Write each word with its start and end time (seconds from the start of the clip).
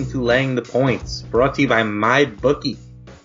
welcome 0.00 0.12
to 0.12 0.24
Laying 0.24 0.54
the 0.54 0.62
Points, 0.62 1.20
brought 1.20 1.56
to 1.56 1.60
you 1.60 1.68
by 1.68 1.82
my 1.82 2.24
bookie. 2.24 2.78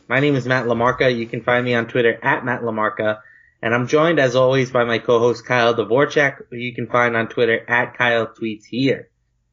My 0.10 0.20
name 0.20 0.36
is 0.36 0.46
Matt 0.46 0.66
LaMarca. 0.66 1.18
You 1.18 1.26
can 1.26 1.42
find 1.42 1.64
me 1.64 1.74
on 1.74 1.88
Twitter 1.88 2.20
at 2.22 2.44
Matt 2.44 2.64
LaMarca, 2.64 3.22
and 3.62 3.74
I'm 3.74 3.88
joined 3.88 4.20
as 4.20 4.36
always 4.36 4.72
by 4.72 4.84
my 4.84 4.98
co-host 4.98 5.46
Kyle 5.46 5.74
Dvorchak, 5.74 6.48
who 6.50 6.58
you 6.58 6.76
can 6.76 6.88
find 6.88 7.16
on 7.16 7.30
Twitter 7.30 7.64
at 7.70 7.98
Kyle 7.98 8.28
Tweets 8.28 8.66
Here. 8.66 9.08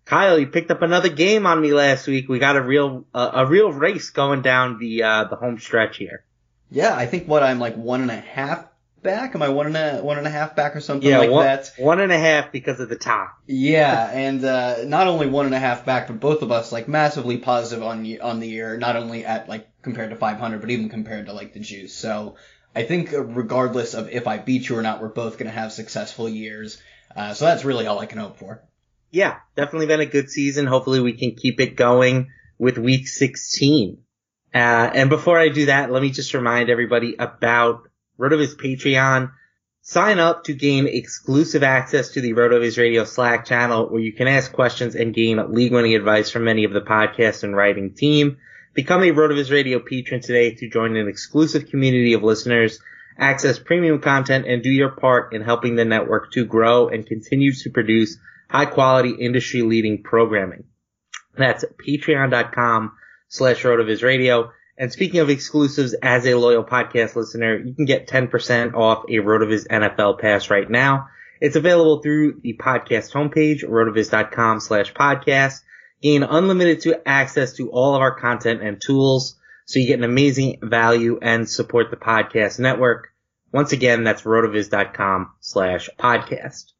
Kyle, 0.04 0.36
you 0.36 0.48
picked 0.48 0.72
up 0.72 0.82
another 0.82 1.10
game 1.10 1.46
on 1.46 1.60
me 1.60 1.72
last 1.72 2.08
week. 2.08 2.28
We 2.28 2.40
got 2.40 2.56
a 2.56 2.62
real 2.62 3.04
uh, 3.14 3.30
a 3.34 3.46
real 3.46 3.70
race 3.70 4.10
going 4.10 4.42
down 4.42 4.80
the 4.80 5.04
uh, 5.04 5.24
the 5.24 5.36
home 5.36 5.60
stretch 5.60 5.98
here. 5.98 6.24
Yeah, 6.72 6.92
I 6.92 7.06
think 7.06 7.28
what 7.28 7.44
I'm 7.44 7.60
like 7.60 7.77
one 7.77 8.00
and 8.00 8.10
a 8.10 8.16
half 8.16 8.64
back? 9.02 9.34
Am 9.34 9.42
I 9.42 9.48
one 9.48 9.66
and 9.66 9.77
a 9.77 10.02
one 10.02 10.19
and 10.19 10.27
a 10.27 10.30
half 10.30 10.55
back 10.55 10.77
or 10.77 10.80
something 10.80 11.09
yeah, 11.09 11.19
like 11.19 11.30
one, 11.30 11.45
that? 11.45 11.73
One 11.77 12.01
and 12.01 12.12
a 12.12 12.19
half 12.19 12.52
because 12.52 12.80
of 12.80 12.88
the 12.88 12.97
top. 12.97 13.34
Yeah, 13.47 14.11
and 14.12 14.45
uh, 14.45 14.84
not 14.84 15.06
only 15.06 15.27
one 15.27 15.47
and 15.47 15.55
a 15.55 15.59
half 15.59 15.84
back, 15.84 16.09
but 16.09 16.20
both 16.20 16.42
of 16.42 16.52
us 16.52 16.73
like 16.73 16.88
massively 16.88 17.38
positive 17.38 17.84
on 17.84 18.20
on 18.20 18.41
the 18.41 18.48
year. 18.48 18.77
Not 18.77 18.97
only 18.97 19.25
at 19.25 19.48
like 19.48 19.69
compared 19.83 20.11
to 20.11 20.16
500, 20.16 20.61
but 20.61 20.70
even 20.70 20.88
compared 20.88 21.27
to 21.27 21.33
like 21.33 21.52
the 21.52 21.61
juice. 21.61 21.95
So 21.95 22.37
I 22.75 22.84
think 22.84 23.11
regardless 23.12 23.95
of 23.95 24.09
if 24.09 24.27
I 24.27 24.38
beat 24.38 24.69
you 24.69 24.77
or 24.77 24.83
not, 24.83 25.03
we're 25.03 25.09
both 25.09 25.39
going 25.39 25.50
to 25.50 25.56
have 25.56 25.73
successful 25.73 26.28
years. 26.28 26.80
Uh, 27.14 27.34
so 27.34 27.45
that's 27.45 27.64
really 27.64 27.87
all 27.87 27.98
I 27.98 28.06
can 28.06 28.19
hope 28.19 28.39
for. 28.39 28.62
Yeah, 29.11 29.39
definitely 29.56 29.87
been 29.87 30.00
a 30.00 30.06
good 30.06 30.31
season. 30.31 30.66
Hopefully 30.66 31.00
we 31.00 31.12
can 31.12 31.34
keep 31.34 31.61
it 31.61 31.77
going 31.77 32.31
with 32.59 32.78
week 32.78 33.06
16. 33.06 33.98
Uh, 34.55 34.59
and 34.59 35.11
before 35.11 35.39
I 35.39 35.48
do 35.48 35.66
that, 35.66 35.91
let 35.91 36.00
me 36.03 36.11
just 36.11 36.33
remind 36.33 36.70
everybody 36.70 37.16
about 37.19 37.89
RotoViz 38.23 38.55
Patreon. 38.55 39.33
Sign 39.81 40.20
up 40.20 40.45
to 40.45 40.55
gain 40.55 40.87
exclusive 40.87 41.65
access 41.65 42.11
to 42.11 42.20
the 42.20 42.34
RotoViz 42.34 42.78
Radio 42.78 43.03
Slack 43.03 43.45
channel 43.45 43.89
where 43.89 44.01
you 44.01 44.12
can 44.12 44.28
ask 44.28 44.53
questions 44.53 44.95
and 44.95 45.12
gain 45.12 45.53
league 45.53 45.73
winning 45.73 45.97
advice 45.97 46.31
from 46.31 46.45
many 46.45 46.62
of 46.62 46.73
the 46.73 46.83
podcast 46.83 47.43
and 47.43 47.56
writing 47.56 47.95
team. 47.95 48.37
Become 48.75 49.03
a 49.03 49.11
RotoViz 49.11 49.50
Radio 49.50 49.81
patron 49.81 50.20
today 50.20 50.55
to 50.55 50.70
join 50.70 50.95
an 50.95 51.09
exclusive 51.09 51.69
community 51.69 52.12
of 52.12 52.23
listeners, 52.23 52.78
access 53.19 53.59
premium 53.59 54.00
content, 54.00 54.47
and 54.47 54.62
do 54.62 54.70
your 54.70 54.91
part 54.91 55.34
in 55.34 55.43
helping 55.43 55.75
the 55.75 55.84
network 55.84 56.31
to 56.33 56.45
grow 56.45 56.89
and 56.89 57.05
continue 57.05 57.53
to 57.53 57.70
produce 57.70 58.19
high 58.48 58.67
quality 58.67 59.11
industry 59.11 59.62
leading 59.62 60.05
programming. 60.05 60.62
That's 61.37 61.65
patreon.com 61.84 62.93
slash 63.27 63.65
RotoViz 63.65 64.05
Radio. 64.05 64.53
And 64.83 64.92
speaking 64.92 65.20
of 65.20 65.30
exclusives, 65.30 65.94
as 65.94 66.27
a 66.27 66.34
loyal 66.34 66.64
podcast 66.64 67.14
listener, 67.14 67.56
you 67.56 67.72
can 67.72 67.84
get 67.84 68.08
10% 68.08 68.75
off 68.75 69.05
a 69.05 69.12
RotoViz 69.12 69.69
NFL 69.69 70.19
pass 70.19 70.50
right 70.50 70.69
now. 70.69 71.06
It's 71.41 71.55
available 71.55 72.02
through 72.02 72.41
the 72.41 72.58
podcast 72.61 73.12
homepage, 73.12 73.62
rotoviz.com 73.62 74.58
slash 74.58 74.92
podcast. 74.92 75.60
Gain 76.03 76.25
unlimited 76.25 76.80
to 76.80 77.00
access 77.08 77.53
to 77.58 77.70
all 77.70 77.94
of 77.94 78.00
our 78.00 78.19
content 78.19 78.60
and 78.60 78.83
tools. 78.84 79.38
So 79.66 79.78
you 79.78 79.86
get 79.86 80.00
an 80.00 80.05
amazing 80.05 80.58
value 80.64 81.16
and 81.22 81.48
support 81.48 81.92
the 81.92 81.97
podcast 81.97 82.58
network. 82.58 83.10
Once 83.53 83.70
again, 83.70 84.03
that's 84.03 84.22
rotoviz.com 84.22 85.30
slash 85.38 85.91
podcast. 85.97 86.72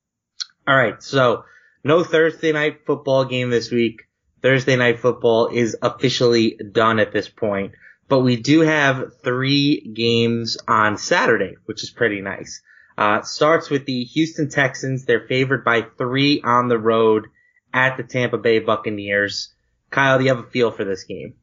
All 0.67 0.77
right. 0.77 1.01
So 1.01 1.45
no 1.85 2.03
Thursday 2.03 2.51
night 2.51 2.81
football 2.85 3.27
game 3.27 3.51
this 3.51 3.71
week. 3.71 4.09
Thursday 4.43 4.75
night 4.75 4.99
football 4.99 5.51
is 5.53 5.77
officially 5.81 6.59
done 6.73 6.99
at 6.99 7.13
this 7.13 7.29
point 7.29 7.75
but 8.13 8.21
we 8.21 8.37
do 8.37 8.61
have 8.61 9.23
three 9.25 9.81
games 9.81 10.59
on 10.69 10.99
Saturday, 10.99 11.57
which 11.65 11.83
is 11.83 11.89
pretty 11.89 12.21
nice. 12.21 12.61
Uh, 12.99 13.23
starts 13.23 13.71
with 13.71 13.87
the 13.87 14.05
Houston 14.05 14.51
Texans. 14.51 15.07
They're 15.07 15.27
favored 15.27 15.65
by 15.65 15.81
three 15.81 16.43
on 16.43 16.69
the 16.69 16.77
road 16.77 17.29
at 17.73 17.97
the 17.97 18.03
Tampa 18.03 18.37
Bay 18.37 18.59
Buccaneers. 18.59 19.55
Kyle, 19.89 20.19
do 20.19 20.25
you 20.25 20.29
have 20.29 20.45
a 20.45 20.51
feel 20.51 20.71
for 20.71 20.85
this 20.85 21.05
game? 21.05 21.37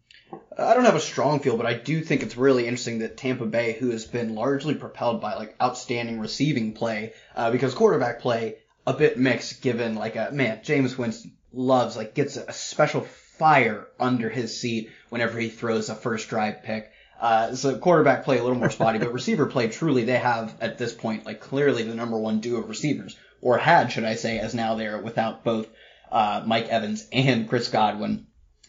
I 0.56 0.76
don't 0.76 0.86
have 0.86 0.94
a 0.94 1.00
strong 1.00 1.40
feel, 1.40 1.58
but 1.58 1.66
I 1.66 1.74
do 1.74 2.04
think 2.04 2.22
it's 2.22 2.38
really 2.38 2.68
interesting 2.68 3.00
that 3.00 3.18
Tampa 3.18 3.48
Bay, 3.48 3.74
who 3.74 3.90
has 3.90 4.06
been 4.06 4.36
largely 4.36 4.76
propelled 4.76 5.22
by 5.22 5.34
like 5.34 5.56
outstanding 5.60 6.20
receiving 6.20 6.74
play, 6.74 7.14
uh, 7.36 7.50
because 7.50 7.74
quarterback 7.74 8.20
play 8.20 8.58
a 8.86 8.94
bit 8.94 9.18
mixed, 9.18 9.64
given 9.64 9.96
like 9.96 10.18
a 10.18 10.30
man, 10.32 10.60
Jameis 10.60 11.00
Winston 11.00 11.36
loves 11.52 11.98
like 11.98 12.14
gets 12.14 12.38
a 12.38 12.54
special 12.54 13.08
fire 13.40 13.88
under 14.00 14.30
his 14.30 14.60
seat 14.60 14.92
whenever 15.10 15.40
he 15.40 15.50
throws 15.50 15.90
a 15.90 15.96
first 15.96 16.30
drive 16.30 16.62
pick. 16.64 16.92
Uh, 17.20 17.56
so 17.56 17.78
quarterback 17.78 18.24
play 18.24 18.38
a 18.38 18.44
little 18.44 18.58
more 18.58 18.70
spotty, 18.70 19.00
but 19.00 19.12
receiver 19.12 19.46
play 19.46 19.68
truly 19.68 20.04
they 20.04 20.18
have 20.18 20.54
at 20.62 20.78
this 20.78 20.94
point 20.94 21.26
like 21.26 21.40
clearly 21.40 21.84
the 21.84 21.96
number 21.96 22.18
one 22.18 22.40
duo 22.40 22.60
of 22.60 22.70
receivers, 22.70 23.18
or 23.42 23.58
had 23.58 23.92
should 23.92 24.06
I 24.06 24.16
say, 24.16 24.40
as 24.40 24.54
now 24.54 24.76
they're 24.76 25.00
without 25.00 25.44
both 25.44 25.68
uh, 26.12 26.44
Mike 26.46 26.68
Evans 26.68 27.08
and 27.12 27.50
Chris 27.50 27.70
Godwin. 27.70 28.28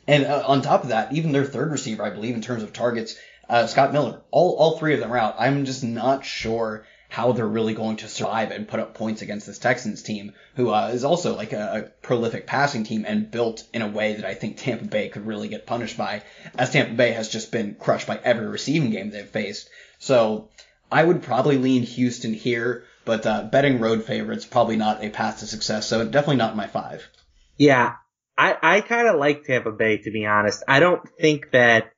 And 0.08 0.24
uh, 0.24 0.44
on 0.46 0.62
top 0.62 0.82
of 0.82 0.88
that, 0.88 1.12
even 1.12 1.32
their 1.32 1.44
third 1.44 1.70
receiver, 1.70 2.02
I 2.02 2.10
believe, 2.10 2.34
in 2.34 2.40
terms 2.40 2.62
of 2.62 2.72
targets, 2.72 3.16
uh, 3.48 3.66
Scott 3.66 3.92
Miller. 3.92 4.22
All 4.30 4.56
all 4.56 4.78
three 4.78 4.94
of 4.94 5.00
them 5.00 5.12
are 5.12 5.18
out. 5.18 5.36
I'm 5.38 5.64
just 5.64 5.84
not 5.84 6.24
sure 6.24 6.86
how 7.10 7.32
they're 7.32 7.46
really 7.46 7.74
going 7.74 7.96
to 7.96 8.08
survive 8.08 8.52
and 8.52 8.68
put 8.68 8.78
up 8.78 8.94
points 8.94 9.20
against 9.20 9.44
this 9.44 9.58
Texans 9.58 10.00
team, 10.00 10.32
who 10.54 10.70
uh, 10.70 10.90
is 10.94 11.02
also 11.02 11.34
like 11.34 11.52
a, 11.52 11.78
a, 11.78 11.82
prolific 12.06 12.46
passing 12.46 12.84
team 12.84 13.04
and 13.06 13.30
built 13.30 13.64
in 13.74 13.82
a 13.82 13.88
way 13.88 14.14
that 14.14 14.24
I 14.24 14.34
think 14.34 14.56
Tampa 14.56 14.84
Bay 14.84 15.08
could 15.08 15.26
really 15.26 15.48
get 15.48 15.66
punished 15.66 15.98
by, 15.98 16.22
as 16.56 16.70
Tampa 16.70 16.94
Bay 16.94 17.10
has 17.10 17.28
just 17.28 17.50
been 17.50 17.74
crushed 17.74 18.06
by 18.06 18.20
every 18.22 18.46
receiving 18.46 18.90
game 18.90 19.10
they've 19.10 19.26
faced. 19.26 19.68
So 19.98 20.50
I 20.90 21.02
would 21.02 21.24
probably 21.24 21.58
lean 21.58 21.82
Houston 21.82 22.32
here, 22.32 22.84
but 23.04 23.26
uh, 23.26 23.42
betting 23.42 23.80
road 23.80 24.04
favorites 24.04 24.46
probably 24.46 24.76
not 24.76 25.02
a 25.02 25.10
path 25.10 25.40
to 25.40 25.48
success. 25.48 25.88
So 25.88 26.04
definitely 26.04 26.36
not 26.36 26.56
my 26.56 26.68
five. 26.68 27.08
Yeah, 27.56 27.94
I 28.38 28.56
I 28.62 28.80
kind 28.82 29.08
of 29.08 29.16
like 29.16 29.44
Tampa 29.44 29.72
Bay 29.72 29.98
to 29.98 30.12
be 30.12 30.26
honest. 30.26 30.62
I 30.68 30.78
don't 30.78 31.02
think 31.20 31.50
that 31.50 31.92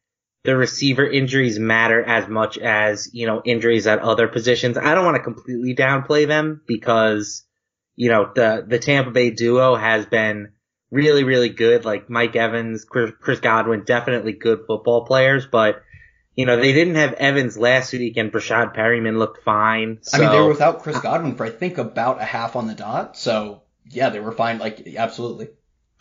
the 0.44 0.56
receiver 0.56 1.06
injuries 1.06 1.58
matter 1.58 2.02
as 2.02 2.28
much 2.28 2.58
as, 2.58 3.08
you 3.12 3.26
know, 3.26 3.42
injuries 3.44 3.86
at 3.86 4.00
other 4.00 4.26
positions. 4.26 4.76
I 4.76 4.94
don't 4.94 5.04
want 5.04 5.16
to 5.16 5.22
completely 5.22 5.74
downplay 5.74 6.26
them 6.26 6.60
because, 6.66 7.44
you 7.94 8.08
know, 8.08 8.30
the, 8.34 8.64
the 8.66 8.78
Tampa 8.78 9.12
Bay 9.12 9.30
duo 9.30 9.76
has 9.76 10.04
been 10.06 10.52
really, 10.90 11.22
really 11.22 11.48
good. 11.48 11.84
Like 11.84 12.10
Mike 12.10 12.34
Evans, 12.34 12.84
Chris 12.84 13.40
Godwin, 13.40 13.84
definitely 13.84 14.32
good 14.32 14.64
football 14.66 15.06
players, 15.06 15.46
but, 15.46 15.82
you 16.34 16.46
know, 16.46 16.56
they 16.56 16.72
didn't 16.72 16.96
have 16.96 17.12
Evans 17.12 17.56
last 17.56 17.92
week 17.92 18.16
and 18.16 18.32
Breshad 18.32 18.74
Perriman 18.74 19.18
looked 19.18 19.44
fine. 19.44 19.98
So. 20.02 20.18
I 20.18 20.20
mean, 20.20 20.30
they 20.32 20.40
were 20.40 20.48
without 20.48 20.82
Chris 20.82 20.98
Godwin 20.98 21.36
for 21.36 21.46
I 21.46 21.50
think 21.50 21.78
about 21.78 22.20
a 22.20 22.24
half 22.24 22.56
on 22.56 22.66
the 22.66 22.74
dot. 22.74 23.16
So 23.16 23.62
yeah, 23.90 24.08
they 24.08 24.18
were 24.20 24.32
fine. 24.32 24.58
Like 24.58 24.86
absolutely. 24.96 25.48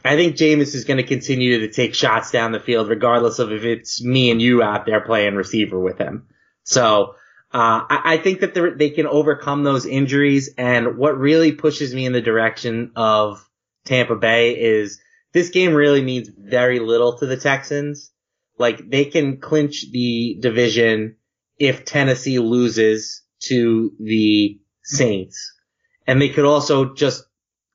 I 0.03 0.16
think 0.16 0.35
Jameis 0.35 0.73
is 0.73 0.85
going 0.85 0.97
to 0.97 1.03
continue 1.03 1.59
to 1.59 1.72
take 1.72 1.94
shots 1.94 2.31
down 2.31 2.51
the 2.51 2.59
field, 2.59 2.89
regardless 2.89 3.39
of 3.39 3.51
if 3.51 3.63
it's 3.63 4.03
me 4.03 4.31
and 4.31 4.41
you 4.41 4.63
out 4.63 4.85
there 4.85 5.01
playing 5.01 5.35
receiver 5.35 5.79
with 5.79 5.97
him. 5.97 6.28
So, 6.63 7.16
uh, 7.53 7.85
I, 7.89 8.01
I, 8.06 8.17
think 8.17 8.40
that 8.40 8.53
they 8.78 8.91
can 8.91 9.07
overcome 9.07 9.63
those 9.63 9.85
injuries. 9.85 10.51
And 10.57 10.97
what 10.97 11.17
really 11.17 11.51
pushes 11.51 11.94
me 11.94 12.06
in 12.06 12.13
the 12.13 12.22
direction 12.22 12.94
of 12.95 13.45
Tampa 13.84 14.16
Bay 14.16 14.57
is 14.57 15.01
this 15.34 15.50
game 15.50 15.73
really 15.73 16.01
means 16.01 16.29
very 16.29 16.79
little 16.79 17.17
to 17.17 17.25
the 17.25 17.35
Texans. 17.35 18.11
Like 18.57 18.90
they 18.90 19.06
can 19.06 19.41
clinch 19.41 19.91
the 19.91 20.38
division 20.40 21.17
if 21.59 21.84
Tennessee 21.84 22.40
loses 22.40 23.22
to 23.41 23.91
the 24.00 24.59
Saints. 24.84 25.53
And 26.08 26.22
they 26.22 26.29
could 26.29 26.46
also 26.46 26.93
just 26.93 27.26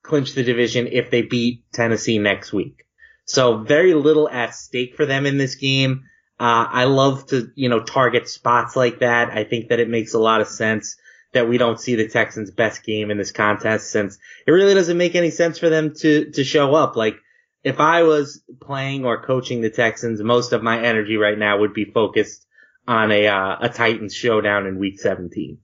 clinch 0.07 0.33
the 0.33 0.43
division 0.43 0.87
if 0.87 1.11
they 1.11 1.21
beat 1.21 1.63
Tennessee 1.73 2.17
next 2.17 2.53
week. 2.53 2.85
So 3.25 3.57
very 3.57 3.93
little 3.93 4.29
at 4.29 4.55
stake 4.55 4.95
for 4.95 5.05
them 5.05 5.25
in 5.25 5.37
this 5.37 5.55
game. 5.55 6.05
Uh, 6.39 6.65
I 6.69 6.83
love 6.85 7.27
to, 7.27 7.51
you 7.55 7.67
know, 7.67 7.83
target 7.83 8.29
spots 8.29 8.75
like 8.75 8.99
that. 8.99 9.29
I 9.31 9.43
think 9.43 9.69
that 9.69 9.79
it 9.79 9.89
makes 9.89 10.13
a 10.13 10.19
lot 10.19 10.41
of 10.41 10.47
sense 10.47 10.95
that 11.33 11.49
we 11.49 11.57
don't 11.57 11.79
see 11.79 11.95
the 11.95 12.07
Texans 12.07 12.51
best 12.51 12.83
game 12.83 13.11
in 13.11 13.17
this 13.17 13.31
contest 13.31 13.91
since 13.91 14.17
it 14.45 14.51
really 14.51 14.73
doesn't 14.73 14.97
make 14.97 15.15
any 15.15 15.29
sense 15.29 15.59
for 15.59 15.69
them 15.69 15.93
to, 15.95 16.31
to 16.31 16.43
show 16.43 16.73
up. 16.73 16.95
Like 16.95 17.17
if 17.63 17.79
I 17.79 18.03
was 18.03 18.41
playing 18.61 19.03
or 19.03 19.25
coaching 19.25 19.61
the 19.61 19.69
Texans, 19.69 20.23
most 20.23 20.53
of 20.53 20.63
my 20.63 20.81
energy 20.81 21.17
right 21.17 21.37
now 21.37 21.59
would 21.59 21.73
be 21.73 21.85
focused 21.85 22.45
on 22.87 23.11
a, 23.11 23.27
uh, 23.27 23.57
a 23.61 23.69
Titans 23.69 24.13
showdown 24.13 24.67
in 24.67 24.79
week 24.79 24.99
17. 24.99 25.57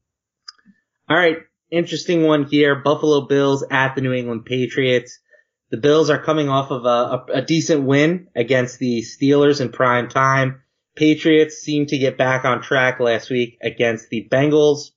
All 1.09 1.15
right 1.17 1.37
interesting 1.73 2.23
one 2.23 2.45
here. 2.45 2.75
Buffalo 2.75 3.21
Bills 3.21 3.65
at 3.69 3.95
the 3.95 4.01
New 4.01 4.13
England 4.13 4.45
Patriots. 4.45 5.19
The 5.71 5.77
Bills 5.77 6.09
are 6.09 6.21
coming 6.21 6.49
off 6.49 6.69
of 6.69 6.85
a, 6.85 6.87
a, 6.87 7.25
a, 7.39 7.41
decent 7.41 7.83
win 7.83 8.27
against 8.35 8.77
the 8.77 9.01
Steelers 9.01 9.59
in 9.59 9.71
prime 9.71 10.07
time. 10.07 10.61
Patriots 10.95 11.57
seem 11.57 11.87
to 11.87 11.97
get 11.97 12.17
back 12.17 12.45
on 12.45 12.61
track 12.61 12.99
last 12.99 13.31
week 13.31 13.57
against 13.61 14.09
the 14.09 14.27
Bengals. 14.31 14.91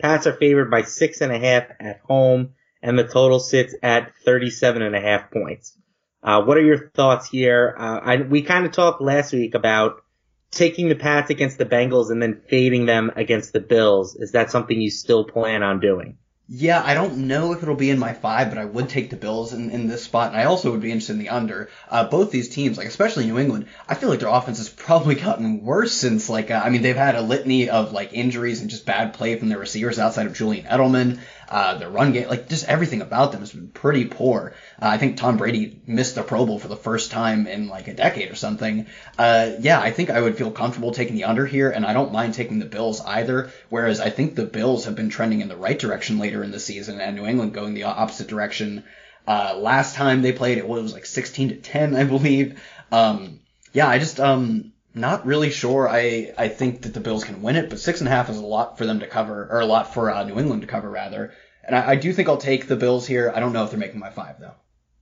Pats 0.00 0.26
are 0.26 0.34
favored 0.34 0.70
by 0.70 0.82
six 0.82 1.22
and 1.22 1.32
a 1.32 1.38
half 1.38 1.64
at 1.80 2.00
home, 2.04 2.50
and 2.82 2.98
the 2.98 3.08
total 3.08 3.40
sits 3.40 3.74
at 3.82 4.12
37 4.26 4.82
and 4.82 4.94
a 4.94 5.00
half 5.00 5.30
points. 5.30 5.76
Uh, 6.22 6.42
what 6.42 6.58
are 6.58 6.64
your 6.64 6.90
thoughts 6.90 7.30
here? 7.30 7.74
Uh, 7.78 8.00
I, 8.02 8.16
we 8.16 8.42
kind 8.42 8.66
of 8.66 8.72
talked 8.72 9.00
last 9.00 9.32
week 9.32 9.54
about 9.54 10.02
taking 10.50 10.88
the 10.88 10.94
Pats 10.94 11.30
against 11.30 11.58
the 11.58 11.66
Bengals 11.66 12.10
and 12.10 12.22
then 12.22 12.40
fading 12.48 12.86
them 12.86 13.12
against 13.16 13.52
the 13.52 13.60
Bills. 13.60 14.16
Is 14.16 14.32
that 14.32 14.50
something 14.50 14.80
you 14.80 14.90
still 14.90 15.24
plan 15.24 15.62
on 15.62 15.80
doing? 15.80 16.16
Yeah, 16.50 16.82
I 16.82 16.94
don't 16.94 17.28
know 17.28 17.52
if 17.52 17.62
it'll 17.62 17.74
be 17.74 17.90
in 17.90 17.98
my 17.98 18.14
five, 18.14 18.48
but 18.48 18.56
I 18.56 18.64
would 18.64 18.88
take 18.88 19.10
the 19.10 19.16
Bills 19.16 19.52
in, 19.52 19.70
in 19.70 19.86
this 19.86 20.04
spot, 20.04 20.32
and 20.32 20.40
I 20.40 20.44
also 20.44 20.70
would 20.70 20.80
be 20.80 20.90
interested 20.90 21.12
in 21.12 21.18
the 21.18 21.28
under. 21.28 21.68
Uh, 21.90 22.04
both 22.04 22.30
these 22.30 22.48
teams, 22.48 22.78
like 22.78 22.86
especially 22.86 23.26
New 23.26 23.38
England, 23.38 23.66
I 23.86 23.94
feel 23.94 24.08
like 24.08 24.20
their 24.20 24.30
offense 24.30 24.56
has 24.56 24.70
probably 24.70 25.14
gotten 25.26 25.62
worse 25.62 25.92
since 25.92 26.30
like 26.30 26.50
uh, 26.50 26.62
I 26.64 26.70
mean 26.70 26.80
they've 26.80 26.96
had 26.96 27.16
a 27.16 27.20
litany 27.20 27.68
of 27.68 27.92
like 27.92 28.14
injuries 28.14 28.62
and 28.62 28.70
just 28.70 28.86
bad 28.86 29.12
play 29.12 29.38
from 29.38 29.50
their 29.50 29.58
receivers 29.58 29.98
outside 29.98 30.26
of 30.26 30.32
Julian 30.32 30.64
Edelman. 30.64 31.20
Uh, 31.50 31.78
their 31.78 31.88
run 31.88 32.12
game, 32.12 32.28
like 32.28 32.48
just 32.48 32.68
everything 32.68 33.00
about 33.00 33.32
them 33.32 33.40
has 33.40 33.52
been 33.52 33.68
pretty 33.68 34.04
poor. 34.04 34.54
Uh, 34.80 34.86
I 34.86 34.98
think 34.98 35.16
Tom 35.16 35.38
Brady 35.38 35.80
missed 35.86 36.14
the 36.14 36.22
Pro 36.22 36.44
Bowl 36.44 36.58
for 36.58 36.68
the 36.68 36.76
first 36.76 37.10
time 37.10 37.46
in 37.46 37.68
like 37.68 37.88
a 37.88 37.94
decade 37.94 38.30
or 38.30 38.34
something. 38.34 38.86
Uh, 39.16 39.52
yeah, 39.60 39.80
I 39.80 39.90
think 39.90 40.10
I 40.10 40.20
would 40.20 40.36
feel 40.36 40.50
comfortable 40.50 40.92
taking 40.92 41.16
the 41.16 41.24
under 41.24 41.46
here, 41.46 41.70
and 41.70 41.86
I 41.86 41.94
don't 41.94 42.12
mind 42.12 42.34
taking 42.34 42.58
the 42.58 42.66
Bills 42.66 43.00
either. 43.00 43.50
Whereas 43.70 43.98
I 43.98 44.10
think 44.10 44.34
the 44.34 44.44
Bills 44.44 44.84
have 44.84 44.94
been 44.94 45.08
trending 45.08 45.40
in 45.40 45.48
the 45.48 45.56
right 45.56 45.78
direction 45.78 46.18
later 46.18 46.44
in 46.44 46.50
the 46.50 46.60
season, 46.60 47.00
and 47.00 47.16
New 47.16 47.26
England 47.26 47.54
going 47.54 47.72
the 47.72 47.84
opposite 47.84 48.28
direction. 48.28 48.84
Uh, 49.26 49.56
last 49.58 49.94
time 49.94 50.20
they 50.20 50.32
played, 50.32 50.58
it 50.58 50.68
was 50.68 50.92
like 50.92 51.06
16 51.06 51.48
to 51.48 51.56
10, 51.56 51.96
I 51.96 52.04
believe. 52.04 52.60
Um, 52.92 53.40
yeah, 53.72 53.88
I 53.88 53.98
just 53.98 54.20
um 54.20 54.72
not 55.00 55.26
really 55.26 55.50
sure. 55.50 55.88
I 55.88 56.32
I 56.36 56.48
think 56.48 56.82
that 56.82 56.94
the 56.94 57.00
Bills 57.00 57.24
can 57.24 57.42
win 57.42 57.56
it, 57.56 57.70
but 57.70 57.80
six 57.80 58.00
and 58.00 58.08
a 58.08 58.10
half 58.10 58.30
is 58.30 58.36
a 58.36 58.44
lot 58.44 58.78
for 58.78 58.86
them 58.86 59.00
to 59.00 59.06
cover, 59.06 59.48
or 59.50 59.60
a 59.60 59.66
lot 59.66 59.94
for 59.94 60.10
uh, 60.10 60.24
New 60.24 60.38
England 60.38 60.62
to 60.62 60.68
cover 60.68 60.90
rather. 60.90 61.32
And 61.64 61.76
I, 61.76 61.90
I 61.90 61.96
do 61.96 62.12
think 62.12 62.28
I'll 62.28 62.36
take 62.36 62.66
the 62.66 62.76
Bills 62.76 63.06
here. 63.06 63.32
I 63.34 63.40
don't 63.40 63.52
know 63.52 63.64
if 63.64 63.70
they're 63.70 63.78
making 63.78 64.00
my 64.00 64.10
five 64.10 64.40
though. 64.40 64.54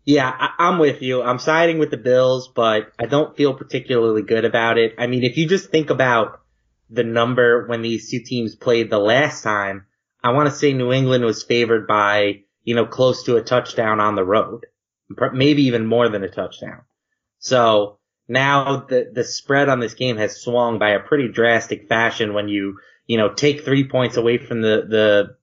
Yeah, 0.04 0.28
I, 0.28 0.50
I'm 0.58 0.78
with 0.78 1.02
you. 1.02 1.22
I'm 1.22 1.38
siding 1.38 1.78
with 1.78 1.90
the 1.90 1.96
Bills, 1.96 2.48
but 2.48 2.93
I 2.98 3.06
don't 3.06 3.37
feel 3.37 3.54
particularly 3.54 4.22
good 4.22 4.44
about 4.44 4.78
it. 4.78 4.94
I 4.98 5.06
mean, 5.06 5.25
if 5.25 5.37
you 5.37 5.48
just 5.48 5.70
think 5.70 5.90
about 5.90 6.40
the 6.88 7.04
number 7.04 7.66
when 7.66 7.82
these 7.82 8.10
two 8.10 8.20
teams 8.20 8.54
played 8.54 8.88
the 8.88 8.98
last 8.98 9.43
time, 9.43 9.87
I 10.22 10.31
want 10.31 10.48
to 10.48 10.54
say 10.54 10.72
New 10.72 10.93
England 10.93 11.25
was 11.25 11.43
favored 11.43 11.87
by, 11.87 12.43
you 12.62 12.75
know, 12.75 12.87
close 12.87 13.25
to 13.25 13.37
a 13.37 13.43
touchdown 13.43 14.00
on 14.00 14.14
the 14.14 14.25
road. 14.25 14.66
Maybe 15.32 15.64
even 15.64 15.87
more 15.87 16.08
than 16.08 16.25
a 16.25 16.28
touchdown. 16.28 16.82
So 17.38 17.98
now 18.28 18.84
the, 18.88 19.11
the 19.12 19.25
spread 19.25 19.69
on 19.69 19.81
this 19.81 19.94
game 19.94 20.17
has 20.17 20.40
swung 20.40 20.78
by 20.78 20.90
a 20.90 21.00
pretty 21.00 21.28
drastic 21.28 21.88
fashion 21.88 22.34
when 22.34 22.49
you, 22.49 22.78
you 23.06 23.19
know, 23.19 23.32
take 23.32 23.64
three 23.64 23.87
points 23.88 24.17
away 24.17 24.38
from 24.38 24.62
the, 24.62 24.84
the 24.88 25.37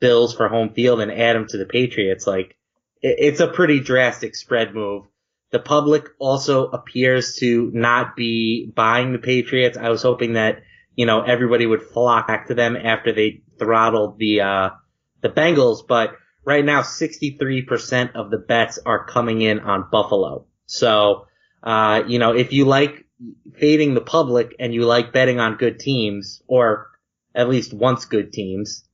Bills 0.00 0.34
for 0.34 0.48
home 0.48 0.70
field 0.70 1.00
and 1.00 1.12
add 1.12 1.36
them 1.36 1.46
to 1.48 1.58
the 1.58 1.66
Patriots. 1.66 2.26
Like, 2.26 2.56
it, 3.02 3.16
it's 3.18 3.40
a 3.40 3.48
pretty 3.48 3.80
drastic 3.80 4.34
spread 4.34 4.74
move. 4.74 5.04
The 5.50 5.58
public 5.58 6.08
also 6.18 6.68
appears 6.68 7.36
to 7.36 7.70
not 7.74 8.16
be 8.16 8.72
buying 8.74 9.12
the 9.12 9.18
Patriots. 9.18 9.76
I 9.76 9.90
was 9.90 10.02
hoping 10.02 10.34
that, 10.34 10.62
you 10.94 11.06
know, 11.06 11.22
everybody 11.22 11.66
would 11.66 11.82
flock 11.82 12.28
back 12.28 12.48
to 12.48 12.54
them 12.54 12.76
after 12.76 13.12
they 13.12 13.42
throttled 13.58 14.18
the, 14.18 14.40
uh, 14.40 14.70
the 15.20 15.28
Bengals, 15.28 15.86
but 15.86 16.14
right 16.44 16.64
now 16.64 16.80
63% 16.80 18.14
of 18.14 18.30
the 18.30 18.38
bets 18.38 18.78
are 18.86 19.04
coming 19.04 19.42
in 19.42 19.60
on 19.60 19.88
Buffalo. 19.90 20.46
So, 20.66 21.26
uh, 21.62 22.02
you 22.06 22.18
know, 22.18 22.34
if 22.34 22.52
you 22.52 22.64
like 22.64 23.06
fading 23.58 23.94
the 23.94 24.00
public 24.00 24.54
and 24.58 24.72
you 24.72 24.84
like 24.84 25.12
betting 25.12 25.38
on 25.38 25.56
good 25.56 25.78
teams, 25.78 26.42
or 26.46 26.90
at 27.34 27.48
least 27.48 27.72
once 27.72 28.04
good 28.06 28.32
teams, 28.32 28.84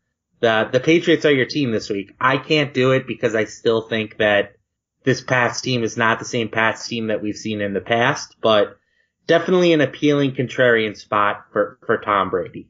the 0.40 0.68
the 0.70 0.80
Patriots 0.80 1.24
are 1.24 1.32
your 1.32 1.46
team 1.46 1.70
this 1.70 1.88
week. 1.88 2.14
I 2.20 2.38
can't 2.38 2.74
do 2.74 2.92
it 2.92 3.06
because 3.06 3.34
I 3.34 3.44
still 3.44 3.82
think 3.82 4.18
that 4.18 4.56
this 5.04 5.20
Pats 5.20 5.60
team 5.60 5.84
is 5.84 5.96
not 5.96 6.18
the 6.18 6.24
same 6.24 6.48
Pats 6.48 6.88
team 6.88 7.06
that 7.08 7.22
we've 7.22 7.36
seen 7.36 7.60
in 7.60 7.72
the 7.72 7.80
past, 7.80 8.36
but 8.40 8.76
definitely 9.26 9.72
an 9.72 9.80
appealing 9.80 10.32
contrarian 10.32 10.96
spot 10.96 11.46
for 11.52 11.78
for 11.86 11.98
Tom 11.98 12.30
Brady. 12.30 12.68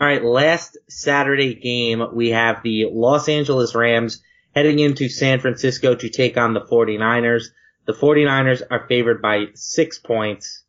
All 0.00 0.06
right, 0.06 0.24
last 0.24 0.78
Saturday 0.88 1.54
game 1.54 2.02
we 2.14 2.30
have 2.30 2.62
the 2.62 2.86
Los 2.90 3.28
Angeles 3.28 3.74
Rams 3.74 4.22
heading 4.54 4.78
into 4.78 5.08
San 5.08 5.40
Francisco 5.40 5.94
to 5.94 6.08
take 6.08 6.36
on 6.36 6.54
the 6.54 6.60
49ers. 6.60 7.46
The 7.88 7.94
49ers 7.94 8.60
are 8.70 8.86
favored 8.86 9.22
by 9.22 9.46
six 9.54 9.98
points 9.98 10.62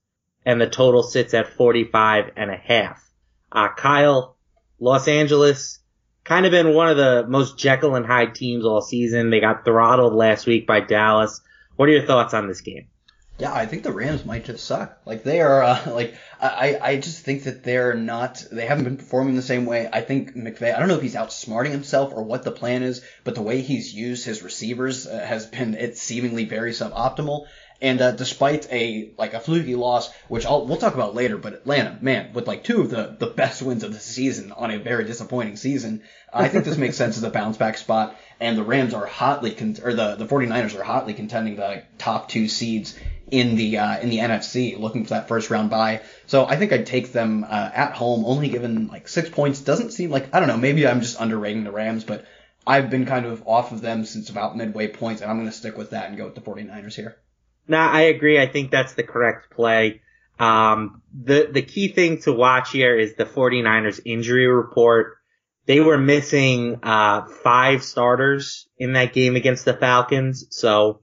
and 0.46 0.62
the 0.62 0.70
total 0.70 1.04
sits 1.04 1.34
at 1.34 1.50
45 1.50 2.32
and 2.38 2.50
a 2.50 2.56
half. 2.56 3.06
Uh, 3.52 3.68
Kyle, 3.76 4.38
Los 4.80 5.06
Angeles, 5.10 5.80
kind 6.24 6.46
of 6.46 6.54
been 6.54 6.74
one 6.74 6.88
of 6.88 6.96
the 6.96 7.26
most 7.28 7.58
Jekyll 7.60 7.96
and 7.96 8.06
Hyde 8.06 8.36
teams 8.36 8.64
all 8.64 8.80
season. 8.80 9.32
They 9.32 9.42
got 9.42 9.66
throttled 9.66 10.14
last 10.14 10.48
week 10.48 10.66
by 10.66 10.80
Dallas. 10.80 11.42
What 11.76 11.90
are 11.90 11.92
your 11.92 12.06
thoughts 12.06 12.34
on 12.34 12.48
this 12.48 12.62
game? 12.62 12.88
Yeah, 13.40 13.54
I 13.54 13.68
think 13.68 13.84
the 13.84 13.94
Rams 13.94 14.26
might 14.26 14.44
just 14.44 14.66
suck. 14.66 15.00
Like 15.06 15.24
they 15.24 15.40
are, 15.40 15.64
uh, 15.64 15.92
like 15.94 16.14
I, 16.42 16.78
I 16.82 16.98
just 16.98 17.24
think 17.24 17.46
that 17.46 17.64
they're 17.64 17.94
not, 17.94 18.44
they 18.52 18.66
haven't 18.66 18.84
been 18.84 18.98
performing 18.98 19.38
the 19.38 19.42
same 19.42 19.66
way. 19.66 19.88
I 19.92 20.02
think 20.02 20.36
McVay, 20.36 20.76
I 20.76 20.80
don't 20.80 20.90
know 20.90 20.98
if 20.98 21.02
he's 21.02 21.16
outsmarting 21.16 21.72
himself 21.72 22.12
or 22.14 22.24
what 22.24 22.44
the 22.44 22.52
plan 22.52 22.84
is, 22.84 23.02
but 23.24 23.36
the 23.36 23.42
way 23.42 23.62
he's 23.62 23.94
used 23.94 24.26
his 24.26 24.44
receivers 24.44 25.08
uh, 25.08 25.26
has 25.26 25.46
been, 25.46 25.74
it's 25.76 26.02
seemingly 26.02 26.46
very 26.46 26.72
suboptimal. 26.74 27.46
And 27.82 28.02
uh, 28.02 28.12
despite 28.12 28.68
a 28.72 29.12
like 29.18 29.34
a 29.34 29.40
fluky 29.40 29.76
loss, 29.76 30.12
which 30.28 30.46
I'll, 30.46 30.66
we'll 30.66 30.78
talk 30.78 30.96
about 30.96 31.16
later, 31.16 31.38
but 31.38 31.54
Atlanta, 31.54 31.98
man, 32.02 32.34
with 32.34 32.46
like 32.46 32.66
two 32.66 32.82
of 32.82 32.90
the, 32.90 33.16
the 33.18 33.28
best 33.28 33.62
wins 33.62 33.84
of 33.84 33.94
the 33.94 34.00
season 34.00 34.52
on 34.52 34.70
a 34.70 34.80
very 34.80 35.06
disappointing 35.06 35.56
season, 35.56 36.04
I 36.34 36.50
think 36.50 36.66
this 36.66 36.78
makes 36.78 36.98
sense 36.98 37.16
as 37.16 37.24
a 37.24 37.30
bounce 37.30 37.56
back 37.56 37.78
spot. 37.78 38.18
And 38.42 38.58
the 38.58 38.64
Rams 38.64 38.94
are 38.94 39.06
hotly, 39.06 39.52
con- 39.52 39.78
or 39.82 39.94
the 39.94 40.16
the 40.16 40.26
49ers 40.26 40.78
are 40.78 40.84
hotly 40.84 41.14
contending 41.14 41.56
the 41.56 41.84
top 41.98 42.28
two 42.28 42.50
seeds 42.50 42.98
in 43.32 43.56
the 43.56 43.78
uh, 43.78 44.00
in 44.00 44.10
the 44.10 44.18
NFC, 44.18 44.78
looking 44.78 45.04
for 45.04 45.12
that 45.12 45.28
first 45.28 45.50
round 45.50 45.70
bye. 45.70 46.02
So 46.28 46.46
I 46.46 46.58
think 46.58 46.74
I'd 46.74 46.86
take 46.86 47.14
them 47.14 47.46
uh, 47.48 47.72
at 47.74 47.94
home, 47.94 48.26
only 48.26 48.50
given 48.50 48.88
like 48.88 49.08
six 49.08 49.30
points. 49.30 49.62
Doesn't 49.62 49.92
seem 49.92 50.10
like 50.10 50.34
I 50.34 50.40
don't 50.40 50.50
know. 50.50 50.58
Maybe 50.58 50.86
I'm 50.86 51.02
just 51.02 51.20
underrating 51.20 51.64
the 51.64 51.72
Rams, 51.72 52.04
but 52.04 52.26
I've 52.68 52.90
been 52.90 53.06
kind 53.06 53.26
of 53.26 53.48
off 53.48 53.72
of 53.72 53.82
them 53.82 54.06
since 54.06 54.30
about 54.30 54.58
midway 54.58 54.88
points, 54.88 55.22
and 55.22 55.32
I'm 55.32 55.38
going 55.38 55.50
to 55.50 55.56
stick 55.56 55.78
with 55.78 55.92
that 55.92 56.10
and 56.10 56.18
go 56.18 56.26
with 56.26 56.36
the 56.36 56.42
49ers 56.42 56.96
here. 56.96 57.18
Nah, 57.70 57.90
I 57.90 58.02
agree. 58.02 58.40
I 58.40 58.48
think 58.48 58.72
that's 58.72 58.94
the 58.94 59.04
correct 59.04 59.52
play. 59.52 60.02
Um, 60.40 61.02
the 61.14 61.50
the 61.52 61.62
key 61.62 61.90
thing 61.90 62.20
to 62.22 62.34
watch 62.34 62.72
here 62.72 62.98
is 62.98 63.16
the 63.16 63.26
49ers 63.26 64.02
injury 64.06 64.48
report. 64.48 65.18
They 65.68 65.80
were 65.80 65.98
missing 65.98 66.80
uh, 66.82 67.28
five 67.44 67.84
starters 67.84 68.68
in 68.78 68.94
that 68.94 69.14
game 69.14 69.36
against 69.36 69.66
the 69.66 69.76
Falcons, 69.76 70.48
so 70.50 71.02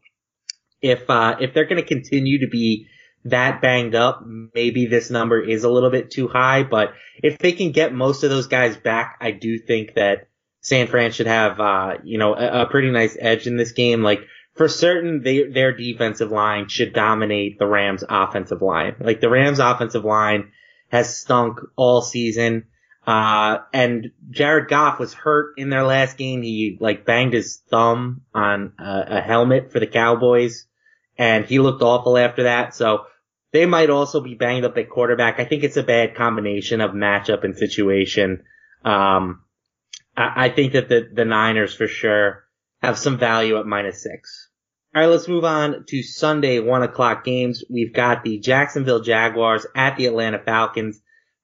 if 0.82 1.08
uh, 1.08 1.36
if 1.40 1.54
they're 1.54 1.66
going 1.66 1.82
to 1.82 1.86
continue 1.86 2.40
to 2.40 2.48
be 2.48 2.88
that 3.24 3.60
banged 3.62 3.94
up, 3.94 4.24
maybe 4.26 4.86
this 4.86 5.10
number 5.10 5.40
is 5.40 5.62
a 5.62 5.70
little 5.70 5.90
bit 5.90 6.10
too 6.10 6.26
high. 6.26 6.64
But 6.64 6.94
if 7.22 7.38
they 7.38 7.52
can 7.52 7.70
get 7.70 7.92
most 7.92 8.24
of 8.24 8.30
those 8.30 8.48
guys 8.48 8.76
back, 8.76 9.18
I 9.20 9.30
do 9.30 9.58
think 9.58 9.94
that 9.94 10.28
San 10.62 10.88
Fran 10.88 11.12
should 11.12 11.28
have 11.28 11.60
uh, 11.60 11.98
you 12.02 12.18
know 12.18 12.34
a, 12.34 12.62
a 12.62 12.66
pretty 12.66 12.90
nice 12.90 13.16
edge 13.20 13.46
in 13.46 13.56
this 13.56 13.70
game. 13.72 14.02
Like 14.02 14.20
for 14.56 14.68
certain, 14.68 15.22
they, 15.22 15.44
their 15.44 15.72
defensive 15.72 16.30
line 16.30 16.68
should 16.68 16.92
dominate 16.92 17.58
the 17.58 17.66
Rams' 17.66 18.04
offensive 18.08 18.62
line. 18.62 18.96
Like 19.00 19.20
the 19.20 19.30
Rams' 19.30 19.58
offensive 19.58 20.04
line 20.04 20.52
has 20.88 21.18
stunk 21.18 21.58
all 21.76 22.02
season. 22.02 22.66
Uh, 23.06 23.58
and 23.72 24.10
Jared 24.30 24.68
Goff 24.68 24.98
was 24.98 25.14
hurt 25.14 25.54
in 25.58 25.70
their 25.70 25.84
last 25.84 26.16
game. 26.16 26.42
He 26.42 26.76
like 26.80 27.04
banged 27.04 27.34
his 27.34 27.62
thumb 27.70 28.22
on 28.34 28.72
a, 28.78 29.04
a 29.08 29.20
helmet 29.20 29.72
for 29.72 29.78
the 29.78 29.86
Cowboys 29.86 30.66
and 31.18 31.44
he 31.44 31.58
looked 31.58 31.82
awful 31.82 32.18
after 32.18 32.44
that. 32.44 32.74
So 32.74 33.06
they 33.52 33.66
might 33.66 33.90
also 33.90 34.20
be 34.20 34.34
banged 34.34 34.64
up 34.64 34.76
at 34.76 34.90
quarterback. 34.90 35.40
I 35.40 35.44
think 35.44 35.64
it's 35.64 35.76
a 35.76 35.82
bad 35.82 36.14
combination 36.14 36.80
of 36.80 36.92
matchup 36.92 37.44
and 37.44 37.56
situation. 37.56 38.42
Um, 38.84 39.42
I, 40.16 40.46
I 40.46 40.48
think 40.50 40.72
that 40.74 40.88
the, 40.88 41.08
the 41.12 41.24
Niners 41.24 41.74
for 41.74 41.86
sure 41.86 42.44
have 42.82 42.98
some 42.98 43.18
value 43.18 43.58
at 43.58 43.66
minus 43.66 44.02
six. 44.02 44.45
All 44.94 45.02
right, 45.02 45.08
let's 45.08 45.28
move 45.28 45.44
on 45.44 45.84
to 45.88 46.02
Sunday 46.02 46.58
one 46.58 46.82
o'clock 46.82 47.24
games. 47.24 47.62
We've 47.68 47.92
got 47.92 48.24
the 48.24 48.38
Jacksonville 48.38 49.00
Jaguars 49.00 49.66
at 49.74 49.96
the 49.96 50.06
Atlanta 50.06 50.38
Falcons. 50.38 51.00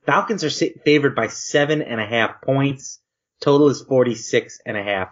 Falcons 0.07 0.43
are 0.43 0.69
favored 0.85 1.15
by 1.15 1.27
seven 1.29 1.83
and 1.83 2.01
a 2.01 2.07
half 2.07 2.41
points. 2.43 3.01
Total 3.41 3.69
is 3.69 3.83
46 3.83 4.61
and 4.65 4.77
a 4.77 4.83
half. 4.83 5.09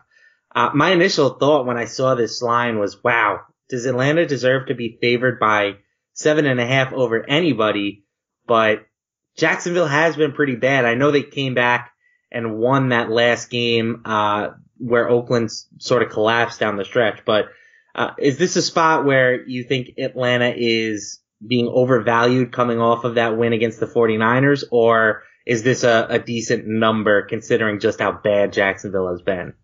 Uh, 0.54 0.70
my 0.74 0.90
initial 0.90 1.30
thought 1.30 1.66
when 1.66 1.76
I 1.76 1.84
saw 1.84 2.14
this 2.14 2.42
line 2.42 2.78
was, 2.78 3.02
wow, 3.04 3.40
does 3.68 3.86
Atlanta 3.86 4.26
deserve 4.26 4.66
to 4.66 4.74
be 4.74 4.98
favored 5.00 5.38
by 5.38 5.76
seven 6.12 6.46
and 6.46 6.60
a 6.60 6.66
half 6.66 6.92
over 6.92 7.24
anybody? 7.28 8.04
But 8.46 8.86
Jacksonville 9.36 9.86
has 9.86 10.16
been 10.16 10.32
pretty 10.32 10.56
bad. 10.56 10.84
I 10.84 10.94
know 10.94 11.10
they 11.10 11.22
came 11.22 11.54
back 11.54 11.92
and 12.32 12.58
won 12.58 12.88
that 12.88 13.10
last 13.10 13.50
game, 13.50 14.02
uh, 14.04 14.50
where 14.78 15.08
Oakland 15.08 15.50
sort 15.78 16.02
of 16.02 16.10
collapsed 16.10 16.58
down 16.58 16.76
the 16.76 16.84
stretch. 16.84 17.20
But, 17.24 17.46
uh, 17.94 18.10
is 18.18 18.38
this 18.38 18.56
a 18.56 18.62
spot 18.62 19.04
where 19.04 19.42
you 19.46 19.64
think 19.64 19.98
Atlanta 19.98 20.52
is 20.56 21.20
being 21.46 21.68
overvalued 21.68 22.52
coming 22.52 22.80
off 22.80 23.04
of 23.04 23.14
that 23.14 23.36
win 23.36 23.52
against 23.52 23.80
the 23.80 23.86
49ers, 23.86 24.64
or 24.70 25.22
is 25.46 25.62
this 25.62 25.84
a, 25.84 26.06
a 26.10 26.18
decent 26.18 26.66
number 26.66 27.22
considering 27.22 27.80
just 27.80 28.00
how 28.00 28.12
bad 28.12 28.52
Jacksonville 28.52 29.08
has 29.10 29.22
been? 29.22 29.54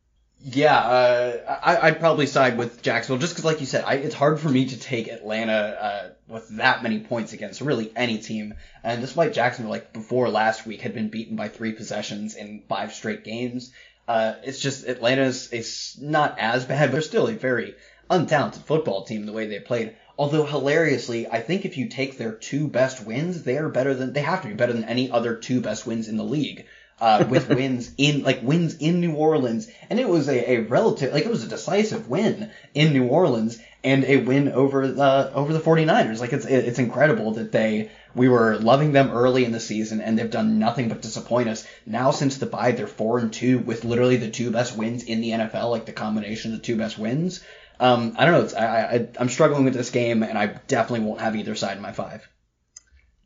Yeah, 0.48 0.76
uh, 0.78 1.58
I, 1.62 1.90
would 1.90 2.00
probably 2.00 2.26
side 2.26 2.56
with 2.56 2.80
Jacksonville 2.80 3.20
just 3.20 3.34
because, 3.34 3.44
like 3.44 3.60
you 3.60 3.66
said, 3.66 3.84
I, 3.84 3.94
it's 3.94 4.14
hard 4.14 4.38
for 4.38 4.48
me 4.48 4.66
to 4.66 4.78
take 4.78 5.08
Atlanta 5.08 5.52
uh, 5.52 6.08
with 6.28 6.48
that 6.56 6.82
many 6.82 7.00
points 7.00 7.32
against 7.32 7.60
really 7.60 7.90
any 7.96 8.18
team. 8.18 8.54
And 8.84 9.00
despite 9.00 9.32
Jacksonville, 9.32 9.72
like 9.72 9.92
before 9.92 10.28
last 10.28 10.64
week, 10.64 10.82
had 10.82 10.94
been 10.94 11.08
beaten 11.08 11.36
by 11.36 11.48
three 11.48 11.72
possessions 11.72 12.36
in 12.36 12.62
five 12.68 12.92
straight 12.92 13.24
games, 13.24 13.72
Uh, 14.08 14.34
it's 14.44 14.60
just 14.60 14.86
Atlanta's 14.86 15.52
is 15.52 15.98
not 16.00 16.38
as 16.38 16.64
bad, 16.64 16.86
but 16.86 16.92
they're 16.92 17.02
still 17.02 17.26
a 17.26 17.32
very 17.34 17.74
untalented 18.10 18.62
football 18.62 19.04
team 19.04 19.26
the 19.26 19.32
way 19.32 19.46
they 19.46 19.60
played. 19.60 19.94
Although 20.18 20.46
hilariously, 20.46 21.26
I 21.26 21.40
think 21.40 21.64
if 21.64 21.76
you 21.76 21.88
take 21.88 22.16
their 22.16 22.32
two 22.32 22.68
best 22.68 23.04
wins, 23.04 23.42
they 23.42 23.58
are 23.58 23.68
better 23.68 23.94
than 23.94 24.12
they 24.12 24.22
have 24.22 24.42
to 24.42 24.48
be 24.48 24.54
better 24.54 24.72
than 24.72 24.84
any 24.84 25.10
other 25.10 25.34
two 25.34 25.60
best 25.60 25.86
wins 25.86 26.08
in 26.08 26.16
the 26.16 26.24
league. 26.24 26.64
Uh, 26.98 27.26
with 27.28 27.48
wins 27.50 27.90
in 27.98 28.22
like 28.22 28.40
wins 28.42 28.76
in 28.78 29.00
New 29.00 29.12
Orleans, 29.12 29.68
and 29.90 30.00
it 30.00 30.08
was 30.08 30.28
a, 30.28 30.52
a 30.52 30.58
relative 30.62 31.12
like 31.12 31.26
it 31.26 31.30
was 31.30 31.44
a 31.44 31.48
decisive 31.48 32.08
win 32.08 32.50
in 32.72 32.94
New 32.94 33.06
Orleans 33.06 33.58
and 33.84 34.02
a 34.04 34.16
win 34.16 34.48
over 34.48 34.88
the 34.88 35.32
over 35.34 35.52
the 35.52 35.60
49ers. 35.60 36.20
Like 36.20 36.32
it's 36.32 36.46
it's 36.46 36.78
incredible 36.78 37.32
that 37.32 37.52
they 37.52 37.90
we 38.14 38.30
were 38.30 38.56
loving 38.56 38.92
them 38.92 39.10
early 39.10 39.44
in 39.44 39.52
the 39.52 39.60
season, 39.60 40.00
and 40.00 40.18
they've 40.18 40.30
done 40.30 40.58
nothing 40.58 40.88
but 40.88 41.02
disappoint 41.02 41.50
us. 41.50 41.66
Now, 41.84 42.10
since 42.12 42.38
the 42.38 42.46
bye, 42.46 42.72
they're 42.72 42.86
four 42.86 43.18
and 43.18 43.30
two 43.30 43.58
with 43.58 43.84
literally 43.84 44.16
the 44.16 44.30
two 44.30 44.50
best 44.50 44.76
wins 44.76 45.04
in 45.04 45.20
the 45.20 45.30
NFL, 45.30 45.70
like 45.70 45.84
the 45.84 45.92
combination 45.92 46.52
of 46.52 46.58
the 46.58 46.64
two 46.64 46.76
best 46.76 46.98
wins. 46.98 47.44
Um, 47.78 48.14
I 48.18 48.24
don't 48.24 48.52
know. 48.52 48.58
I, 48.58 48.66
I, 48.66 49.08
I'm 49.20 49.28
struggling 49.28 49.64
with 49.64 49.74
this 49.74 49.90
game, 49.90 50.22
and 50.22 50.38
I 50.38 50.46
definitely 50.46 51.06
won't 51.06 51.20
have 51.20 51.36
either 51.36 51.54
side 51.54 51.76
in 51.76 51.82
my 51.82 51.92
five. 51.92 52.28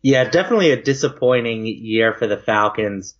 Yeah, 0.03 0.25
definitely 0.29 0.71
a 0.73 0.83
disappointing 0.83 1.67
year 1.67 2.15
for 2.15 2.27
the 2.27 2.39
Falcons. 2.39 3.15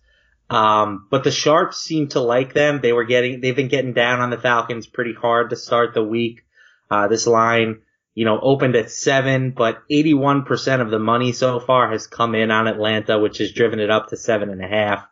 Um, 0.49 1.07
but 1.09 1.23
the 1.23 1.31
Sharps 1.31 1.77
seem 1.77 2.09
to 2.09 2.19
like 2.19 2.53
them. 2.53 2.81
They 2.81 2.91
were 2.91 3.05
getting, 3.05 3.39
they've 3.39 3.55
been 3.55 3.69
getting 3.69 3.93
down 3.93 4.19
on 4.19 4.31
the 4.31 4.37
Falcons 4.37 4.87
pretty 4.87 5.13
hard 5.13 5.51
to 5.51 5.55
start 5.55 5.93
the 5.93 6.03
week. 6.03 6.43
Uh, 6.89 7.07
this 7.07 7.25
line 7.27 7.81
you 8.13 8.25
know, 8.25 8.39
opened 8.39 8.75
at 8.75 8.91
seven, 8.91 9.51
but 9.51 9.81
81% 9.89 10.81
of 10.81 10.91
the 10.91 10.99
money 10.99 11.31
so 11.31 11.59
far 11.59 11.89
has 11.91 12.07
come 12.07 12.35
in 12.35 12.51
on 12.51 12.67
Atlanta, 12.67 13.19
which 13.19 13.37
has 13.37 13.53
driven 13.53 13.79
it 13.79 13.89
up 13.89 14.09
to 14.09 14.17
seven 14.17 14.49
and 14.49 14.63
a 14.63 14.67
half. 14.67 15.07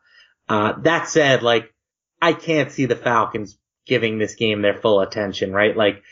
Uh, 0.47 0.73
that 0.81 1.07
said, 1.07 1.41
like, 1.41 1.73
I 2.21 2.33
can't 2.33 2.71
see 2.71 2.85
the 2.85 2.95
Falcons 2.95 3.57
giving 3.89 4.17
this 4.17 4.35
game 4.35 4.61
their 4.61 4.79
full 4.79 5.01
attention, 5.01 5.51
right? 5.51 5.75
Like, 5.75 6.03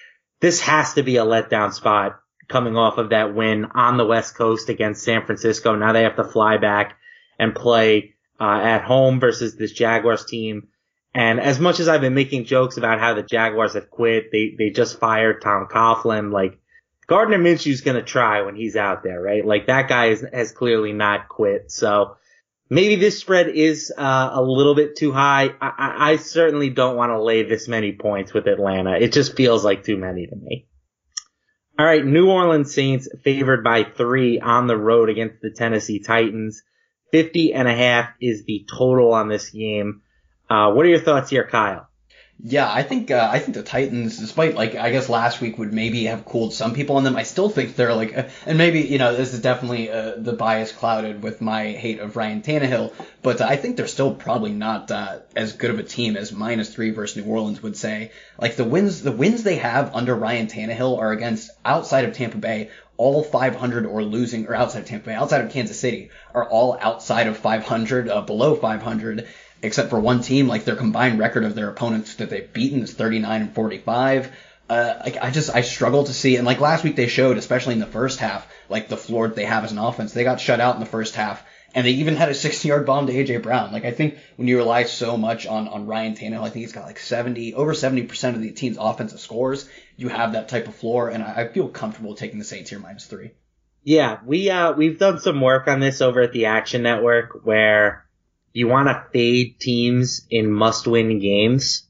this 0.41 0.59
has 0.61 0.95
to 0.95 1.03
be 1.03 1.17
a 1.17 1.25
letdown 1.25 1.73
spot 1.73 2.19
coming 2.49 2.75
off 2.75 2.97
of 2.97 3.09
that 3.09 3.33
win 3.33 3.65
on 3.73 3.97
the 3.97 4.05
West 4.05 4.35
Coast 4.35 4.69
against 4.69 5.03
San 5.03 5.25
Francisco. 5.25 5.75
Now 5.75 5.93
they 5.93 6.03
have 6.03 6.17
to 6.17 6.23
fly 6.23 6.57
back 6.57 6.97
and 7.39 7.55
play, 7.55 8.15
uh, 8.39 8.59
at 8.61 8.83
home 8.83 9.19
versus 9.19 9.55
this 9.55 9.71
Jaguars 9.71 10.25
team. 10.25 10.67
And 11.13 11.39
as 11.39 11.59
much 11.59 11.79
as 11.79 11.87
I've 11.87 12.01
been 12.01 12.13
making 12.13 12.45
jokes 12.45 12.77
about 12.77 12.99
how 12.99 13.13
the 13.13 13.23
Jaguars 13.23 13.73
have 13.73 13.89
quit, 13.89 14.31
they, 14.31 14.55
they 14.57 14.69
just 14.69 14.99
fired 14.99 15.41
Tom 15.41 15.67
Coughlin, 15.71 16.31
like, 16.31 16.59
Gardner 17.07 17.37
Minshew's 17.37 17.81
to 17.95 18.03
try 18.03 18.41
when 18.41 18.55
he's 18.55 18.75
out 18.75 19.01
there, 19.01 19.21
right? 19.21 19.45
Like 19.45 19.67
that 19.67 19.87
guy 19.87 20.07
is, 20.07 20.25
has 20.33 20.51
clearly 20.51 20.91
not 20.91 21.29
quit. 21.29 21.71
So 21.71 22.17
maybe 22.69 22.95
this 22.95 23.19
spread 23.19 23.47
is 23.47 23.93
uh, 23.95 24.29
a 24.33 24.41
little 24.41 24.75
bit 24.75 24.95
too 24.97 25.11
high. 25.11 25.53
I, 25.61 26.11
I, 26.11 26.15
certainly 26.17 26.69
don't 26.69 26.95
want 26.95 27.11
to 27.11 27.21
lay 27.21 27.43
this 27.43 27.67
many 27.67 27.93
points 27.93 28.33
with 28.33 28.47
Atlanta. 28.47 28.97
It 28.97 29.13
just 29.13 29.35
feels 29.35 29.63
like 29.63 29.83
too 29.83 29.97
many 29.97 30.27
to 30.27 30.35
me. 30.35 30.67
All 31.79 31.85
right, 31.85 32.03
New 32.03 32.29
Orleans 32.29 32.73
Saints 32.73 33.07
favored 33.23 33.63
by 33.63 33.83
three 33.83 34.39
on 34.39 34.67
the 34.67 34.77
road 34.77 35.09
against 35.09 35.41
the 35.41 35.51
Tennessee 35.51 35.99
Titans. 35.99 36.63
50 37.11 37.53
and 37.53 37.67
a 37.67 37.75
half 37.75 38.09
is 38.19 38.45
the 38.45 38.65
total 38.69 39.13
on 39.13 39.29
this 39.29 39.51
game. 39.51 40.01
Uh, 40.49 40.71
what 40.71 40.85
are 40.85 40.89
your 40.89 40.99
thoughts 40.99 41.29
here, 41.29 41.47
Kyle? 41.47 41.86
Yeah, 42.39 42.71
I 42.71 42.83
think 42.83 43.09
uh, 43.09 43.27
I 43.31 43.39
think 43.39 43.55
the 43.55 43.63
Titans, 43.63 44.19
despite 44.19 44.53
like 44.53 44.75
I 44.75 44.91
guess 44.91 45.09
last 45.09 45.41
week 45.41 45.57
would 45.57 45.73
maybe 45.73 46.05
have 46.05 46.23
cooled 46.23 46.53
some 46.53 46.75
people 46.75 46.97
on 46.97 47.03
them, 47.03 47.15
I 47.15 47.23
still 47.23 47.49
think 47.49 47.75
they're 47.75 47.95
like, 47.95 48.15
uh, 48.15 48.23
and 48.45 48.59
maybe 48.59 48.81
you 48.81 48.99
know 48.99 49.15
this 49.15 49.33
is 49.33 49.41
definitely 49.41 49.89
uh, 49.89 50.13
the 50.17 50.33
bias 50.33 50.71
clouded 50.71 51.23
with 51.23 51.41
my 51.41 51.71
hate 51.71 51.99
of 51.99 52.15
Ryan 52.15 52.43
Tannehill, 52.43 52.93
but 53.23 53.41
I 53.41 53.55
think 53.55 53.75
they're 53.75 53.87
still 53.87 54.13
probably 54.13 54.51
not 54.51 54.91
uh, 54.91 55.19
as 55.35 55.53
good 55.53 55.71
of 55.71 55.79
a 55.79 55.83
team 55.83 56.15
as 56.15 56.31
minus 56.31 56.71
three 56.71 56.91
versus 56.91 57.17
New 57.17 57.29
Orleans 57.31 57.63
would 57.63 57.75
say. 57.75 58.11
Like 58.39 58.55
the 58.55 58.65
wins, 58.65 59.01
the 59.01 59.11
wins 59.11 59.41
they 59.41 59.55
have 59.55 59.95
under 59.95 60.13
Ryan 60.13 60.45
Tannehill 60.45 60.99
are 60.99 61.11
against 61.11 61.49
outside 61.65 62.05
of 62.05 62.13
Tampa 62.13 62.37
Bay, 62.37 62.69
all 62.97 63.23
500 63.23 63.87
or 63.87 64.03
losing, 64.03 64.45
or 64.45 64.53
outside 64.53 64.81
of 64.83 64.85
Tampa 64.85 65.07
Bay, 65.07 65.15
outside 65.15 65.41
of 65.43 65.51
Kansas 65.51 65.79
City, 65.79 66.11
are 66.35 66.47
all 66.47 66.77
outside 66.79 67.25
of 67.25 67.37
500, 67.37 68.09
uh, 68.09 68.21
below 68.21 68.55
500 68.55 69.27
except 69.61 69.89
for 69.89 69.99
one 69.99 70.21
team, 70.21 70.47
like 70.47 70.65
their 70.65 70.75
combined 70.75 71.19
record 71.19 71.43
of 71.43 71.55
their 71.55 71.69
opponents 71.69 72.15
that 72.15 72.29
they've 72.29 72.51
beaten 72.51 72.81
is 72.81 72.93
39 72.93 73.41
and 73.41 73.55
45. 73.55 74.31
Uh, 74.69 74.99
like 75.03 75.17
I 75.21 75.31
just 75.31 75.53
I 75.55 75.61
struggle 75.61 76.03
to 76.03 76.13
see, 76.13 76.35
and 76.35 76.45
like 76.45 76.59
last 76.59 76.83
week 76.83 76.97
they 76.97 77.07
showed, 77.07 77.37
especially 77.37 77.73
in 77.73 77.79
the 77.79 77.85
first 77.85 78.19
half, 78.19 78.45
like 78.67 78.89
the 78.89 78.97
floor 78.97 79.27
that 79.27 79.35
they 79.35 79.45
have 79.45 79.63
as 79.63 79.71
an 79.71 79.77
offense. 79.77 80.13
They 80.13 80.25
got 80.25 80.41
shut 80.41 80.59
out 80.59 80.75
in 80.75 80.81
the 80.81 80.85
first 80.85 81.15
half, 81.15 81.41
and 81.73 81.87
they 81.87 81.91
even 81.91 82.17
had 82.17 82.27
a 82.27 82.33
60-yard 82.33 82.85
bomb 82.85 83.07
to 83.07 83.13
AJ 83.13 83.43
Brown. 83.43 83.71
Like 83.71 83.85
I 83.85 83.91
think 83.91 84.17
when 84.35 84.49
you 84.49 84.57
rely 84.57 84.83
so 84.83 85.15
much 85.15 85.47
on 85.47 85.69
on 85.69 85.87
Ryan 85.87 86.15
Tannehill, 86.15 86.41
I 86.41 86.49
think 86.49 86.65
he's 86.65 86.73
got 86.73 86.85
like 86.85 86.99
70 86.99 87.53
over 87.53 87.73
70 87.73 88.03
percent 88.03 88.35
of 88.35 88.41
the 88.41 88.51
team's 88.51 88.77
offensive 88.77 89.21
scores. 89.21 89.69
You 89.95 90.09
have 90.09 90.33
that 90.33 90.49
type 90.49 90.67
of 90.67 90.75
floor, 90.75 91.09
and 91.09 91.23
I, 91.23 91.43
I 91.43 91.47
feel 91.47 91.69
comfortable 91.69 92.15
taking 92.15 92.39
the 92.39 92.45
Saints 92.45 92.69
here 92.69 92.79
minus 92.79 93.05
three. 93.05 93.31
Yeah, 93.83 94.19
we 94.25 94.49
uh 94.49 94.73
we've 94.73 94.99
done 94.99 95.19
some 95.19 95.39
work 95.39 95.69
on 95.69 95.79
this 95.79 96.01
over 96.01 96.19
at 96.19 96.33
the 96.33 96.47
Action 96.47 96.83
Network 96.83 97.45
where 97.45 98.05
you 98.57 98.67
want 98.67 98.87
to 98.87 99.05
fade 99.13 99.59
teams 99.59 100.25
in 100.31 100.51
must-win 100.51 101.19
games. 101.19 101.87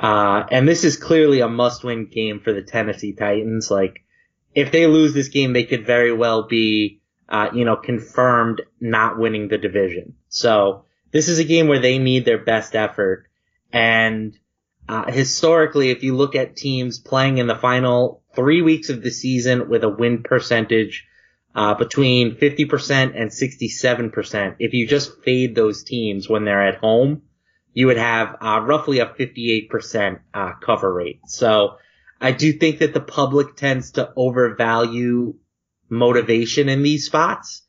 Uh, 0.00 0.42
and 0.50 0.66
this 0.66 0.82
is 0.82 0.96
clearly 0.96 1.38
a 1.38 1.48
must-win 1.48 2.06
game 2.06 2.40
for 2.40 2.52
the 2.52 2.62
Tennessee 2.62 3.12
Titans. 3.12 3.70
Like, 3.70 4.04
if 4.52 4.72
they 4.72 4.88
lose 4.88 5.14
this 5.14 5.28
game, 5.28 5.52
they 5.52 5.62
could 5.62 5.86
very 5.86 6.12
well 6.12 6.42
be, 6.42 7.02
uh, 7.28 7.50
you 7.54 7.64
know, 7.64 7.76
confirmed 7.76 8.62
not 8.80 9.16
winning 9.16 9.46
the 9.46 9.58
division. 9.58 10.14
So 10.28 10.86
this 11.12 11.28
is 11.28 11.38
a 11.38 11.44
game 11.44 11.68
where 11.68 11.78
they 11.78 11.98
need 11.98 12.24
their 12.24 12.44
best 12.44 12.74
effort. 12.74 13.28
And, 13.72 14.36
uh, 14.88 15.12
historically, 15.12 15.90
if 15.90 16.02
you 16.02 16.16
look 16.16 16.34
at 16.34 16.56
teams 16.56 16.98
playing 16.98 17.38
in 17.38 17.46
the 17.46 17.54
final 17.54 18.24
three 18.34 18.60
weeks 18.60 18.88
of 18.88 19.02
the 19.02 19.12
season 19.12 19.68
with 19.68 19.84
a 19.84 19.88
win 19.88 20.24
percentage 20.24 21.06
uh, 21.58 21.74
between 21.74 22.36
50% 22.36 23.20
and 23.20 23.30
67%. 23.32 24.56
If 24.60 24.74
you 24.74 24.86
just 24.86 25.24
fade 25.24 25.56
those 25.56 25.82
teams 25.82 26.28
when 26.28 26.44
they're 26.44 26.68
at 26.68 26.78
home, 26.78 27.22
you 27.72 27.88
would 27.88 27.96
have 27.96 28.36
uh, 28.40 28.60
roughly 28.60 29.00
a 29.00 29.06
58% 29.06 30.20
uh, 30.32 30.52
cover 30.64 30.94
rate. 30.94 31.18
So 31.26 31.78
I 32.20 32.30
do 32.30 32.52
think 32.52 32.78
that 32.78 32.94
the 32.94 33.00
public 33.00 33.56
tends 33.56 33.90
to 33.92 34.12
overvalue 34.16 35.34
motivation 35.90 36.68
in 36.68 36.84
these 36.84 37.06
spots. 37.06 37.66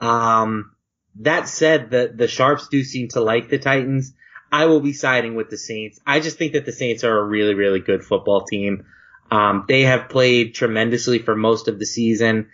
Um, 0.00 0.76
that 1.16 1.48
said, 1.48 1.90
the 1.90 2.12
the 2.14 2.28
sharps 2.28 2.68
do 2.68 2.84
seem 2.84 3.08
to 3.08 3.20
like 3.20 3.48
the 3.48 3.58
Titans. 3.58 4.14
I 4.52 4.66
will 4.66 4.80
be 4.80 4.92
siding 4.92 5.34
with 5.34 5.50
the 5.50 5.58
Saints. 5.58 5.98
I 6.06 6.20
just 6.20 6.38
think 6.38 6.52
that 6.52 6.64
the 6.64 6.72
Saints 6.72 7.02
are 7.02 7.18
a 7.18 7.26
really, 7.26 7.54
really 7.54 7.80
good 7.80 8.04
football 8.04 8.44
team. 8.44 8.84
Um, 9.32 9.64
they 9.66 9.82
have 9.82 10.10
played 10.10 10.54
tremendously 10.54 11.18
for 11.18 11.34
most 11.34 11.66
of 11.66 11.80
the 11.80 11.86
season. 11.86 12.50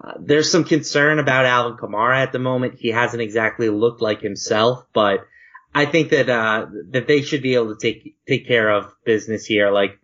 Uh, 0.00 0.12
there's 0.18 0.50
some 0.50 0.64
concern 0.64 1.18
about 1.18 1.46
Alvin 1.46 1.78
Kamara 1.78 2.16
at 2.16 2.32
the 2.32 2.38
moment. 2.38 2.74
He 2.78 2.88
hasn't 2.88 3.22
exactly 3.22 3.68
looked 3.68 4.02
like 4.02 4.20
himself, 4.20 4.86
but 4.92 5.26
I 5.74 5.86
think 5.86 6.10
that 6.10 6.28
uh, 6.28 6.66
that 6.90 7.06
they 7.06 7.22
should 7.22 7.42
be 7.42 7.54
able 7.54 7.74
to 7.74 7.80
take 7.80 8.16
take 8.26 8.46
care 8.46 8.70
of 8.70 8.92
business 9.04 9.46
here. 9.46 9.70
Like 9.70 9.98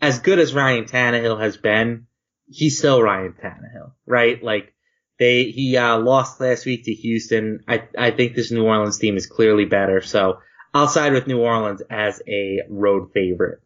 as 0.00 0.20
good 0.20 0.38
as 0.38 0.54
Ryan 0.54 0.84
Tannehill 0.84 1.40
has 1.40 1.56
been, 1.56 2.06
he's 2.48 2.78
still 2.78 3.02
Ryan 3.02 3.34
Tannehill, 3.34 3.92
right? 4.06 4.42
Like 4.42 4.74
they 5.18 5.44
he 5.44 5.76
uh, 5.76 5.98
lost 5.98 6.40
last 6.40 6.66
week 6.66 6.84
to 6.84 6.92
Houston. 6.92 7.60
I 7.66 7.88
I 7.96 8.10
think 8.10 8.34
this 8.34 8.50
New 8.50 8.64
Orleans 8.64 8.98
team 8.98 9.16
is 9.16 9.26
clearly 9.26 9.64
better, 9.64 10.00
so 10.02 10.38
I'll 10.72 10.88
side 10.88 11.12
with 11.12 11.26
New 11.26 11.40
Orleans 11.40 11.82
as 11.90 12.22
a 12.28 12.60
road 12.68 13.12
favorite. 13.12 13.60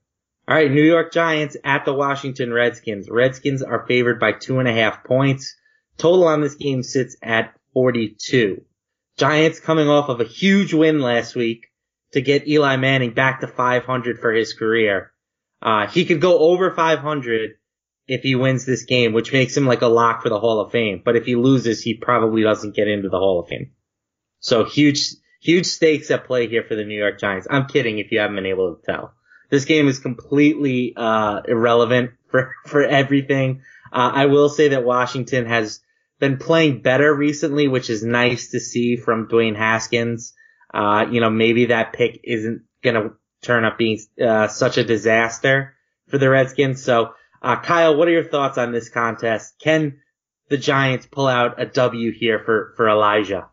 All 0.48 0.56
right, 0.56 0.70
New 0.70 0.82
York 0.82 1.12
Giants 1.12 1.56
at 1.62 1.84
the 1.84 1.94
Washington 1.94 2.52
Redskins. 2.52 3.08
Redskins 3.08 3.62
are 3.62 3.86
favored 3.86 4.18
by 4.18 4.32
two 4.32 4.58
and 4.58 4.68
a 4.68 4.72
half 4.72 5.04
points. 5.04 5.56
Total 5.98 6.26
on 6.26 6.40
this 6.40 6.54
game 6.54 6.82
sits 6.82 7.16
at 7.22 7.54
42. 7.74 8.62
Giants 9.18 9.60
coming 9.60 9.88
off 9.88 10.08
of 10.08 10.20
a 10.20 10.24
huge 10.24 10.72
win 10.72 11.00
last 11.00 11.34
week 11.34 11.66
to 12.12 12.20
get 12.20 12.48
Eli 12.48 12.76
Manning 12.76 13.12
back 13.12 13.40
to 13.40 13.46
500 13.46 14.18
for 14.18 14.32
his 14.32 14.54
career. 14.54 15.12
Uh, 15.60 15.86
he 15.86 16.04
could 16.04 16.20
go 16.20 16.38
over 16.38 16.70
500 16.70 17.52
if 18.08 18.22
he 18.22 18.34
wins 18.34 18.66
this 18.66 18.84
game, 18.84 19.12
which 19.12 19.32
makes 19.32 19.56
him 19.56 19.66
like 19.66 19.82
a 19.82 19.86
lock 19.86 20.22
for 20.22 20.28
the 20.28 20.40
Hall 20.40 20.60
of 20.60 20.72
Fame. 20.72 21.02
But 21.04 21.16
if 21.16 21.24
he 21.24 21.36
loses, 21.36 21.82
he 21.82 21.94
probably 21.94 22.42
doesn't 22.42 22.74
get 22.74 22.88
into 22.88 23.08
the 23.08 23.18
Hall 23.18 23.40
of 23.40 23.48
Fame. 23.48 23.72
So 24.40 24.64
huge, 24.64 25.10
huge 25.40 25.66
stakes 25.66 26.10
at 26.10 26.26
play 26.26 26.48
here 26.48 26.64
for 26.66 26.74
the 26.74 26.84
New 26.84 26.98
York 26.98 27.20
Giants. 27.20 27.46
I'm 27.48 27.66
kidding 27.66 27.98
if 27.98 28.10
you 28.10 28.18
haven't 28.18 28.36
been 28.36 28.46
able 28.46 28.74
to 28.74 28.82
tell. 28.82 29.14
This 29.50 29.64
game 29.64 29.86
is 29.86 29.98
completely, 29.98 30.94
uh, 30.96 31.42
irrelevant 31.46 32.12
for, 32.30 32.54
for 32.66 32.82
everything. 32.82 33.62
Uh, 33.92 34.10
I 34.14 34.26
will 34.26 34.48
say 34.48 34.68
that 34.68 34.84
Washington 34.84 35.46
has 35.46 35.80
been 36.18 36.38
playing 36.38 36.82
better 36.82 37.12
recently, 37.14 37.68
which 37.68 37.90
is 37.90 38.02
nice 38.02 38.50
to 38.50 38.60
see 38.60 38.96
from 38.96 39.28
Dwayne 39.28 39.56
Haskins. 39.56 40.34
Uh, 40.72 41.06
you 41.10 41.20
know, 41.20 41.30
maybe 41.30 41.66
that 41.66 41.92
pick 41.92 42.20
isn't 42.24 42.62
going 42.82 42.94
to 42.94 43.10
turn 43.42 43.64
up 43.64 43.76
being 43.76 43.98
uh, 44.24 44.48
such 44.48 44.78
a 44.78 44.84
disaster 44.84 45.74
for 46.08 46.18
the 46.18 46.30
Redskins. 46.30 46.82
So, 46.82 47.14
uh, 47.42 47.56
Kyle, 47.56 47.96
what 47.96 48.08
are 48.08 48.12
your 48.12 48.24
thoughts 48.28 48.56
on 48.56 48.72
this 48.72 48.88
contest? 48.88 49.54
Can 49.58 49.98
the 50.48 50.56
Giants 50.56 51.06
pull 51.06 51.26
out 51.26 51.60
a 51.60 51.66
W 51.66 52.12
here 52.12 52.38
for, 52.44 52.72
for 52.76 52.88
Elijah? 52.88 53.48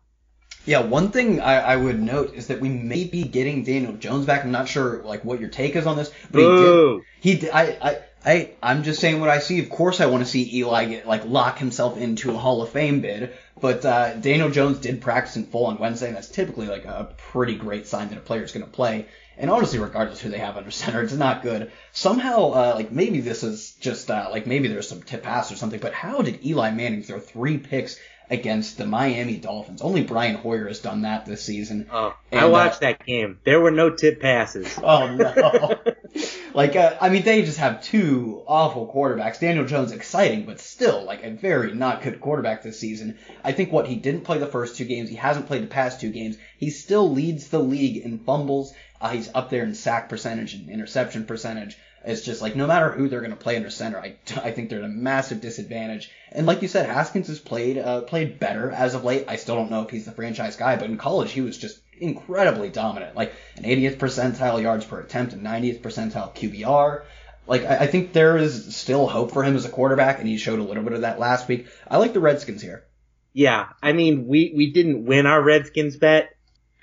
Yeah, 0.66 0.80
one 0.80 1.10
thing 1.10 1.40
I, 1.40 1.58
I 1.60 1.76
would 1.76 2.00
note 2.00 2.34
is 2.34 2.48
that 2.48 2.60
we 2.60 2.68
may 2.68 3.04
be 3.04 3.24
getting 3.24 3.64
Daniel 3.64 3.94
Jones 3.94 4.26
back. 4.26 4.44
I'm 4.44 4.52
not 4.52 4.68
sure 4.68 5.02
like 5.02 5.24
what 5.24 5.40
your 5.40 5.48
take 5.48 5.74
is 5.74 5.86
on 5.86 5.96
this, 5.96 6.12
but 6.30 6.38
Boo. 6.38 7.02
he 7.20 7.34
did. 7.34 7.42
He 7.42 7.50
I, 7.50 7.62
I 7.80 7.98
I 8.24 8.50
I'm 8.62 8.82
just 8.82 9.00
saying 9.00 9.20
what 9.20 9.30
I 9.30 9.38
see. 9.38 9.60
Of 9.60 9.70
course, 9.70 10.00
I 10.00 10.06
want 10.06 10.24
to 10.24 10.30
see 10.30 10.58
Eli 10.58 10.84
get 10.86 11.06
like 11.06 11.24
lock 11.24 11.58
himself 11.58 11.96
into 11.96 12.34
a 12.34 12.38
Hall 12.38 12.62
of 12.62 12.70
Fame 12.70 13.00
bid. 13.00 13.32
But 13.60 13.84
uh, 13.84 14.14
Daniel 14.14 14.50
Jones 14.50 14.78
did 14.78 15.02
practice 15.02 15.36
in 15.36 15.46
full 15.46 15.66
on 15.66 15.78
Wednesday, 15.78 16.08
and 16.08 16.16
that's 16.16 16.28
typically 16.28 16.66
like 16.66 16.84
a 16.84 17.14
pretty 17.16 17.54
great 17.54 17.86
sign 17.86 18.08
that 18.08 18.18
a 18.18 18.22
player 18.22 18.42
is 18.42 18.52
going 18.52 18.64
to 18.64 18.72
play. 18.72 19.06
And 19.36 19.50
honestly, 19.50 19.78
regardless 19.78 20.20
who 20.20 20.28
they 20.28 20.38
have 20.38 20.58
under 20.58 20.70
center, 20.70 21.02
it's 21.02 21.14
not 21.14 21.42
good. 21.42 21.72
Somehow, 21.92 22.50
uh, 22.50 22.72
like 22.76 22.92
maybe 22.92 23.20
this 23.20 23.42
is 23.42 23.72
just 23.80 24.10
uh, 24.10 24.28
like 24.30 24.46
maybe 24.46 24.68
there's 24.68 24.88
some 24.88 25.02
tip 25.02 25.22
pass 25.22 25.50
or 25.50 25.56
something. 25.56 25.80
But 25.80 25.94
how 25.94 26.20
did 26.20 26.44
Eli 26.44 26.70
Manning 26.72 27.02
throw 27.02 27.20
three 27.20 27.56
picks 27.56 27.98
against 28.30 28.78
the 28.78 28.86
Miami 28.86 29.36
Dolphins? 29.36 29.82
Only 29.82 30.02
Brian 30.02 30.36
Hoyer 30.36 30.68
has 30.68 30.78
done 30.78 31.02
that 31.02 31.26
this 31.26 31.42
season. 31.42 31.88
Oh, 31.92 32.14
And, 32.30 32.40
I 32.40 32.44
uh, 32.44 32.50
watched 32.50 32.80
that 32.80 33.04
game. 33.04 33.38
There 33.44 33.60
were 33.60 33.70
no 33.70 33.90
tip 33.90 34.20
passes. 34.20 34.78
Oh 34.82 35.14
no! 35.14 35.78
like, 36.54 36.74
uh, 36.74 36.96
I 37.00 37.10
mean, 37.10 37.22
they 37.22 37.42
just 37.42 37.58
have 37.58 37.82
two 37.82 38.42
awful 38.46 38.90
quarterbacks. 38.92 39.40
Daniel 39.40 39.66
Jones, 39.66 39.92
exciting, 39.92 40.46
but 40.46 40.58
still, 40.60 41.04
like 41.04 41.22
a 41.22 41.30
very 41.30 41.74
not 41.74 42.02
good 42.02 42.20
quarterback 42.20 42.62
this 42.62 42.78
season. 42.78 43.18
I 43.44 43.52
think 43.52 43.72
what 43.72 43.86
he 43.86 43.96
didn't 43.96 44.22
play 44.22 44.38
the 44.38 44.46
first 44.46 44.76
two 44.76 44.84
games, 44.84 45.10
he 45.10 45.16
hasn't 45.16 45.46
played 45.46 45.62
the 45.62 45.68
past 45.68 46.00
two 46.00 46.10
games. 46.10 46.36
He 46.56 46.70
still 46.70 47.10
leads 47.10 47.48
the 47.48 47.60
league 47.60 47.98
in 47.98 48.20
fumbles. 48.20 48.72
Uh, 49.00 49.10
he's 49.10 49.30
up 49.34 49.50
there 49.50 49.64
in 49.64 49.74
sack 49.74 50.08
percentage 50.08 50.54
and 50.54 50.68
interception 50.68 51.24
percentage. 51.24 51.76
It's 52.04 52.22
just 52.22 52.40
like 52.40 52.56
no 52.56 52.66
matter 52.66 52.90
who 52.90 53.08
they're 53.08 53.20
going 53.20 53.32
to 53.32 53.36
play 53.36 53.56
under 53.56 53.70
center, 53.70 53.98
I, 53.98 54.16
I 54.42 54.52
think 54.52 54.70
they're 54.70 54.78
at 54.78 54.84
a 54.84 54.88
massive 54.88 55.40
disadvantage. 55.40 56.10
And 56.32 56.46
like 56.46 56.62
you 56.62 56.68
said, 56.68 56.86
Haskins 56.86 57.28
has 57.28 57.38
played 57.38 57.78
uh, 57.78 58.02
played 58.02 58.38
better 58.38 58.70
as 58.70 58.94
of 58.94 59.04
late. 59.04 59.26
I 59.28 59.36
still 59.36 59.56
don't 59.56 59.70
know 59.70 59.82
if 59.82 59.90
he's 59.90 60.06
the 60.06 60.12
franchise 60.12 60.56
guy, 60.56 60.76
but 60.76 60.90
in 60.90 60.96
college 60.96 61.32
he 61.32 61.40
was 61.40 61.58
just 61.58 61.80
incredibly 61.98 62.70
dominant, 62.70 63.14
like 63.14 63.34
an 63.56 63.64
80th 63.64 63.98
percentile 63.98 64.62
yards 64.62 64.86
per 64.86 65.00
attempt 65.00 65.34
and 65.34 65.44
90th 65.44 65.82
percentile 65.82 66.34
QBR. 66.34 67.04
Like 67.46 67.64
I, 67.64 67.78
I 67.78 67.86
think 67.86 68.12
there 68.12 68.36
is 68.36 68.74
still 68.76 69.06
hope 69.06 69.32
for 69.32 69.44
him 69.44 69.56
as 69.56 69.64
a 69.64 69.70
quarterback, 69.70 70.18
and 70.18 70.28
he 70.28 70.38
showed 70.38 70.58
a 70.58 70.64
little 70.64 70.82
bit 70.82 70.94
of 70.94 71.02
that 71.02 71.18
last 71.18 71.48
week. 71.48 71.66
I 71.88 71.98
like 71.98 72.12
the 72.12 72.20
Redskins 72.20 72.62
here. 72.62 72.84
Yeah, 73.32 73.68
I 73.82 73.92
mean, 73.92 74.26
we, 74.26 74.52
we 74.56 74.72
didn't 74.72 75.04
win 75.04 75.26
our 75.26 75.40
Redskins 75.40 75.96
bet 75.96 76.30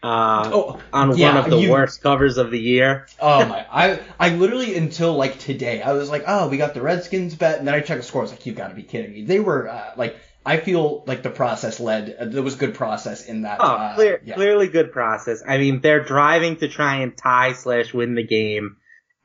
uh, 0.07 0.49
Oh, 0.53 0.79
on 0.93 1.17
yeah, 1.17 1.35
one 1.35 1.43
of 1.43 1.49
the 1.49 1.57
you- 1.57 1.71
worst 1.71 2.01
covers 2.01 2.37
of 2.37 2.51
the 2.51 2.59
year. 2.59 3.07
Oh 3.19 3.45
my! 3.45 3.65
I 3.69 3.99
I 4.19 4.29
literally 4.35 4.75
until 4.77 5.13
like 5.15 5.39
today, 5.39 5.81
I 5.81 5.93
was 5.93 6.09
like, 6.09 6.23
oh, 6.27 6.47
we 6.49 6.57
got 6.57 6.73
the 6.73 6.81
Redskins 6.81 7.35
bet, 7.35 7.59
and 7.59 7.67
then 7.67 7.75
I 7.75 7.81
checked 7.81 8.01
the 8.01 8.07
score. 8.07 8.21
I 8.21 8.23
was 8.23 8.31
like, 8.31 8.45
you 8.45 8.53
got 8.53 8.69
to 8.69 8.75
be 8.75 8.83
kidding 8.83 9.11
me. 9.13 9.23
They 9.23 9.39
were 9.39 9.67
uh, 9.69 9.93
like, 9.97 10.15
I 10.45 10.57
feel 10.57 11.03
like 11.05 11.23
the 11.23 11.29
process 11.29 11.79
led. 11.79 12.15
Uh, 12.19 12.25
there 12.25 12.43
was 12.43 12.55
good 12.55 12.73
process 12.73 13.25
in 13.25 13.41
that. 13.41 13.59
Oh, 13.59 13.65
uh, 13.67 13.95
clear, 13.95 14.21
yeah. 14.23 14.35
clearly 14.35 14.67
good 14.67 14.91
process. 14.91 15.43
I 15.45 15.57
mean, 15.57 15.81
they're 15.81 16.03
driving 16.03 16.55
to 16.57 16.67
try 16.67 16.97
and 17.01 17.17
tie 17.17 17.53
slash 17.53 17.93
win 17.93 18.15
the 18.15 18.23
game, 18.25 18.77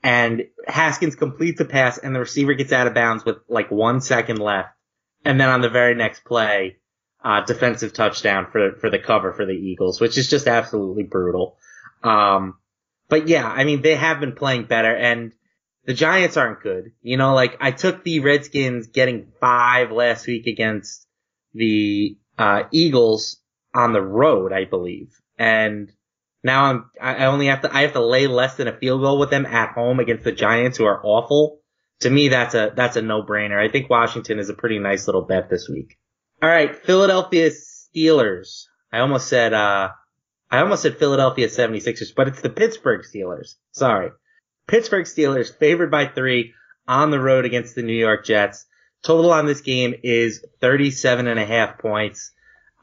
and 0.02 0.42
Haskins 0.66 1.14
completes 1.14 1.60
a 1.60 1.64
pass, 1.64 1.98
and 1.98 2.14
the 2.14 2.20
receiver 2.20 2.54
gets 2.54 2.72
out 2.72 2.86
of 2.86 2.94
bounds 2.94 3.24
with 3.24 3.36
like 3.48 3.70
one 3.70 4.00
second 4.00 4.38
left, 4.38 4.70
and 5.24 5.40
then 5.40 5.48
on 5.48 5.60
the 5.60 5.68
very 5.70 5.94
next 5.94 6.24
play, 6.24 6.78
uh, 7.24 7.44
defensive 7.44 7.92
touchdown 7.92 8.48
for 8.50 8.72
for 8.80 8.90
the 8.90 8.98
cover 8.98 9.32
for 9.32 9.46
the 9.46 9.52
Eagles, 9.52 10.00
which 10.00 10.18
is 10.18 10.28
just 10.28 10.46
absolutely 10.46 11.04
brutal. 11.04 11.56
Um, 12.02 12.58
but 13.08 13.28
yeah, 13.28 13.46
I 13.46 13.64
mean, 13.64 13.82
they 13.82 13.94
have 13.94 14.20
been 14.20 14.34
playing 14.34 14.64
better, 14.64 14.94
and 14.94 15.32
the 15.84 15.94
Giants 15.94 16.36
aren't 16.36 16.62
good. 16.62 16.92
You 17.02 17.16
know, 17.16 17.34
like 17.34 17.56
I 17.60 17.70
took 17.70 18.04
the 18.04 18.20
Redskins 18.20 18.88
getting 18.88 19.32
five 19.40 19.90
last 19.92 20.26
week 20.26 20.46
against 20.46 21.06
the 21.54 22.16
uh, 22.38 22.64
Eagles 22.72 23.40
on 23.74 23.92
the 23.92 24.02
road, 24.02 24.52
I 24.52 24.64
believe, 24.64 25.20
and 25.38 25.92
now 26.42 26.64
I'm 26.64 26.90
I 27.00 27.26
only 27.26 27.46
have 27.46 27.62
to 27.62 27.74
I 27.74 27.82
have 27.82 27.92
to 27.92 28.04
lay 28.04 28.26
less 28.26 28.56
than 28.56 28.68
a 28.68 28.76
field 28.76 29.00
goal 29.00 29.18
with 29.18 29.30
them 29.30 29.46
at 29.46 29.74
home 29.74 30.00
against 30.00 30.24
the 30.24 30.32
Giants, 30.32 30.78
who 30.78 30.84
are 30.84 31.00
awful. 31.04 31.60
To 32.00 32.10
me, 32.10 32.28
that's 32.28 32.54
a 32.54 32.72
that's 32.74 32.96
a 32.96 33.02
no 33.02 33.22
brainer. 33.22 33.58
I 33.58 33.70
think 33.70 33.88
Washington 33.88 34.40
is 34.40 34.48
a 34.48 34.54
pretty 34.54 34.80
nice 34.80 35.06
little 35.06 35.22
bet 35.22 35.48
this 35.48 35.68
week. 35.68 35.96
All 36.42 36.48
right, 36.48 36.76
Philadelphia 36.76 37.50
Steelers. 37.50 38.64
I 38.92 38.98
almost 38.98 39.28
said 39.28 39.54
uh 39.54 39.90
I 40.50 40.58
almost 40.58 40.82
said 40.82 40.98
Philadelphia 40.98 41.46
76ers, 41.46 42.14
but 42.16 42.26
it's 42.26 42.40
the 42.40 42.50
Pittsburgh 42.50 43.02
Steelers. 43.02 43.54
Sorry. 43.70 44.10
Pittsburgh 44.66 45.06
Steelers 45.06 45.56
favored 45.56 45.90
by 45.90 46.06
three 46.06 46.52
on 46.88 47.12
the 47.12 47.20
road 47.20 47.44
against 47.44 47.76
the 47.76 47.82
New 47.82 47.94
York 47.94 48.24
Jets. 48.24 48.66
Total 49.02 49.32
on 49.32 49.46
this 49.46 49.60
game 49.60 49.94
is 50.02 50.44
37 50.60 51.28
and 51.28 51.38
a 51.38 51.46
half 51.46 51.78
points. 51.78 52.32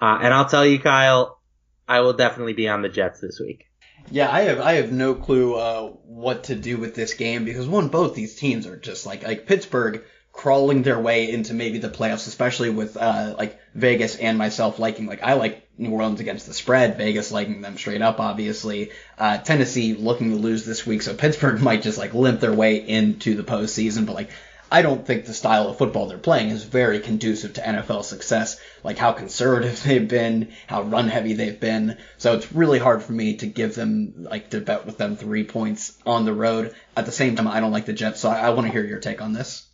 Uh, 0.01 0.19
and 0.21 0.33
I'll 0.33 0.47
tell 0.47 0.65
you, 0.65 0.79
Kyle, 0.79 1.39
I 1.87 1.99
will 1.99 2.13
definitely 2.13 2.53
be 2.53 2.69
on 2.69 2.81
the 2.81 2.89
Jets 2.89 3.19
this 3.19 3.39
week. 3.39 3.65
Yeah, 4.09 4.31
I 4.31 4.41
have 4.41 4.59
I 4.61 4.73
have 4.73 4.93
no 4.93 5.15
clue 5.15 5.55
uh, 5.55 5.89
what 6.05 6.45
to 6.45 6.55
do 6.55 6.77
with 6.77 6.95
this 6.95 7.13
game 7.13 7.43
because 7.43 7.67
one, 7.67 7.89
both 7.89 8.15
these 8.15 8.35
teams 8.35 8.65
are 8.67 8.77
just 8.77 9.05
like 9.05 9.23
like 9.23 9.45
Pittsburgh 9.45 10.03
crawling 10.39 10.83
their 10.83 10.97
way 10.97 11.29
into 11.29 11.53
maybe 11.53 11.79
the 11.79 11.89
playoffs, 11.89 12.25
especially 12.25 12.69
with 12.69 12.95
uh, 12.95 13.35
like 13.37 13.59
Vegas 13.75 14.15
and 14.15 14.37
myself 14.37 14.79
liking 14.79 15.05
like 15.05 15.21
I 15.21 15.33
like 15.33 15.67
New 15.77 15.91
Orleans 15.91 16.21
against 16.21 16.47
the 16.47 16.53
spread, 16.53 16.97
Vegas 16.97 17.29
liking 17.29 17.59
them 17.59 17.77
straight 17.77 18.01
up, 18.01 18.21
obviously. 18.21 18.91
Uh, 19.17 19.39
Tennessee 19.39 19.95
looking 19.95 20.29
to 20.29 20.37
lose 20.37 20.65
this 20.65 20.85
week, 20.85 21.01
so 21.01 21.13
Pittsburgh 21.13 21.59
might 21.69 21.81
just 21.81 21.97
like 21.97 22.13
limp 22.13 22.39
their 22.39 22.53
way 22.53 22.77
into 22.77 23.35
the 23.35 23.43
postseason, 23.43 24.05
but 24.05 24.15
like. 24.15 24.29
I 24.71 24.83
don't 24.83 25.03
think 25.03 25.25
the 25.25 25.33
style 25.33 25.67
of 25.67 25.79
football 25.79 26.05
they're 26.05 26.19
playing 26.19 26.49
is 26.49 26.63
very 26.63 26.99
conducive 26.99 27.53
to 27.53 27.61
NFL 27.61 28.03
success, 28.03 28.61
like 28.83 28.99
how 28.99 29.13
conservative 29.13 29.81
they've 29.83 30.07
been, 30.07 30.53
how 30.67 30.83
run 30.83 31.07
heavy 31.07 31.33
they've 31.33 31.59
been. 31.59 31.97
So 32.19 32.35
it's 32.35 32.53
really 32.53 32.77
hard 32.77 33.01
for 33.01 33.11
me 33.11 33.37
to 33.37 33.47
give 33.47 33.73
them, 33.73 34.27
like, 34.29 34.51
to 34.51 34.61
bet 34.61 34.85
with 34.85 34.99
them 34.99 35.15
three 35.15 35.43
points 35.43 35.97
on 36.05 36.23
the 36.23 36.33
road. 36.33 36.75
At 36.95 37.07
the 37.07 37.11
same 37.11 37.35
time, 37.35 37.47
I 37.47 37.61
don't 37.61 37.71
like 37.71 37.87
the 37.87 37.93
Jets, 37.93 38.19
so 38.19 38.29
I, 38.29 38.41
I 38.41 38.49
want 38.51 38.67
to 38.67 38.71
hear 38.71 38.85
your 38.85 38.99
take 38.99 39.23
on 39.23 39.33
this. 39.33 39.68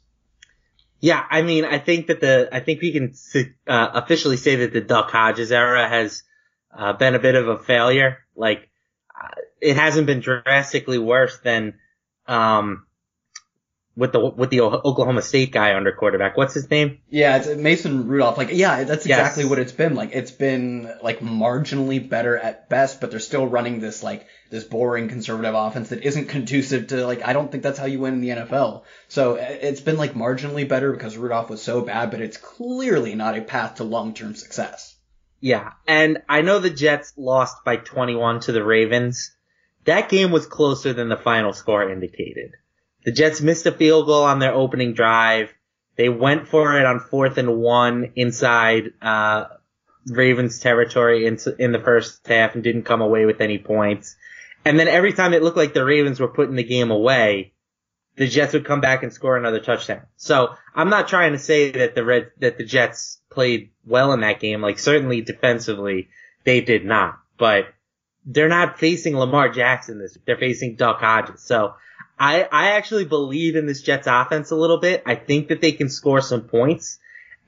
Yeah, 1.06 1.24
I 1.30 1.44
mean, 1.44 1.66
I 1.66 1.78
think 1.78 2.08
that 2.08 2.20
the, 2.20 2.50
I 2.52 2.62
think 2.62 2.82
we 2.82 2.92
can 2.92 3.14
uh, 3.68 3.90
officially 3.94 4.38
say 4.38 4.56
that 4.56 4.74
the 4.74 4.82
Duck 4.82 5.12
Hodges 5.12 5.52
era 5.52 5.88
has 5.88 6.24
uh, 6.76 6.94
been 6.94 7.14
a 7.14 7.20
bit 7.20 7.36
of 7.36 7.48
a 7.48 7.60
failure. 7.60 8.26
Like, 8.36 8.72
uh, 9.16 9.28
it 9.62 9.76
hasn't 9.76 10.08
been 10.08 10.22
drastically 10.22 10.98
worse 10.98 11.38
than, 11.44 11.76
um, 12.26 12.88
with 13.96 14.14
the, 14.14 14.20
with 14.20 14.50
the 14.50 14.62
Oklahoma 14.62 15.22
State 15.22 15.52
guy 15.52 15.76
under 15.76 15.92
quarterback. 15.92 16.38
What's 16.38 16.56
his 16.56 16.72
name? 16.72 16.98
Yeah, 17.08 17.38
it's 17.38 17.56
Mason 17.56 18.08
Rudolph. 18.08 18.40
Like, 18.40 18.50
yeah, 18.52 18.84
that's 18.84 19.06
Yes. 19.06 19.20
exactly 19.20 19.46
what 19.46 19.60
it's 19.60 19.74
been. 19.74 19.94
Like, 19.94 20.10
it's 20.12 20.32
been 20.32 20.92
like 21.04 21.20
marginally 21.20 22.00
better 22.10 22.36
at 22.36 22.68
best, 22.68 23.00
but 23.00 23.12
they're 23.12 23.20
still 23.20 23.46
running 23.46 23.80
this 23.80 24.02
like 24.02 24.26
this 24.50 24.64
boring 24.64 25.10
conservative 25.10 25.56
offense 25.56 25.90
that 25.90 26.04
isn't 26.04 26.28
conducive 26.28 26.88
to 26.88 27.06
like. 27.06 27.28
I 27.28 27.34
don't 27.34 27.52
think 27.52 27.64
that's 27.64 27.80
how 27.80 27.86
you 27.86 28.00
win 28.00 28.14
in 28.16 28.22
the 28.22 28.30
NFL. 28.30 28.84
So 29.08 29.36
it's 29.36 29.82
been 29.82 29.98
like 29.98 30.14
marginally 30.14 30.68
better 30.68 30.92
because 30.92 31.18
Rudolph 31.18 31.50
was 31.50 31.62
so 31.62 31.82
bad, 31.82 32.12
but 32.12 32.22
it's 32.22 32.38
clearly 32.38 33.16
not 33.16 33.38
a 33.38 33.42
path 33.42 33.76
to 33.76 33.84
long 33.84 34.14
term 34.14 34.36
success. 34.36 34.96
Yeah, 35.40 35.74
and 35.88 36.24
I 36.30 36.42
know 36.42 36.60
the 36.60 36.70
Jets 36.70 37.14
lost 37.18 37.64
by 37.66 37.78
21 37.78 38.42
to 38.42 38.52
the 38.52 38.64
Ravens. 38.64 39.36
That 39.86 40.10
game 40.10 40.32
was 40.32 40.48
closer 40.48 40.94
than 40.94 41.10
the 41.10 41.18
final 41.18 41.54
score 41.54 41.90
indicated. 41.90 42.52
The 43.04 43.12
Jets 43.12 43.42
missed 43.42 43.68
a 43.68 43.72
field 43.72 44.08
goal 44.08 44.24
on 44.24 44.40
their 44.40 44.54
opening 44.54 44.94
drive. 44.94 45.54
They 45.96 46.10
went 46.10 46.48
for 46.48 46.80
it 46.80 46.86
on 46.86 47.00
fourth 47.00 47.38
and 47.38 47.58
one 47.58 48.14
inside 48.16 48.94
uh, 49.02 49.46
Ravens 50.08 50.60
territory 50.60 51.26
in, 51.26 51.38
in 51.60 51.72
the 51.72 51.80
first 51.80 52.26
half 52.28 52.56
and 52.56 52.64
didn't 52.64 52.84
come 52.84 53.02
away 53.02 53.26
with 53.26 53.42
any 53.42 53.58
points. 53.58 54.16
And 54.66 54.80
then 54.80 54.88
every 54.88 55.14
time 55.14 55.34
it 55.34 55.44
looked 55.44 55.58
like 55.58 55.74
the 55.74 55.86
Ravens 55.86 56.20
were 56.20 56.28
putting 56.28 56.56
the 56.56 56.64
game 56.64 56.90
away, 56.90 57.54
the 58.16 58.28
Jets 58.28 58.54
would 58.54 58.66
come 58.66 58.82
back 58.82 59.04
and 59.04 59.14
score 59.14 59.38
another 59.38 59.60
touchdown. 59.60 60.02
So 60.18 60.56
I'm 60.74 60.90
not 60.90 61.08
trying 61.08 61.34
to 61.34 61.40
say 61.40 61.72
that 61.72 61.96
the 61.96 62.04
Red 62.04 62.32
that 62.40 62.58
the 62.58 62.66
Jets 62.66 63.22
played 63.30 63.72
well 63.86 64.14
in 64.14 64.22
that 64.22 64.40
game. 64.40 64.62
Like 64.62 64.80
certainly 64.80 65.22
defensively 65.22 66.10
they 66.44 66.62
did 66.62 66.86
not, 66.86 67.20
but 67.38 67.68
they're 68.26 68.50
not 68.50 68.80
facing 68.80 69.16
Lamar 69.16 69.50
Jackson 69.50 70.00
this. 70.00 70.18
They're 70.26 70.38
facing 70.38 70.76
Duck 70.76 71.00
Hodges. 71.00 71.42
So 71.42 71.76
I 72.18 72.48
I 72.52 72.72
actually 72.72 73.06
believe 73.06 73.56
in 73.56 73.66
this 73.66 73.82
Jets 73.82 74.08
offense 74.08 74.52
a 74.52 74.56
little 74.56 74.80
bit. 74.80 75.04
I 75.06 75.16
think 75.16 75.50
that 75.50 75.62
they 75.62 75.74
can 75.74 75.90
score 75.90 76.22
some 76.22 76.44
points, 76.44 76.98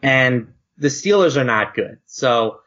and 0.04 0.54
the 0.78 0.90
Steelers 0.90 1.38
are 1.38 1.46
not 1.46 1.74
good. 1.74 1.98
So 2.06 2.60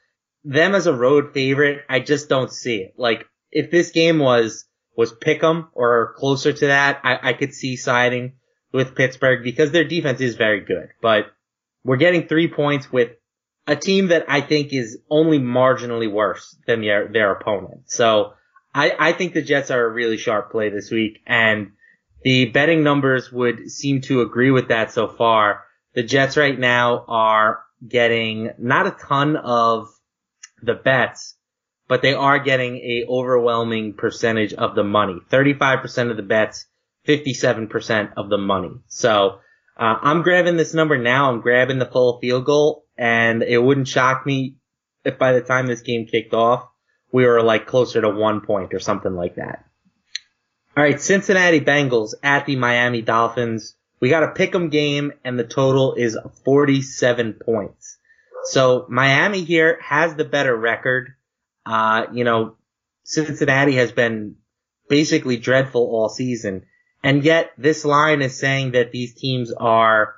them 0.43 0.75
as 0.75 0.87
a 0.87 0.95
road 0.95 1.35
favorite, 1.35 1.85
I 1.89 2.01
just 2.01 2.29
don't 2.29 2.51
see 2.51 2.79
it. 2.79 2.95
Like 2.97 3.29
if 3.51 3.71
this 3.71 3.91
game 3.91 4.19
was 4.19 4.67
was 4.97 5.13
Pick'em 5.13 5.69
or 5.73 6.15
closer 6.17 6.53
to 6.53 6.67
that, 6.67 7.01
I, 7.05 7.31
I 7.31 7.33
could 7.33 7.55
see 7.55 7.77
siding 7.77 8.35
with 8.73 8.95
Pittsburgh 8.95 9.43
because 9.43 9.71
their 9.71 9.85
defense 9.85 10.21
is 10.21 10.37
very 10.37 10.61
good. 10.61 10.89
But 11.01 11.27
we're 11.85 11.97
getting 11.97 12.27
three 12.27 12.49
points 12.49 12.93
with 12.93 13.13
a 13.67 13.77
team 13.77 14.09
that 14.09 14.27
I 14.29 14.41
think 14.41 14.73
is 14.73 14.99
only 15.09 15.39
marginally 15.39 16.11
worse 16.11 16.57
than 16.67 16.83
their 16.83 17.09
their 17.09 17.33
opponent. 17.33 17.91
So 17.91 18.35
I, 18.75 18.95
I 18.99 19.13
think 19.13 19.33
the 19.33 19.43
Jets 19.43 19.71
are 19.71 19.85
a 19.85 19.91
really 19.91 20.17
sharp 20.17 20.51
play 20.51 20.69
this 20.69 20.91
week, 20.91 21.21
and 21.27 21.73
the 22.23 22.47
betting 22.47 22.83
numbers 22.83 23.33
would 23.33 23.71
seem 23.71 24.03
to 24.03 24.21
agree 24.23 24.51
with 24.51 24.69
that 24.69 24.93
so 24.93 25.09
far. 25.09 25.65
The 25.95 26.03
Jets 26.03 26.37
right 26.37 26.59
now 26.59 27.05
are 27.09 27.63
getting 27.87 28.51
not 28.59 28.87
a 28.87 28.91
ton 28.91 29.37
of 29.37 29.89
the 30.63 30.75
bets, 30.75 31.37
but 31.91 32.03
they 32.03 32.15
are 32.15 32.39
getting 32.39 32.77
a 32.77 33.05
overwhelming 33.09 33.95
percentage 33.95 34.55
of 34.55 34.77
the 34.77 34.85
money. 34.85 35.19
35% 35.29 36.13
of 36.13 36.17
the 36.17 36.23
bets, 36.23 36.67
57% 37.09 38.13
of 38.17 38.31
the 38.31 38.39
money. 38.39 38.71
So, 38.87 39.41
uh, 39.77 39.97
I'm 40.01 40.23
grabbing 40.23 40.57
this 40.57 40.73
number 40.73 40.97
now. 40.97 41.33
I'm 41.33 41.41
grabbing 41.41 41.81
the 41.81 41.87
full 41.87 42.21
field 42.21 42.45
goal 42.45 42.85
and 42.97 43.43
it 43.43 43.59
wouldn't 43.59 43.89
shock 43.89 44.25
me 44.25 44.55
if 45.05 45.19
by 45.19 45.33
the 45.33 45.41
time 45.41 45.67
this 45.67 45.81
game 45.81 46.07
kicked 46.07 46.33
off, 46.33 46.65
we 47.11 47.27
were 47.27 47.43
like 47.43 47.67
closer 47.67 48.01
to 48.01 48.09
one 48.09 48.43
point 48.43 48.73
or 48.73 48.79
something 48.79 49.17
like 49.17 49.35
that. 49.35 49.65
All 50.77 50.85
right, 50.85 51.01
Cincinnati 51.01 51.61
Bengals 51.61 52.15
at 52.23 52.47
the 52.47 52.55
Miami 52.55 53.03
Dolphins. 53.03 53.75
We 53.99 54.11
got 54.11 54.23
a 54.23 54.31
pick 54.31 54.55
'em 54.55 54.69
game 54.69 55.13
and 55.25 55.37
the 55.37 55.45
total 55.45 55.95
is 55.95 56.17
47 56.45 57.33
points. 57.45 57.99
So 58.45 58.87
Miami 58.89 59.43
here 59.43 59.81
has 59.83 60.15
the 60.15 60.25
better 60.25 60.57
record. 60.57 61.15
Uh, 61.71 62.07
you 62.13 62.25
know, 62.25 62.57
Cincinnati 63.05 63.77
has 63.77 63.93
been 63.93 64.35
basically 64.89 65.37
dreadful 65.37 65.83
all 65.83 66.09
season. 66.09 66.67
And 67.05 67.25
yet 67.25 67.53
this 67.57 67.85
line 67.85 68.23
is 68.23 68.37
saying 68.37 68.73
that 68.73 68.91
these 68.91 69.15
teams 69.15 69.53
are 69.53 70.17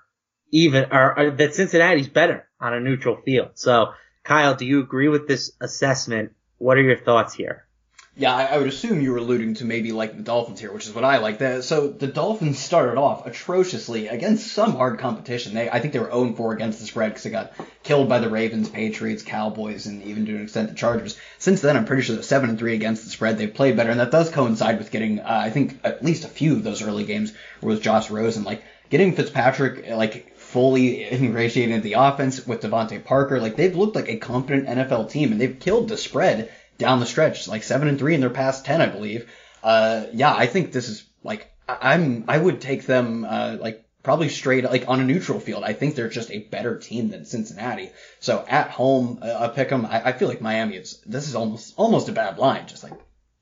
even, 0.50 0.86
are, 0.86 1.18
are 1.18 1.30
that 1.32 1.54
Cincinnati's 1.54 2.08
better 2.08 2.48
on 2.58 2.72
a 2.72 2.80
neutral 2.80 3.18
field. 3.22 3.50
So 3.54 3.92
Kyle, 4.24 4.54
do 4.54 4.64
you 4.64 4.80
agree 4.80 5.08
with 5.08 5.28
this 5.28 5.52
assessment? 5.60 6.32
What 6.56 6.78
are 6.78 6.82
your 6.82 6.96
thoughts 6.96 7.34
here? 7.34 7.66
Yeah, 8.14 8.34
I, 8.34 8.44
I, 8.44 8.58
would 8.58 8.66
assume 8.66 9.00
you 9.00 9.12
were 9.12 9.18
alluding 9.18 9.54
to 9.54 9.64
maybe 9.64 9.90
like 9.90 10.14
the 10.14 10.22
Dolphins 10.22 10.60
here, 10.60 10.70
which 10.70 10.86
is 10.86 10.94
what 10.94 11.02
I 11.02 11.16
like. 11.16 11.38
That 11.38 11.64
so 11.64 11.88
the 11.88 12.06
Dolphins 12.06 12.58
started 12.58 12.98
off 12.98 13.26
atrociously 13.26 14.08
against 14.08 14.52
some 14.52 14.76
hard 14.76 14.98
competition. 14.98 15.54
They, 15.54 15.70
I 15.70 15.80
think 15.80 15.94
they 15.94 15.98
were 15.98 16.08
0-4 16.08 16.54
against 16.54 16.78
the 16.78 16.84
spread 16.84 17.12
because 17.12 17.22
they 17.22 17.30
got 17.30 17.54
killed 17.82 18.10
by 18.10 18.18
the 18.18 18.28
Ravens, 18.28 18.68
Patriots, 18.68 19.22
Cowboys, 19.22 19.86
and 19.86 20.02
even 20.02 20.26
to 20.26 20.36
an 20.36 20.42
extent 20.42 20.68
the 20.68 20.74
Chargers. 20.74 21.18
Since 21.38 21.62
then, 21.62 21.74
I'm 21.74 21.86
pretty 21.86 22.02
sure 22.02 22.14
they're 22.14 22.22
7 22.22 22.50
and 22.50 22.58
3 22.58 22.74
against 22.74 23.04
the 23.04 23.08
spread. 23.08 23.38
They've 23.38 23.52
played 23.52 23.78
better, 23.78 23.90
and 23.90 24.00
that 24.00 24.10
does 24.10 24.28
coincide 24.28 24.76
with 24.76 24.90
getting, 24.90 25.20
uh, 25.20 25.24
I 25.28 25.48
think, 25.48 25.80
at 25.82 26.04
least 26.04 26.26
a 26.26 26.28
few 26.28 26.52
of 26.52 26.64
those 26.64 26.82
early 26.82 27.04
games 27.04 27.32
with 27.62 27.80
Josh 27.80 28.10
Rosen, 28.10 28.44
like 28.44 28.62
getting 28.90 29.14
Fitzpatrick 29.14 29.88
like 29.88 30.36
fully 30.36 31.10
ingratiated 31.10 31.74
into 31.74 31.84
the 31.84 31.94
offense 31.94 32.46
with 32.46 32.60
DeVante 32.60 33.02
Parker. 33.02 33.40
Like 33.40 33.56
they've 33.56 33.74
looked 33.74 33.96
like 33.96 34.10
a 34.10 34.18
competent 34.18 34.68
NFL 34.68 35.10
team, 35.10 35.32
and 35.32 35.40
they've 35.40 35.58
killed 35.58 35.88
the 35.88 35.96
spread 35.96 36.50
down 36.82 37.00
the 37.00 37.06
stretch, 37.06 37.48
like 37.48 37.62
seven 37.62 37.88
and 37.88 37.98
three 37.98 38.14
in 38.14 38.20
their 38.20 38.30
past 38.30 38.64
ten, 38.64 38.80
I 38.80 38.86
believe. 38.86 39.30
Uh, 39.62 40.06
yeah, 40.12 40.34
I 40.34 40.46
think 40.46 40.72
this 40.72 40.88
is 40.88 41.04
like 41.22 41.50
I'm 41.66 42.24
I 42.28 42.36
would 42.36 42.60
take 42.60 42.84
them 42.84 43.24
uh, 43.24 43.56
like 43.58 43.84
probably 44.02 44.28
straight 44.28 44.64
like 44.64 44.88
on 44.88 45.00
a 45.00 45.04
neutral 45.04 45.40
field. 45.40 45.64
I 45.64 45.72
think 45.72 45.94
they're 45.94 46.08
just 46.08 46.30
a 46.30 46.40
better 46.40 46.78
team 46.78 47.08
than 47.08 47.24
Cincinnati. 47.24 47.90
So 48.20 48.44
at 48.46 48.70
home, 48.70 49.20
uh, 49.22 49.48
pick 49.48 49.70
them. 49.70 49.86
I, 49.86 50.08
I 50.08 50.12
feel 50.12 50.28
like 50.28 50.40
Miami 50.40 50.76
is 50.76 51.00
this 51.06 51.28
is 51.28 51.34
almost 51.34 51.74
almost 51.76 52.08
a 52.08 52.12
bad 52.12 52.38
line, 52.38 52.66
just 52.66 52.82
like 52.82 52.94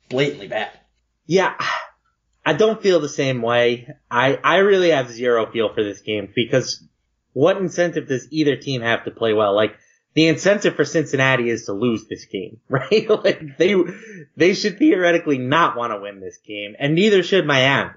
blatantly 0.08 0.48
bad. 0.48 0.70
Yeah. 1.26 1.54
I 2.44 2.54
don't 2.54 2.82
feel 2.82 3.00
the 3.00 3.08
same 3.08 3.42
way. 3.42 3.86
I, 4.10 4.38
I 4.42 4.56
really 4.58 4.90
have 4.90 5.10
zero 5.10 5.50
feel 5.52 5.72
for 5.74 5.84
this 5.84 6.00
game 6.00 6.32
because 6.34 6.82
what 7.32 7.58
incentive 7.58 8.08
does 8.08 8.26
either 8.30 8.56
team 8.56 8.82
have 8.82 9.04
to 9.04 9.10
play 9.10 9.34
well? 9.34 9.54
Like, 9.54 9.76
the 10.14 10.28
incentive 10.28 10.74
for 10.74 10.84
Cincinnati 10.84 11.48
is 11.50 11.66
to 11.66 11.72
lose 11.72 12.06
this 12.06 12.24
game, 12.24 12.60
right? 12.68 13.08
like 13.08 13.56
they 13.58 13.74
they 14.36 14.54
should 14.54 14.78
theoretically 14.78 15.38
not 15.38 15.76
want 15.76 15.92
to 15.92 16.00
win 16.00 16.20
this 16.20 16.38
game, 16.38 16.74
and 16.78 16.94
neither 16.94 17.22
should 17.22 17.46
Miami. 17.46 17.90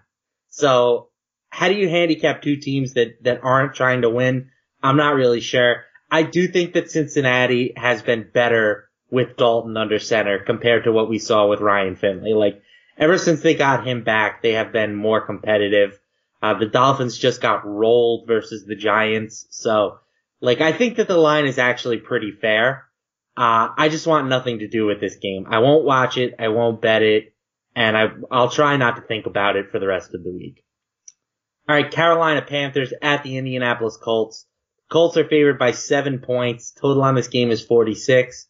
So 0.49 1.09
how 1.49 1.67
do 1.67 1.75
you 1.75 1.89
handicap 1.89 2.41
two 2.41 2.57
teams 2.57 2.93
that 2.93 3.23
that 3.23 3.43
aren't 3.43 3.75
trying 3.75 4.01
to 4.01 4.09
win? 4.09 4.49
I'm 4.81 4.97
not 4.97 5.15
really 5.15 5.41
sure. 5.41 5.83
I 6.11 6.23
do 6.23 6.47
think 6.47 6.73
that 6.73 6.91
Cincinnati 6.91 7.73
has 7.75 8.01
been 8.01 8.29
better 8.31 8.89
with 9.09 9.37
Dalton 9.37 9.77
under 9.77 9.99
center 9.99 10.39
compared 10.39 10.83
to 10.83 10.91
what 10.91 11.09
we 11.09 11.19
saw 11.19 11.47
with 11.47 11.61
Ryan 11.61 11.95
Finley. 11.95 12.33
Like 12.33 12.61
ever 12.97 13.17
since 13.17 13.41
they 13.41 13.55
got 13.55 13.87
him 13.87 14.03
back, 14.03 14.41
they 14.41 14.53
have 14.53 14.71
been 14.71 14.95
more 14.95 15.21
competitive. 15.25 15.99
Uh, 16.41 16.55
the 16.55 16.65
Dolphins 16.65 17.17
just 17.17 17.41
got 17.41 17.65
rolled 17.65 18.27
versus 18.27 18.65
the 18.65 18.75
Giants, 18.75 19.47
so 19.49 19.99
like, 20.43 20.59
I 20.59 20.73
think 20.73 20.97
that 20.97 21.07
the 21.07 21.15
line 21.15 21.45
is 21.45 21.57
actually 21.57 21.99
pretty 21.99 22.33
fair. 22.33 22.89
Uh, 23.37 23.69
I 23.77 23.87
just 23.87 24.05
want 24.05 24.27
nothing 24.27 24.59
to 24.59 24.67
do 24.67 24.85
with 24.85 24.99
this 24.99 25.15
game. 25.15 25.45
I 25.47 25.59
won't 25.59 25.85
watch 25.85 26.17
it. 26.17 26.35
I 26.37 26.49
won't 26.49 26.81
bet 26.81 27.01
it. 27.01 27.33
And 27.77 27.95
I, 27.97 28.09
I'll 28.29 28.49
try 28.49 28.75
not 28.75 28.97
to 28.97 29.01
think 29.03 29.25
about 29.25 29.55
it 29.55 29.71
for 29.71 29.79
the 29.79 29.87
rest 29.87 30.13
of 30.13 30.21
the 30.21 30.33
week. 30.33 30.65
All 31.67 31.75
right, 31.75 31.89
Carolina 31.89 32.41
Panthers 32.41 32.93
at 33.01 33.23
the 33.23 33.37
Indianapolis 33.37 33.95
Colts. 33.95 34.45
Colts 34.91 35.15
are 35.15 35.27
favored 35.27 35.57
by 35.57 35.71
seven 35.71 36.19
points. 36.19 36.73
Total 36.73 37.03
on 37.03 37.15
this 37.15 37.29
game 37.29 37.49
is 37.49 37.65
46. 37.65 38.45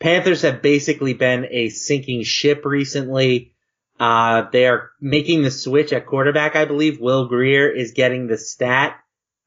Panthers 0.00 0.42
have 0.42 0.62
basically 0.62 1.12
been 1.12 1.46
a 1.50 1.68
sinking 1.68 2.22
ship 2.22 2.64
recently. 2.64 3.52
Uh, 4.00 4.44
they 4.50 4.66
are 4.66 4.92
making 4.98 5.42
the 5.42 5.50
switch 5.50 5.92
at 5.92 6.06
quarterback, 6.06 6.56
I 6.56 6.64
believe. 6.64 7.00
Will 7.00 7.28
Grier 7.28 7.68
is 7.68 7.92
getting 7.92 8.28
the 8.28 8.38
stat 8.38 8.96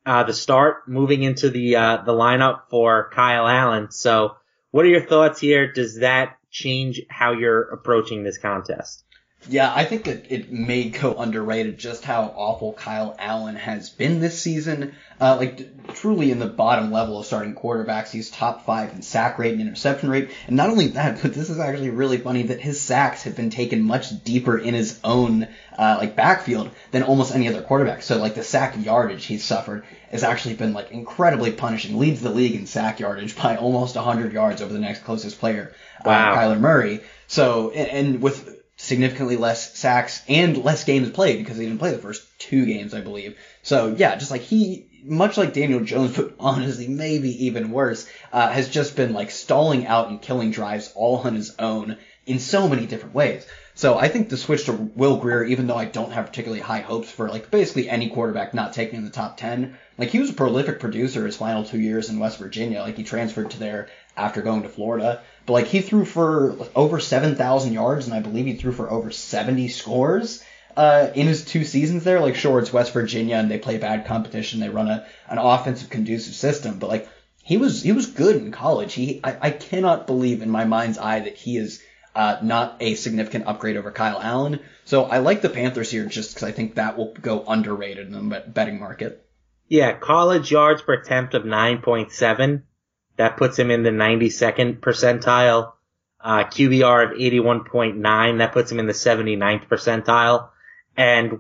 uh, 0.08 0.24
the 0.24 0.34
start 0.34 0.88
moving 0.88 1.22
into 1.22 1.50
the 1.50 1.76
uh, 1.76 1.98
the 1.98 2.14
lineup 2.14 2.62
for 2.70 3.12
Kyle 3.14 3.46
Allen. 3.46 3.92
So, 3.92 4.38
what 4.72 4.86
are 4.86 4.90
your 4.90 5.06
thoughts 5.06 5.42
here? 5.42 5.72
Does 5.72 6.00
that 6.00 6.38
change 6.50 7.02
how 7.10 7.34
you're 7.34 7.64
approaching 7.64 8.24
this 8.24 8.38
contest? 8.38 9.04
Yeah, 9.50 9.72
I 9.74 9.86
think 9.86 10.06
that 10.06 10.32
it 10.32 10.52
may 10.52 10.90
go 10.90 11.14
underrated 11.14 11.78
just 11.78 12.04
how 12.04 12.34
awful 12.36 12.74
Kyle 12.74 13.16
Allen 13.18 13.56
has 13.56 13.90
been 13.90 14.20
this 14.20 14.42
season. 14.42 14.96
Uh, 15.22 15.38
like 15.38 15.94
truly 15.94 16.32
in 16.32 16.40
the 16.40 16.48
bottom 16.48 16.92
level 16.92 17.20
of 17.20 17.26
starting 17.26 17.56
quarterbacks, 17.56 18.10
he's 18.10 18.30
top 18.30 18.66
five 18.66 18.92
in 18.94 19.02
sack 19.02 19.40
rate 19.40 19.54
and 19.54 19.62
interception 19.62 20.10
rate. 20.10 20.32
And 20.48 20.58
not 20.58 20.70
only 20.70 20.88
that, 20.90 21.22
but 21.22 21.34
this 21.34 21.50
is 21.50 21.60
actually 21.60 21.92
really 21.92 22.18
funny 22.18 22.44
that 22.44 22.60
his 22.60 22.82
sacks 22.82 23.24
have 23.24 23.36
been 23.36 23.50
taken 23.50 23.84
much 23.84 24.24
deeper 24.24 24.58
in 24.58 24.74
his 24.74 25.00
own 25.04 25.48
uh, 25.78 25.98
like 26.00 26.16
backfield 26.16 26.70
than 26.92 27.04
almost 27.04 27.34
any 27.34 27.48
other 27.48 27.62
quarterback. 27.62 28.02
So 28.02 28.18
like 28.18 28.36
the 28.36 28.44
sack 28.44 28.76
yardage 28.84 29.26
he's 29.26 29.46
suffered 29.46 29.86
has 30.12 30.24
actually 30.24 30.56
been 30.56 30.74
like 30.74 30.92
incredibly 30.92 31.52
punishing. 31.52 31.98
Leads 31.98 32.22
the 32.22 32.32
league 32.32 32.56
in 32.56 32.66
sack 32.66 33.00
yardage 33.00 33.38
by 33.38 33.56
almost 33.58 33.96
100 33.96 34.34
yards 34.34 34.62
over 34.62 34.74
the 34.74 34.80
next 34.80 35.04
closest 35.04 35.40
player, 35.40 35.74
uh, 36.00 36.04
wow. 36.10 36.34
uh, 36.34 36.38
Kyler 36.38 36.60
Murray. 36.60 37.02
So 37.28 37.72
and, 37.72 37.90
and 37.90 38.22
with 38.22 38.57
significantly 38.88 39.36
less 39.36 39.78
sacks 39.78 40.24
and 40.30 40.64
less 40.64 40.86
games 40.86 41.10
played 41.10 41.40
because 41.40 41.58
he 41.58 41.66
didn't 41.66 41.80
play 41.80 41.92
the 41.92 41.98
first 41.98 42.26
two 42.40 42.66
games, 42.66 42.94
I 42.94 43.02
believe. 43.02 43.38
So 43.62 43.94
yeah, 43.98 44.16
just 44.16 44.32
like 44.32 44.42
he, 44.42 44.88
much 45.04 45.38
like 45.38 45.54
Daniel 45.54 45.82
Jones, 45.82 46.16
but 46.18 46.36
honestly 46.40 46.88
maybe 46.88 47.48
even 47.48 47.72
worse, 47.72 48.10
uh, 48.32 48.50
has 48.50 48.70
just 48.70 48.96
been 48.96 49.12
like 49.12 49.30
stalling 49.30 49.86
out 49.86 50.08
and 50.08 50.22
killing 50.22 50.52
drives 50.52 50.94
all 50.96 51.18
on 51.18 51.36
his 51.36 51.54
own 51.60 51.98
in 52.26 52.40
so 52.40 52.70
many 52.70 52.86
different 52.86 53.14
ways. 53.14 53.46
So 53.76 53.98
I 53.98 54.08
think 54.08 54.30
the 54.30 54.38
switch 54.38 54.66
to 54.66 54.72
Will 54.72 55.18
Grier, 55.18 55.44
even 55.44 55.68
though 55.68 55.76
I 55.76 55.86
don't 55.86 56.12
have 56.12 56.28
particularly 56.28 56.62
high 56.62 56.80
hopes 56.80 57.12
for 57.12 57.28
like 57.28 57.52
basically 57.52 57.90
any 57.90 58.10
quarterback 58.10 58.54
not 58.54 58.74
taking 58.74 59.00
in 59.00 59.06
the 59.06 59.12
top 59.12 59.38
10, 59.38 59.78
like 59.98 60.10
he 60.10 60.20
was 60.20 60.30
a 60.30 60.34
prolific 60.34 60.80
producer 60.80 61.26
his 61.26 61.38
final 61.38 61.64
two 61.66 61.80
years 61.80 62.10
in 62.10 62.20
West 62.20 62.40
Virginia. 62.40 62.82
Like 62.82 62.96
he 62.96 63.04
transferred 63.04 63.52
to 63.52 63.60
there 63.60 63.90
after 64.16 64.42
going 64.42 64.64
to 64.64 64.70
Florida. 64.70 65.22
But 65.48 65.54
like 65.54 65.68
he 65.68 65.82
threw 65.82 66.04
for 66.04 66.58
over 66.76 67.00
7,000 67.00 67.72
yards, 67.72 68.06
and 68.06 68.14
I 68.14 68.20
believe 68.20 68.46
he 68.46 68.56
threw 68.56 68.74
for 68.74 68.92
over 68.92 69.12
70 69.12 69.70
scores 69.70 70.44
uh, 70.76 71.10
in 71.16 71.26
his 71.26 71.46
two 71.46 71.64
seasons 71.64 72.04
there. 72.04 72.20
Like 72.20 72.36
sure, 72.36 72.60
it's 72.60 72.74
West 72.74 72.92
Virginia, 72.92 73.38
and 73.38 73.50
they 73.50 73.58
play 73.58 73.78
bad 73.78 74.06
competition. 74.06 74.60
They 74.60 74.68
run 74.68 74.90
a 74.90 75.08
an 75.30 75.38
offensive 75.38 75.90
conducive 75.90 76.36
system, 76.36 76.80
but 76.80 76.90
like 76.90 77.10
he 77.44 77.56
was 77.56 77.82
he 77.82 77.94
was 77.94 78.08
good 78.08 78.36
in 78.36 78.52
college. 78.52 78.94
He 78.94 79.22
I, 79.24 79.38
I 79.48 79.52
cannot 79.52 80.06
believe 80.06 80.42
in 80.42 80.50
my 80.50 80.66
mind's 80.66 80.98
eye 80.98 81.22
that 81.22 81.38
he 81.38 81.56
is 81.56 81.82
uh, 82.14 82.40
not 82.44 82.76
a 82.82 82.96
significant 82.96 83.48
upgrade 83.48 83.78
over 83.78 83.92
Kyle 83.92 84.20
Allen. 84.22 84.60
So 84.84 85.06
I 85.06 85.20
like 85.20 85.42
the 85.42 85.50
Panthers 85.50 85.90
here 85.90 86.08
just 86.08 86.34
because 86.34 86.50
I 86.50 86.52
think 86.52 86.76
that 86.76 86.98
will 86.98 87.14
go 87.22 87.46
underrated 87.48 88.08
in 88.08 88.30
the 88.30 88.44
betting 88.48 88.82
market. 88.82 89.26
Yeah, 89.70 89.94
college 89.94 90.52
yards 90.52 90.82
per 90.82 90.94
attempt 90.94 91.36
of 91.36 91.44
9.7 91.44 92.64
that 93.18 93.38
puts 93.38 93.58
him 93.60 93.72
in 93.72 93.84
the 93.84 93.90
92nd 93.90 94.80
percentile. 94.80 95.74
Uh, 96.20 96.44
QBR 96.44 97.12
of 97.12 97.18
81.9. 97.18 98.38
That 98.40 98.54
puts 98.54 98.72
him 98.72 98.80
in 98.80 98.88
the 98.88 98.94
79th 98.94 99.68
percentile. 99.68 100.50
And 100.96 101.40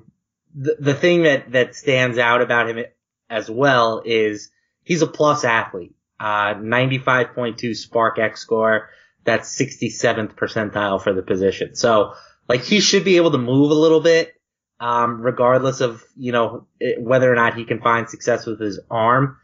the, 0.54 0.78
the 0.80 0.94
thing 0.94 1.24
that, 1.24 1.52
that 1.52 1.76
stands 1.76 2.18
out 2.18 2.42
about 2.42 2.70
him 2.70 2.86
as 3.30 3.50
well 3.50 4.02
is 4.06 4.52
he's 4.84 5.02
a 5.02 5.08
plus 5.08 5.44
athlete. 5.44 5.96
Uh, 6.20 6.56
95.2 6.56 8.20
X 8.20 8.42
score. 8.42 8.90
That's 9.24 9.56
67th 9.56 10.36
percentile 10.36 11.02
for 11.02 11.14
the 11.14 11.22
position. 11.22 11.76
So, 11.76 12.14
like, 12.48 12.64
he 12.64 12.80
should 12.80 13.04
be 13.04 13.18
able 13.18 13.32
to 13.32 13.38
move 13.38 13.72
a 13.72 13.76
little 13.76 14.00
bit, 14.00 14.34
um, 14.80 15.22
regardless 15.22 15.82
of, 15.82 16.02
you 16.16 16.32
know, 16.32 16.66
whether 16.98 17.32
or 17.32 17.36
not 17.36 17.56
he 17.56 17.66
can 17.66 17.82
find 17.82 18.10
success 18.10 18.46
with 18.46 18.60
his 18.60 18.80
arm. 18.90 19.38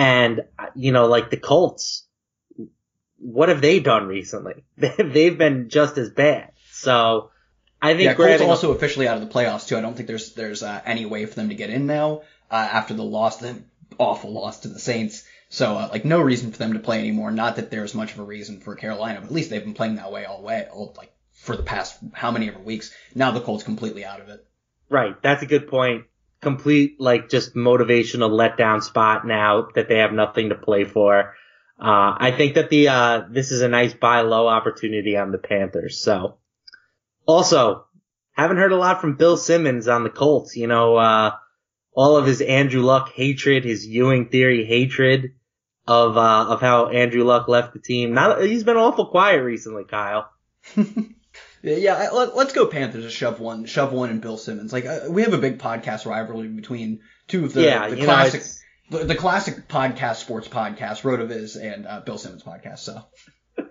And, 0.00 0.44
you 0.74 0.92
know, 0.92 1.08
like 1.08 1.28
the 1.28 1.36
Colts, 1.36 2.06
what 3.18 3.50
have 3.50 3.60
they 3.60 3.80
done 3.80 4.06
recently? 4.06 4.64
They've 4.78 5.36
been 5.36 5.68
just 5.68 5.98
as 5.98 6.08
bad. 6.08 6.52
So 6.72 7.32
I 7.82 7.92
think 7.92 8.04
yeah, 8.04 8.14
Colts 8.14 8.40
also 8.40 8.72
officially 8.72 9.06
out 9.06 9.18
of 9.18 9.28
the 9.28 9.34
playoffs 9.34 9.68
too. 9.68 9.76
I 9.76 9.82
don't 9.82 9.94
think 9.94 10.06
there's 10.06 10.32
there's 10.32 10.62
uh, 10.62 10.80
any 10.86 11.04
way 11.04 11.26
for 11.26 11.34
them 11.34 11.50
to 11.50 11.54
get 11.54 11.68
in 11.68 11.86
now 11.86 12.22
uh, 12.50 12.54
after 12.54 12.94
the 12.94 13.04
loss, 13.04 13.36
the 13.36 13.62
awful 13.98 14.32
loss 14.32 14.60
to 14.60 14.68
the 14.68 14.78
Saints. 14.78 15.26
So 15.50 15.76
uh, 15.76 15.88
like 15.92 16.06
no 16.06 16.22
reason 16.22 16.50
for 16.50 16.56
them 16.56 16.72
to 16.72 16.78
play 16.78 16.98
anymore. 16.98 17.30
Not 17.30 17.56
that 17.56 17.70
there's 17.70 17.94
much 17.94 18.14
of 18.14 18.20
a 18.20 18.24
reason 18.24 18.60
for 18.60 18.76
Carolina, 18.76 19.20
but 19.20 19.26
at 19.26 19.32
least 19.32 19.50
they've 19.50 19.62
been 19.62 19.74
playing 19.74 19.96
that 19.96 20.10
way 20.10 20.24
all 20.24 20.42
way, 20.42 20.66
all, 20.72 20.94
like 20.96 21.12
for 21.32 21.56
the 21.58 21.62
past 21.62 21.98
how 22.14 22.30
many 22.30 22.48
ever 22.48 22.58
weeks. 22.58 22.90
Now 23.14 23.32
the 23.32 23.42
Colts 23.42 23.64
completely 23.64 24.06
out 24.06 24.22
of 24.22 24.30
it. 24.30 24.46
Right. 24.88 25.20
That's 25.20 25.42
a 25.42 25.46
good 25.46 25.68
point. 25.68 26.06
Complete 26.40 27.00
like 27.00 27.28
just 27.28 27.54
motivational 27.54 28.30
letdown 28.30 28.82
spot 28.82 29.26
now 29.26 29.68
that 29.74 29.88
they 29.88 29.98
have 29.98 30.12
nothing 30.12 30.48
to 30.48 30.54
play 30.54 30.84
for. 30.84 31.34
Uh, 31.78 32.16
I 32.18 32.32
think 32.36 32.54
that 32.54 32.70
the, 32.70 32.88
uh, 32.88 33.22
this 33.30 33.52
is 33.52 33.62
a 33.62 33.68
nice 33.68 33.94
buy 33.94 34.20
low 34.22 34.48
opportunity 34.48 35.16
on 35.16 35.32
the 35.32 35.38
Panthers. 35.38 35.98
So 35.98 36.38
also 37.26 37.86
haven't 38.32 38.58
heard 38.58 38.72
a 38.72 38.76
lot 38.76 39.00
from 39.00 39.16
Bill 39.16 39.36
Simmons 39.36 39.88
on 39.88 40.02
the 40.02 40.10
Colts. 40.10 40.56
You 40.56 40.66
know, 40.66 40.96
uh, 40.96 41.32
all 41.92 42.16
of 42.16 42.26
his 42.26 42.40
Andrew 42.40 42.82
Luck 42.82 43.12
hatred, 43.14 43.64
his 43.64 43.86
Ewing 43.86 44.28
theory 44.28 44.64
hatred 44.64 45.34
of, 45.86 46.16
uh, 46.16 46.46
of 46.48 46.60
how 46.60 46.88
Andrew 46.88 47.24
Luck 47.24 47.48
left 47.48 47.72
the 47.72 47.80
team. 47.80 48.14
Not, 48.14 48.42
he's 48.42 48.64
been 48.64 48.76
awful 48.76 49.06
quiet 49.06 49.42
recently, 49.42 49.84
Kyle. 49.84 50.30
yeah, 51.62 52.10
let, 52.10 52.30
us 52.30 52.52
go 52.52 52.66
Panthers 52.66 53.04
to 53.04 53.10
shove 53.10 53.40
one, 53.40 53.66
shove 53.66 53.92
one 53.92 54.10
and 54.10 54.20
Bill 54.20 54.38
Simmons. 54.38 54.72
Like, 54.72 54.86
uh, 54.86 55.00
we 55.08 55.22
have 55.22 55.34
a 55.34 55.38
big 55.38 55.58
podcast 55.58 56.06
rivalry 56.06 56.48
between 56.48 57.00
two 57.28 57.44
of 57.44 57.52
the, 57.52 57.62
yeah, 57.62 57.88
the 57.88 58.04
classic, 58.04 58.42
know, 58.90 58.98
the, 58.98 59.04
the, 59.06 59.14
classic 59.14 59.68
podcast, 59.68 60.16
sports 60.16 60.48
podcast, 60.48 61.02
RotoViz 61.02 61.56
and, 61.62 61.86
uh, 61.86 62.00
Bill 62.00 62.18
Simmons 62.18 62.42
podcast, 62.42 62.78
so. 62.78 63.02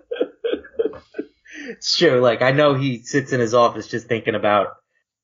it's 1.70 1.98
true. 1.98 2.20
Like, 2.22 2.42
I 2.42 2.52
know 2.52 2.76
he 2.76 3.02
sits 3.02 3.34
in 3.34 3.40
his 3.40 3.54
office 3.54 3.88
just 3.88 4.08
thinking 4.08 4.36
about 4.36 4.68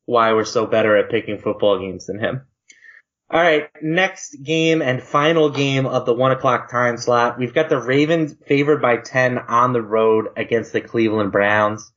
why 0.06 0.34
we're 0.34 0.46
so 0.46 0.66
better 0.66 0.98
at 0.98 1.12
picking 1.12 1.38
football 1.38 1.80
games 1.80 2.08
than 2.08 2.20
him. 2.20 2.48
All 3.30 3.42
right, 3.42 3.70
next 3.82 4.36
game 4.44 4.84
and 4.84 5.02
final 5.02 5.50
game 5.50 5.88
of 5.88 6.06
the 6.06 6.14
one 6.14 6.32
o'clock 6.32 6.70
time 6.70 6.98
slot. 6.98 7.40
We've 7.40 7.56
got 7.56 7.70
the 7.70 7.82
Ravens 7.82 8.36
favored 8.46 8.84
by 8.84 8.98
10 8.98 9.40
on 9.40 9.74
the 9.74 9.82
road 9.82 10.28
against 10.38 10.74
the 10.74 10.82
Cleveland 10.82 11.32
Browns. 11.32 11.92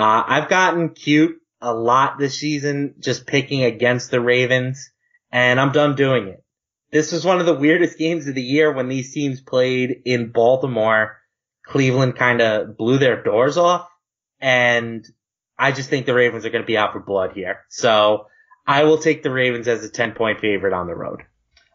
Uh, 0.00 0.24
I've 0.26 0.48
gotten 0.48 0.90
cute 0.90 1.40
a 1.60 1.74
lot 1.74 2.18
this 2.18 2.38
season 2.38 2.94
just 3.00 3.26
picking 3.26 3.64
against 3.64 4.10
the 4.10 4.20
Ravens 4.20 4.90
and 5.32 5.60
I'm 5.60 5.72
done 5.72 5.96
doing 5.96 6.28
it. 6.28 6.44
This 6.90 7.12
was 7.12 7.24
one 7.24 7.40
of 7.40 7.46
the 7.46 7.54
weirdest 7.54 7.98
games 7.98 8.26
of 8.26 8.34
the 8.34 8.42
year 8.42 8.72
when 8.72 8.88
these 8.88 9.12
teams 9.12 9.40
played 9.40 10.02
in 10.04 10.30
Baltimore. 10.30 11.18
Cleveland 11.66 12.16
kind 12.16 12.40
of 12.40 12.76
blew 12.76 12.98
their 12.98 13.22
doors 13.22 13.56
off 13.56 13.88
and 14.40 15.06
I 15.58 15.72
just 15.72 15.90
think 15.90 16.06
the 16.06 16.14
Ravens 16.14 16.46
are 16.46 16.50
going 16.50 16.62
to 16.62 16.66
be 16.66 16.78
out 16.78 16.92
for 16.92 17.00
blood 17.00 17.32
here. 17.32 17.64
So 17.68 18.26
I 18.66 18.84
will 18.84 18.98
take 18.98 19.22
the 19.22 19.30
Ravens 19.30 19.66
as 19.66 19.84
a 19.84 19.90
10 19.90 20.12
point 20.12 20.40
favorite 20.40 20.72
on 20.72 20.86
the 20.86 20.94
road. 20.94 21.22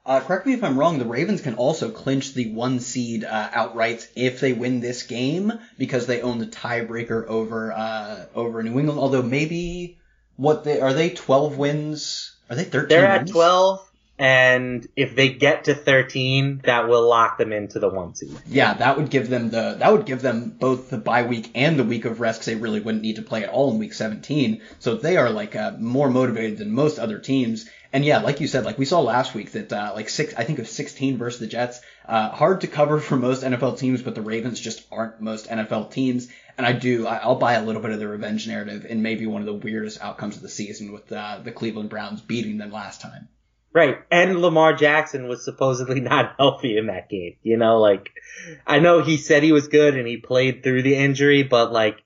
Uh, 0.05 0.19
correct 0.19 0.45
me 0.45 0.53
if 0.53 0.63
I'm 0.63 0.77
wrong. 0.77 0.99
The 0.99 1.05
Ravens 1.05 1.41
can 1.41 1.55
also 1.55 1.89
clinch 1.89 2.33
the 2.33 2.51
one 2.51 2.81
seed 2.81 3.23
uh, 3.23 3.49
outright 3.53 4.09
if 4.15 4.41
they 4.41 4.51
win 4.51 4.81
this 4.81 5.03
game 5.03 5.53
because 5.77 6.07
they 6.07 6.21
own 6.21 6.39
the 6.39 6.45
tiebreaker 6.45 7.25
over 7.27 7.71
uh, 7.71 8.25
over 8.35 8.61
New 8.63 8.77
England. 8.79 8.99
Although 8.99 9.21
maybe 9.21 9.97
what 10.35 10.65
they 10.65 10.81
are 10.81 10.93
they 10.93 11.11
12 11.11 11.57
wins? 11.57 12.35
Are 12.49 12.55
they 12.57 12.65
13? 12.65 12.89
They're 12.89 13.17
wins? 13.17 13.29
at 13.29 13.33
12, 13.33 13.91
and 14.19 14.87
if 14.97 15.15
they 15.15 15.29
get 15.29 15.63
to 15.65 15.73
13, 15.73 16.61
that 16.65 16.89
will 16.89 17.07
lock 17.07 17.37
them 17.37 17.53
into 17.53 17.79
the 17.79 17.89
one 17.89 18.13
seed. 18.13 18.37
Yeah, 18.45 18.73
that 18.73 18.97
would 18.97 19.09
give 19.09 19.29
them 19.29 19.51
the 19.51 19.77
that 19.79 19.91
would 19.91 20.05
give 20.05 20.21
them 20.21 20.49
both 20.59 20.89
the 20.89 20.97
bye 20.97 21.23
week 21.23 21.49
and 21.55 21.79
the 21.79 21.83
week 21.85 22.03
of 22.03 22.19
rest 22.19 22.41
because 22.41 22.53
they 22.53 22.61
really 22.61 22.81
wouldn't 22.81 23.03
need 23.03 23.15
to 23.15 23.21
play 23.21 23.43
at 23.43 23.49
all 23.49 23.71
in 23.71 23.79
week 23.79 23.93
17. 23.93 24.61
So 24.79 24.95
they 24.95 25.15
are 25.15 25.29
like 25.29 25.55
uh, 25.55 25.71
more 25.79 26.09
motivated 26.09 26.57
than 26.57 26.73
most 26.73 26.99
other 26.99 27.19
teams. 27.19 27.69
And 27.93 28.03
yeah, 28.03 28.21
like 28.21 28.41
you 28.41 28.47
said, 28.47 28.65
like 28.65 28.79
we 28.79 28.85
saw 28.85 29.01
last 29.01 29.35
week 29.35 29.51
that 29.51 29.71
uh, 29.71 29.91
like 29.93 30.09
six, 30.09 30.33
I 30.35 30.45
think 30.45 30.57
was 30.57 30.71
16 30.71 31.17
versus 31.19 31.39
the 31.39 31.45
Jets. 31.45 31.79
Uh, 32.03 32.31
hard 32.31 32.61
to 32.61 32.67
cover 32.67 32.99
for 32.99 33.15
most 33.15 33.43
NFL 33.43 33.77
teams, 33.77 34.01
but 34.01 34.15
the 34.15 34.21
Ravens 34.21 34.59
just 34.59 34.83
aren't 34.91 35.21
most 35.21 35.47
NFL 35.47 35.91
teams. 35.91 36.27
And 36.57 36.65
I 36.65 36.71
do, 36.73 37.05
I, 37.05 37.27
will 37.27 37.35
buy 37.35 37.53
a 37.53 37.63
little 37.63 37.83
bit 37.83 37.91
of 37.91 37.99
the 37.99 38.07
revenge 38.07 38.47
narrative 38.47 38.87
in 38.87 39.03
maybe 39.03 39.27
one 39.27 39.41
of 39.41 39.45
the 39.45 39.53
weirdest 39.53 40.01
outcomes 40.01 40.35
of 40.35 40.41
the 40.41 40.49
season 40.49 40.91
with 40.91 41.11
uh, 41.11 41.41
the 41.43 41.51
Cleveland 41.51 41.91
Browns 41.91 42.21
beating 42.21 42.57
them 42.57 42.71
last 42.71 42.99
time. 42.99 43.29
Right. 43.71 43.99
And 44.09 44.41
Lamar 44.41 44.73
Jackson 44.73 45.27
was 45.27 45.45
supposedly 45.45 45.99
not 45.99 46.33
healthy 46.39 46.79
in 46.79 46.87
that 46.87 47.09
game. 47.09 47.35
You 47.43 47.57
know, 47.57 47.79
like, 47.79 48.09
I 48.65 48.79
know 48.79 49.03
he 49.03 49.17
said 49.17 49.43
he 49.43 49.51
was 49.51 49.67
good 49.67 49.95
and 49.95 50.07
he 50.07 50.17
played 50.17 50.63
through 50.63 50.81
the 50.81 50.95
injury, 50.95 51.43
but 51.43 51.71
like, 51.71 51.97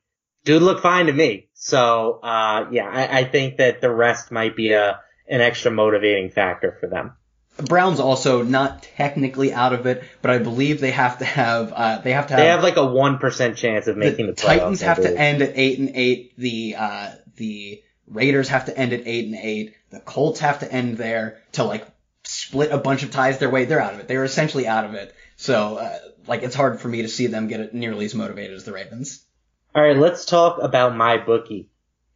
dude 0.44 0.62
looked 0.62 0.84
fine 0.84 1.06
to 1.06 1.14
me. 1.14 1.48
So, 1.54 2.20
uh, 2.22 2.68
yeah, 2.72 2.90
I, 2.90 3.20
I 3.20 3.24
think 3.24 3.58
that 3.58 3.80
the 3.80 3.90
rest 3.90 4.32
might 4.32 4.56
be 4.56 4.74
a, 4.74 5.00
an 5.28 5.42
extra 5.42 5.72
motivating 5.72 6.30
factor 6.30 6.78
for 6.80 6.88
them. 6.88 7.14
Browns 7.58 8.00
also 8.00 8.44
not 8.44 8.84
technically 8.84 9.52
out 9.52 9.74
of 9.74 9.88
it, 9.88 10.04
but 10.22 10.30
I 10.30 10.38
believe 10.38 10.80
they 10.80 10.92
have 10.92 11.20
to 11.20 11.26
have 11.26 11.74
uh, 11.74 11.98
they 12.00 12.12
have 12.12 12.28
to 12.28 12.34
have 12.34 12.42
they 12.42 12.48
have 12.48 12.64
like 12.64 12.78
a 12.78 12.86
one 12.86 13.18
percent 13.18 13.58
chance 13.58 13.88
of 13.88 13.98
making 13.98 14.28
the, 14.28 14.34
the 14.34 14.42
Titans 14.42 14.82
have 14.82 15.02
to 15.02 15.18
end 15.18 15.42
at 15.42 15.54
eight 15.56 15.80
and 15.80 15.92
eight. 15.96 16.34
The 16.38 16.76
uh, 16.78 17.12
the 17.36 17.82
Raiders 18.08 18.50
have 18.50 18.66
to 18.66 18.78
end 18.78 18.94
at 18.94 19.08
eight 19.08 19.26
and 19.26 19.36
eight. 19.36 19.76
The 19.90 20.00
Colts 20.00 20.42
have 20.42 20.60
to 20.60 20.72
end 20.72 20.98
there 20.98 21.42
to 21.54 21.64
like 21.64 21.88
split 22.24 22.72
a 22.72 22.78
bunch 22.78 23.02
of 23.02 23.12
ties 23.12 23.40
their 23.40 23.50
way. 23.50 23.66
They're 23.66 23.82
out 23.82 23.96
of 23.96 24.02
it. 24.02 24.08
They're 24.08 24.24
essentially 24.24 24.68
out 24.68 24.86
of 24.86 24.94
it. 24.94 25.16
So 25.36 25.78
uh, 25.78 25.98
like 26.28 26.44
it's 26.44 26.56
hard 26.56 26.80
for 26.80 26.90
me 26.90 27.02
to 27.02 27.10
see 27.10 27.26
them 27.26 27.48
get 27.48 27.74
nearly 27.74 28.06
as 28.06 28.14
motivated 28.14 28.56
as 28.56 28.66
the 28.66 28.74
Ravens. 28.74 29.26
All 29.74 29.82
right, 29.82 29.98
let's 29.98 30.26
talk 30.26 30.62
about 30.62 30.96
my 30.96 31.18
bookie. 31.18 31.70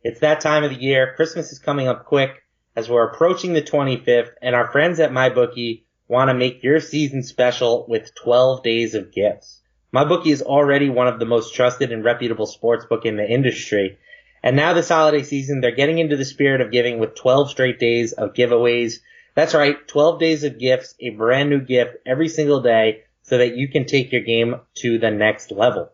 It's 0.04 0.19
that 0.19 0.41
time 0.41 0.63
of 0.63 0.69
the 0.69 0.82
year. 0.82 1.13
Christmas 1.15 1.52
is 1.52 1.60
coming 1.60 1.88
up 1.88 2.06
quick 2.06 2.40
as 2.75 2.89
we're 2.89 3.07
approaching 3.07 3.53
the 3.53 3.62
25th 3.62 4.31
and 4.41 4.55
our 4.55 4.71
friends 4.71 4.99
at 4.99 5.12
MyBookie 5.12 5.84
want 6.07 6.29
to 6.29 6.34
make 6.34 6.63
your 6.63 6.79
season 6.79 7.23
special 7.23 7.86
with 7.88 8.13
12 8.15 8.63
days 8.63 8.95
of 8.95 9.12
gifts. 9.12 9.62
MyBookie 9.93 10.31
is 10.31 10.41
already 10.41 10.89
one 10.89 11.07
of 11.07 11.19
the 11.19 11.25
most 11.25 11.53
trusted 11.53 11.91
and 11.91 12.03
reputable 12.03 12.47
sportsbook 12.47 13.05
in 13.05 13.17
the 13.17 13.29
industry. 13.29 13.97
And 14.43 14.55
now 14.55 14.73
this 14.73 14.89
holiday 14.89 15.23
season, 15.23 15.62
they're 15.62 15.75
getting 15.75 15.99
into 15.99 16.17
the 16.17 16.25
spirit 16.25 16.62
of 16.62 16.71
giving 16.71 16.99
with 16.99 17.15
12 17.15 17.51
straight 17.51 17.79
days 17.79 18.13
of 18.13 18.34
giveaways. 18.34 18.95
That's 19.36 19.53
right, 19.53 19.88
12 19.88 20.19
days 20.19 20.43
of 20.43 20.60
gifts, 20.60 20.95
a 20.99 21.10
brand 21.10 21.49
new 21.49 21.62
gift 21.62 21.97
every 22.05 22.27
single 22.27 22.62
day 22.62 23.03
so 23.23 23.38
that 23.38 23.55
you 23.55 23.67
can 23.69 23.86
take 23.86 24.12
your 24.12 24.23
game 24.23 24.55
to 24.75 24.97
the 24.97 25.12
next 25.12 25.51
level. 25.51 25.91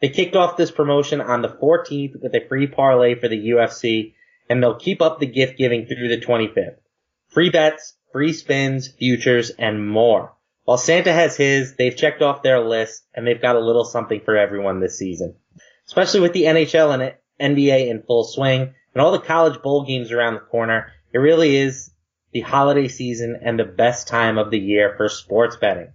They 0.00 0.08
kicked 0.08 0.34
off 0.34 0.56
this 0.56 0.70
promotion 0.70 1.20
on 1.20 1.42
the 1.42 1.48
14th 1.48 2.22
with 2.22 2.34
a 2.34 2.46
free 2.48 2.66
parlay 2.66 3.16
for 3.16 3.28
the 3.28 3.50
UFC 3.50 4.14
and 4.50 4.60
they'll 4.60 4.74
keep 4.74 5.00
up 5.00 5.20
the 5.20 5.26
gift 5.26 5.56
giving 5.56 5.86
through 5.86 6.08
the 6.08 6.20
25th. 6.20 6.74
Free 7.28 7.50
bets, 7.50 7.94
free 8.12 8.32
spins, 8.32 8.88
futures, 8.88 9.50
and 9.50 9.88
more. 9.88 10.34
While 10.64 10.76
Santa 10.76 11.12
has 11.12 11.36
his, 11.36 11.76
they've 11.76 11.96
checked 11.96 12.20
off 12.20 12.42
their 12.42 12.58
list 12.60 13.04
and 13.14 13.24
they've 13.24 13.40
got 13.40 13.54
a 13.54 13.64
little 13.64 13.84
something 13.84 14.20
for 14.24 14.36
everyone 14.36 14.80
this 14.80 14.98
season. 14.98 15.36
Especially 15.86 16.18
with 16.18 16.32
the 16.32 16.42
NHL 16.42 16.92
and 16.92 17.14
NBA 17.40 17.88
in 17.88 18.02
full 18.02 18.24
swing 18.24 18.74
and 18.92 19.00
all 19.00 19.12
the 19.12 19.20
college 19.20 19.62
bowl 19.62 19.84
games 19.84 20.10
around 20.10 20.34
the 20.34 20.40
corner, 20.40 20.92
it 21.12 21.18
really 21.18 21.54
is 21.54 21.92
the 22.32 22.40
holiday 22.40 22.88
season 22.88 23.38
and 23.40 23.56
the 23.56 23.64
best 23.64 24.08
time 24.08 24.36
of 24.36 24.50
the 24.50 24.58
year 24.58 24.94
for 24.96 25.08
sports 25.08 25.56
betting. 25.56 25.92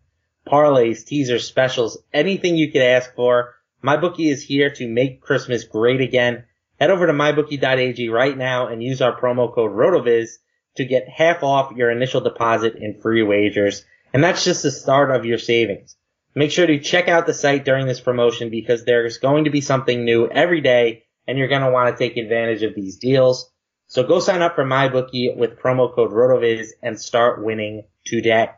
Parlays, 0.48 1.06
teasers, 1.06 1.46
specials, 1.46 1.98
anything 2.14 2.56
you 2.56 2.72
could 2.72 2.82
ask 2.82 3.14
for. 3.16 3.56
My 3.82 3.98
bookie 3.98 4.30
is 4.30 4.42
here 4.42 4.70
to 4.76 4.88
make 4.88 5.22
Christmas 5.22 5.66
great 5.66 6.00
again 6.00 6.46
Head 6.80 6.92
over 6.92 7.08
to 7.08 7.14
mybookie.ag 7.14 8.10
right 8.10 8.38
now 8.38 8.68
and 8.68 8.84
use 8.84 9.02
our 9.02 9.20
promo 9.20 9.54
code 9.54 9.72
RotoViz 9.72 10.32
to 10.76 10.86
get 10.86 11.08
half 11.08 11.44
off 11.44 11.76
your 11.76 11.90
initial 11.90 12.22
deposit 12.22 12.76
in 12.76 13.00
free 13.02 13.24
wagers. 13.24 13.86
And 14.14 14.24
that's 14.24 14.44
just 14.44 14.64
the 14.64 14.72
start 14.72 15.12
of 15.12 15.26
your 15.26 15.38
savings. 15.38 15.96
Make 16.34 16.52
sure 16.52 16.68
to 16.68 16.80
check 16.80 17.08
out 17.08 17.26
the 17.26 17.34
site 17.34 17.64
during 17.64 17.88
this 17.88 18.02
promotion 18.02 18.50
because 18.50 18.84
there's 18.84 19.20
going 19.20 19.46
to 19.46 19.50
be 19.50 19.62
something 19.62 20.04
new 20.04 20.28
every 20.28 20.60
day 20.60 21.04
and 21.28 21.38
you're 21.38 21.48
going 21.48 21.62
to 21.62 21.72
want 21.72 21.96
to 21.96 21.98
take 21.98 22.18
advantage 22.18 22.62
of 22.64 22.76
these 22.76 22.98
deals. 22.98 23.50
So 23.88 24.04
go 24.04 24.20
sign 24.20 24.42
up 24.42 24.56
for 24.56 24.66
MyBookie 24.66 25.38
with 25.38 25.60
promo 25.60 25.94
code 25.94 26.12
RotoViz 26.12 26.70
and 26.82 27.00
start 27.00 27.44
winning 27.44 27.84
today. 28.06 28.50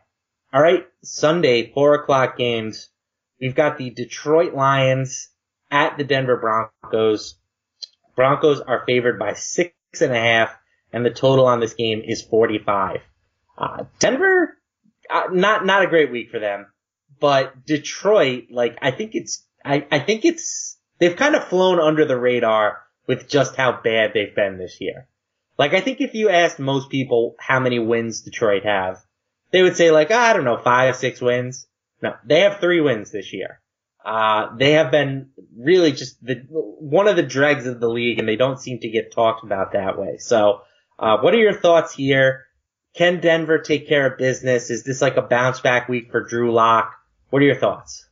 All 0.52 0.62
right, 0.62 0.86
Sunday, 1.04 1.72
four 1.72 1.94
o'clock 1.94 2.36
games. 2.36 2.88
We've 3.40 3.54
got 3.54 3.78
the 3.78 3.90
Detroit 3.90 4.54
Lions 4.54 5.28
at 5.70 5.98
the 5.98 6.04
Denver 6.04 6.36
Broncos. 6.36 7.36
Broncos 8.18 8.60
are 8.60 8.82
favored 8.84 9.16
by 9.16 9.34
six 9.34 9.72
and 10.00 10.12
a 10.12 10.18
half, 10.18 10.50
and 10.92 11.06
the 11.06 11.10
total 11.10 11.46
on 11.46 11.60
this 11.60 11.74
game 11.74 12.02
is 12.04 12.20
45. 12.20 12.96
Uh, 13.56 13.84
Denver, 14.00 14.58
uh, 15.08 15.28
not 15.30 15.64
not 15.64 15.84
a 15.84 15.86
great 15.86 16.10
week 16.10 16.30
for 16.32 16.40
them, 16.40 16.66
but 17.20 17.64
Detroit, 17.64 18.46
like 18.50 18.76
I 18.82 18.90
think 18.90 19.14
it's, 19.14 19.46
I, 19.64 19.86
I 19.92 20.00
think 20.00 20.24
it's, 20.24 20.76
they've 20.98 21.14
kind 21.14 21.36
of 21.36 21.44
flown 21.44 21.78
under 21.78 22.06
the 22.06 22.18
radar 22.18 22.80
with 23.06 23.28
just 23.28 23.54
how 23.54 23.80
bad 23.84 24.14
they've 24.14 24.34
been 24.34 24.58
this 24.58 24.80
year. 24.80 25.06
Like 25.56 25.72
I 25.72 25.80
think 25.80 26.00
if 26.00 26.14
you 26.14 26.28
asked 26.28 26.58
most 26.58 26.90
people 26.90 27.36
how 27.38 27.60
many 27.60 27.78
wins 27.78 28.22
Detroit 28.22 28.64
have, 28.64 28.98
they 29.52 29.62
would 29.62 29.76
say 29.76 29.92
like, 29.92 30.10
oh, 30.10 30.18
I 30.18 30.32
don't 30.32 30.44
know, 30.44 30.58
five, 30.58 30.96
six 30.96 31.20
wins. 31.20 31.68
No, 32.02 32.16
they 32.26 32.40
have 32.40 32.58
three 32.58 32.80
wins 32.80 33.12
this 33.12 33.32
year. 33.32 33.60
Uh, 34.08 34.56
they 34.56 34.72
have 34.72 34.90
been 34.90 35.28
really 35.54 35.92
just 35.92 36.24
the 36.24 36.36
one 36.48 37.08
of 37.08 37.16
the 37.16 37.22
dregs 37.22 37.66
of 37.66 37.78
the 37.78 37.90
league, 37.90 38.18
and 38.18 38.26
they 38.26 38.36
don't 38.36 38.58
seem 38.58 38.78
to 38.78 38.88
get 38.88 39.12
talked 39.12 39.44
about 39.44 39.72
that 39.72 39.98
way. 39.98 40.16
So, 40.16 40.62
uh, 40.98 41.18
what 41.18 41.34
are 41.34 41.38
your 41.38 41.52
thoughts 41.52 41.92
here? 41.92 42.46
Can 42.94 43.20
Denver 43.20 43.58
take 43.58 43.86
care 43.86 44.06
of 44.06 44.16
business? 44.16 44.70
Is 44.70 44.82
this 44.82 45.02
like 45.02 45.18
a 45.18 45.22
bounce 45.22 45.60
back 45.60 45.90
week 45.90 46.10
for 46.10 46.22
Drew 46.22 46.52
Lock? 46.52 46.94
What 47.28 47.42
are 47.42 47.44
your 47.44 47.56
thoughts? 47.60 48.08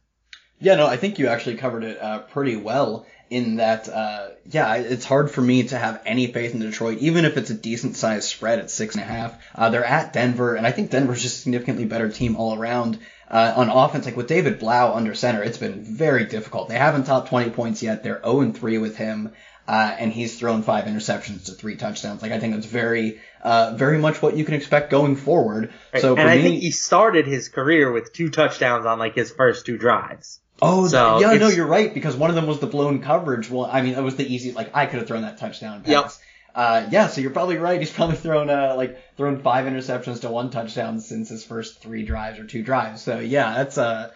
Yeah, 0.60 0.74
no, 0.74 0.86
I 0.86 0.98
think 0.98 1.18
you 1.18 1.28
actually 1.28 1.56
covered 1.56 1.82
it 1.82 1.98
uh, 1.98 2.18
pretty 2.20 2.56
well 2.56 3.06
in 3.28 3.56
that, 3.56 3.88
uh, 3.88 4.28
yeah, 4.50 4.74
it's 4.76 5.04
hard 5.04 5.30
for 5.30 5.40
me 5.40 5.64
to 5.64 5.78
have 5.78 6.00
any 6.06 6.28
faith 6.28 6.54
in 6.54 6.60
Detroit, 6.60 6.98
even 6.98 7.24
if 7.24 7.36
it's 7.36 7.50
a 7.50 7.54
decent 7.54 7.96
sized 7.96 8.28
spread 8.28 8.58
at 8.58 8.70
six 8.70 8.94
and 8.94 9.02
a 9.02 9.06
half. 9.06 9.36
Uh, 9.54 9.70
they're 9.70 9.84
at 9.84 10.12
Denver, 10.12 10.54
and 10.54 10.66
I 10.66 10.72
think 10.72 10.90
Denver's 10.90 11.22
just 11.22 11.38
a 11.38 11.42
significantly 11.42 11.84
better 11.86 12.08
team 12.08 12.36
all 12.36 12.58
around. 12.58 12.98
Uh, 13.28 13.54
on 13.56 13.68
offense, 13.70 14.04
like 14.04 14.16
with 14.16 14.28
David 14.28 14.60
Blough 14.60 14.94
under 14.94 15.14
center, 15.14 15.42
it's 15.42 15.58
been 15.58 15.82
very 15.82 16.24
difficult. 16.26 16.68
They 16.68 16.78
haven't 16.78 17.04
topped 17.04 17.28
20 17.28 17.50
points 17.50 17.82
yet. 17.82 18.04
They're 18.04 18.22
0 18.22 18.40
and 18.40 18.56
3 18.56 18.78
with 18.78 18.96
him. 18.96 19.32
Uh, 19.68 19.96
and 19.98 20.12
he's 20.12 20.38
thrown 20.38 20.62
five 20.62 20.84
interceptions 20.84 21.46
to 21.46 21.52
three 21.52 21.74
touchdowns. 21.74 22.22
Like 22.22 22.30
I 22.30 22.38
think 22.38 22.54
that's 22.54 22.66
very, 22.66 23.20
uh, 23.42 23.74
very 23.74 23.98
much 23.98 24.22
what 24.22 24.36
you 24.36 24.44
can 24.44 24.54
expect 24.54 24.90
going 24.90 25.16
forward. 25.16 25.72
Right. 25.92 26.00
So 26.00 26.14
and 26.14 26.28
I 26.28 26.36
me, 26.36 26.42
think 26.42 26.62
he 26.62 26.70
started 26.70 27.26
his 27.26 27.48
career 27.48 27.90
with 27.90 28.12
two 28.12 28.30
touchdowns 28.30 28.86
on 28.86 29.00
like 29.00 29.16
his 29.16 29.32
first 29.32 29.66
two 29.66 29.76
drives. 29.76 30.40
Oh, 30.62 30.86
So, 30.88 31.20
yeah, 31.20 31.28
no, 31.28 31.34
it's- 31.34 31.56
you're 31.56 31.66
right 31.66 31.92
because 31.92 32.16
one 32.16 32.30
of 32.30 32.36
them 32.36 32.46
was 32.46 32.60
the 32.60 32.66
blown 32.66 33.00
coverage. 33.02 33.50
Well, 33.50 33.68
I 33.70 33.82
mean, 33.82 33.94
that 33.94 34.02
was 34.02 34.16
the 34.16 34.26
easy. 34.26 34.52
Like 34.52 34.70
I 34.74 34.86
could 34.86 34.98
have 35.00 35.08
thrown 35.08 35.22
that 35.22 35.38
touchdown 35.38 35.82
pass. 35.82 35.90
Yep. 35.90 36.12
Uh, 36.54 36.88
yeah, 36.90 37.06
so 37.08 37.20
you're 37.20 37.32
probably 37.32 37.58
right. 37.58 37.78
He's 37.78 37.92
probably 37.92 38.16
thrown 38.16 38.48
uh, 38.48 38.74
like 38.76 38.98
thrown 39.16 39.42
five 39.42 39.66
interceptions 39.66 40.22
to 40.22 40.30
one 40.30 40.50
touchdown 40.50 41.00
since 41.00 41.28
his 41.28 41.44
first 41.44 41.82
three 41.82 42.02
drives 42.04 42.38
or 42.38 42.44
two 42.46 42.62
drives. 42.62 43.02
So 43.02 43.18
yeah, 43.18 43.52
that's 43.52 43.76
uh, 43.76 44.10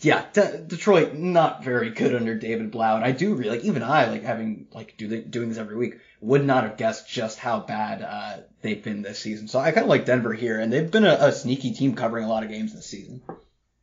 yeah, 0.00 0.24
De- 0.32 0.58
Detroit 0.66 1.14
not 1.14 1.62
very 1.62 1.90
good 1.90 2.14
under 2.14 2.34
David 2.34 2.70
Blough, 2.70 2.96
and 2.96 3.04
I 3.04 3.12
do 3.12 3.34
really 3.34 3.50
like 3.50 3.64
even 3.64 3.82
I 3.82 4.06
like 4.10 4.22
having 4.22 4.68
like 4.72 4.96
do 4.96 5.06
the, 5.06 5.18
doing 5.20 5.50
this 5.50 5.58
every 5.58 5.76
week 5.76 5.98
would 6.22 6.44
not 6.46 6.64
have 6.64 6.78
guessed 6.78 7.06
just 7.10 7.38
how 7.38 7.60
bad 7.60 8.00
uh, 8.00 8.42
they've 8.62 8.82
been 8.82 9.02
this 9.02 9.18
season. 9.18 9.46
So 9.48 9.58
I 9.58 9.70
kind 9.72 9.84
of 9.84 9.90
like 9.90 10.06
Denver 10.06 10.32
here, 10.32 10.58
and 10.58 10.72
they've 10.72 10.90
been 10.90 11.04
a, 11.04 11.12
a 11.20 11.32
sneaky 11.32 11.72
team 11.74 11.94
covering 11.94 12.24
a 12.24 12.28
lot 12.28 12.42
of 12.42 12.48
games 12.48 12.72
this 12.74 12.86
season. 12.86 13.20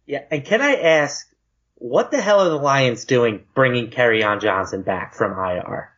Yeah, 0.07 0.23
and 0.31 0.43
can 0.43 0.61
I 0.63 0.73
ask, 0.73 1.27
what 1.79 2.11
the 2.11 2.21
hell 2.21 2.41
are 2.41 2.49
the 2.49 2.57
Lions 2.57 3.05
doing 3.05 3.45
bringing 3.55 3.91
on 4.23 4.39
Johnson 4.39 4.83
back 4.83 5.15
from 5.15 5.31
IR? 5.31 5.91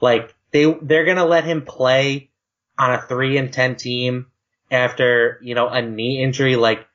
Like 0.00 0.34
they 0.52 0.72
they're 0.82 1.04
gonna 1.04 1.24
let 1.24 1.44
him 1.44 1.62
play 1.62 2.30
on 2.78 2.92
a 2.92 3.02
three 3.02 3.38
and 3.38 3.52
ten 3.52 3.76
team 3.76 4.26
after 4.70 5.38
you 5.42 5.54
know 5.54 5.68
a 5.68 5.80
knee 5.80 6.22
injury. 6.22 6.56
Like 6.56 6.86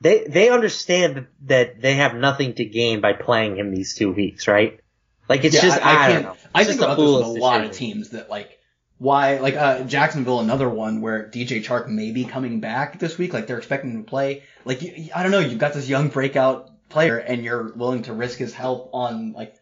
they 0.00 0.24
they 0.24 0.48
understand 0.48 1.26
that, 1.46 1.80
they 1.80 1.94
have 1.94 2.14
nothing 2.14 2.54
to 2.54 2.64
gain 2.64 3.00
by 3.00 3.12
playing 3.12 3.56
him 3.56 3.70
these 3.70 3.94
two 3.94 4.12
weeks, 4.12 4.48
right? 4.48 4.80
Like 5.28 5.44
it's 5.44 5.54
Yeah, 5.54 5.60
just 5.60 5.84
I, 5.84 6.12
don't 6.12 6.22
know. 6.22 6.36
I 6.54 6.64
think 6.64 6.80
just 6.80 6.84
about 6.84 6.98
this 6.98 7.06
with 7.06 7.22
a 7.22 7.40
lot 7.40 7.64
of 7.64 7.72
teams 7.72 8.10
that 8.10 8.30
like 8.30 8.58
why 8.98 9.38
like 9.38 9.54
uh 9.56 9.84
Jacksonville 9.84 10.40
another 10.40 10.68
one 10.68 11.00
where 11.00 11.28
DJ 11.28 11.64
Chark 11.64 11.88
may 11.88 12.12
be 12.12 12.24
coming 12.24 12.60
back 12.60 12.98
this 12.98 13.16
week 13.16 13.32
like 13.32 13.46
they're 13.46 13.58
expecting 13.58 13.92
him 13.92 14.04
to 14.04 14.08
play 14.08 14.42
like 14.64 14.82
you, 14.82 15.10
I 15.14 15.22
don't 15.22 15.32
know 15.32 15.38
you've 15.38 15.58
got 15.58 15.72
this 15.72 15.88
young 15.88 16.08
breakout 16.08 16.69
player 16.90 17.16
and 17.16 17.44
you're 17.44 17.72
willing 17.72 18.02
to 18.02 18.12
risk 18.12 18.38
his 18.38 18.52
help 18.52 18.90
on 18.92 19.32
like 19.32 19.54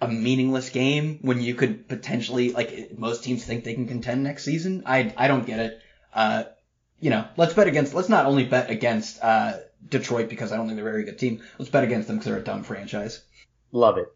a 0.00 0.08
meaningless 0.08 0.70
game 0.70 1.18
when 1.22 1.40
you 1.40 1.54
could 1.54 1.88
potentially 1.88 2.52
like 2.52 2.98
most 2.98 3.24
teams 3.24 3.44
think 3.44 3.64
they 3.64 3.74
can 3.74 3.86
contend 3.86 4.22
next 4.22 4.44
season 4.44 4.82
I 4.86 5.12
I 5.16 5.28
don't 5.28 5.46
get 5.46 5.58
it 5.60 5.80
uh 6.14 6.44
you 7.00 7.10
know 7.10 7.26
let's 7.36 7.54
bet 7.54 7.66
against 7.66 7.94
let's 7.94 8.08
not 8.08 8.26
only 8.26 8.44
bet 8.44 8.70
against 8.70 9.22
uh 9.22 9.58
Detroit 9.88 10.28
because 10.28 10.52
I 10.52 10.56
don't 10.56 10.66
think 10.66 10.76
they're 10.76 10.88
a 10.88 10.90
very 10.90 11.04
good 11.04 11.18
team 11.18 11.42
let's 11.58 11.70
bet 11.70 11.84
against 11.84 12.08
them 12.08 12.16
because 12.16 12.30
they're 12.30 12.40
a 12.40 12.44
dumb 12.44 12.62
franchise 12.62 13.22
Love 13.72 13.98
it. 13.98 14.08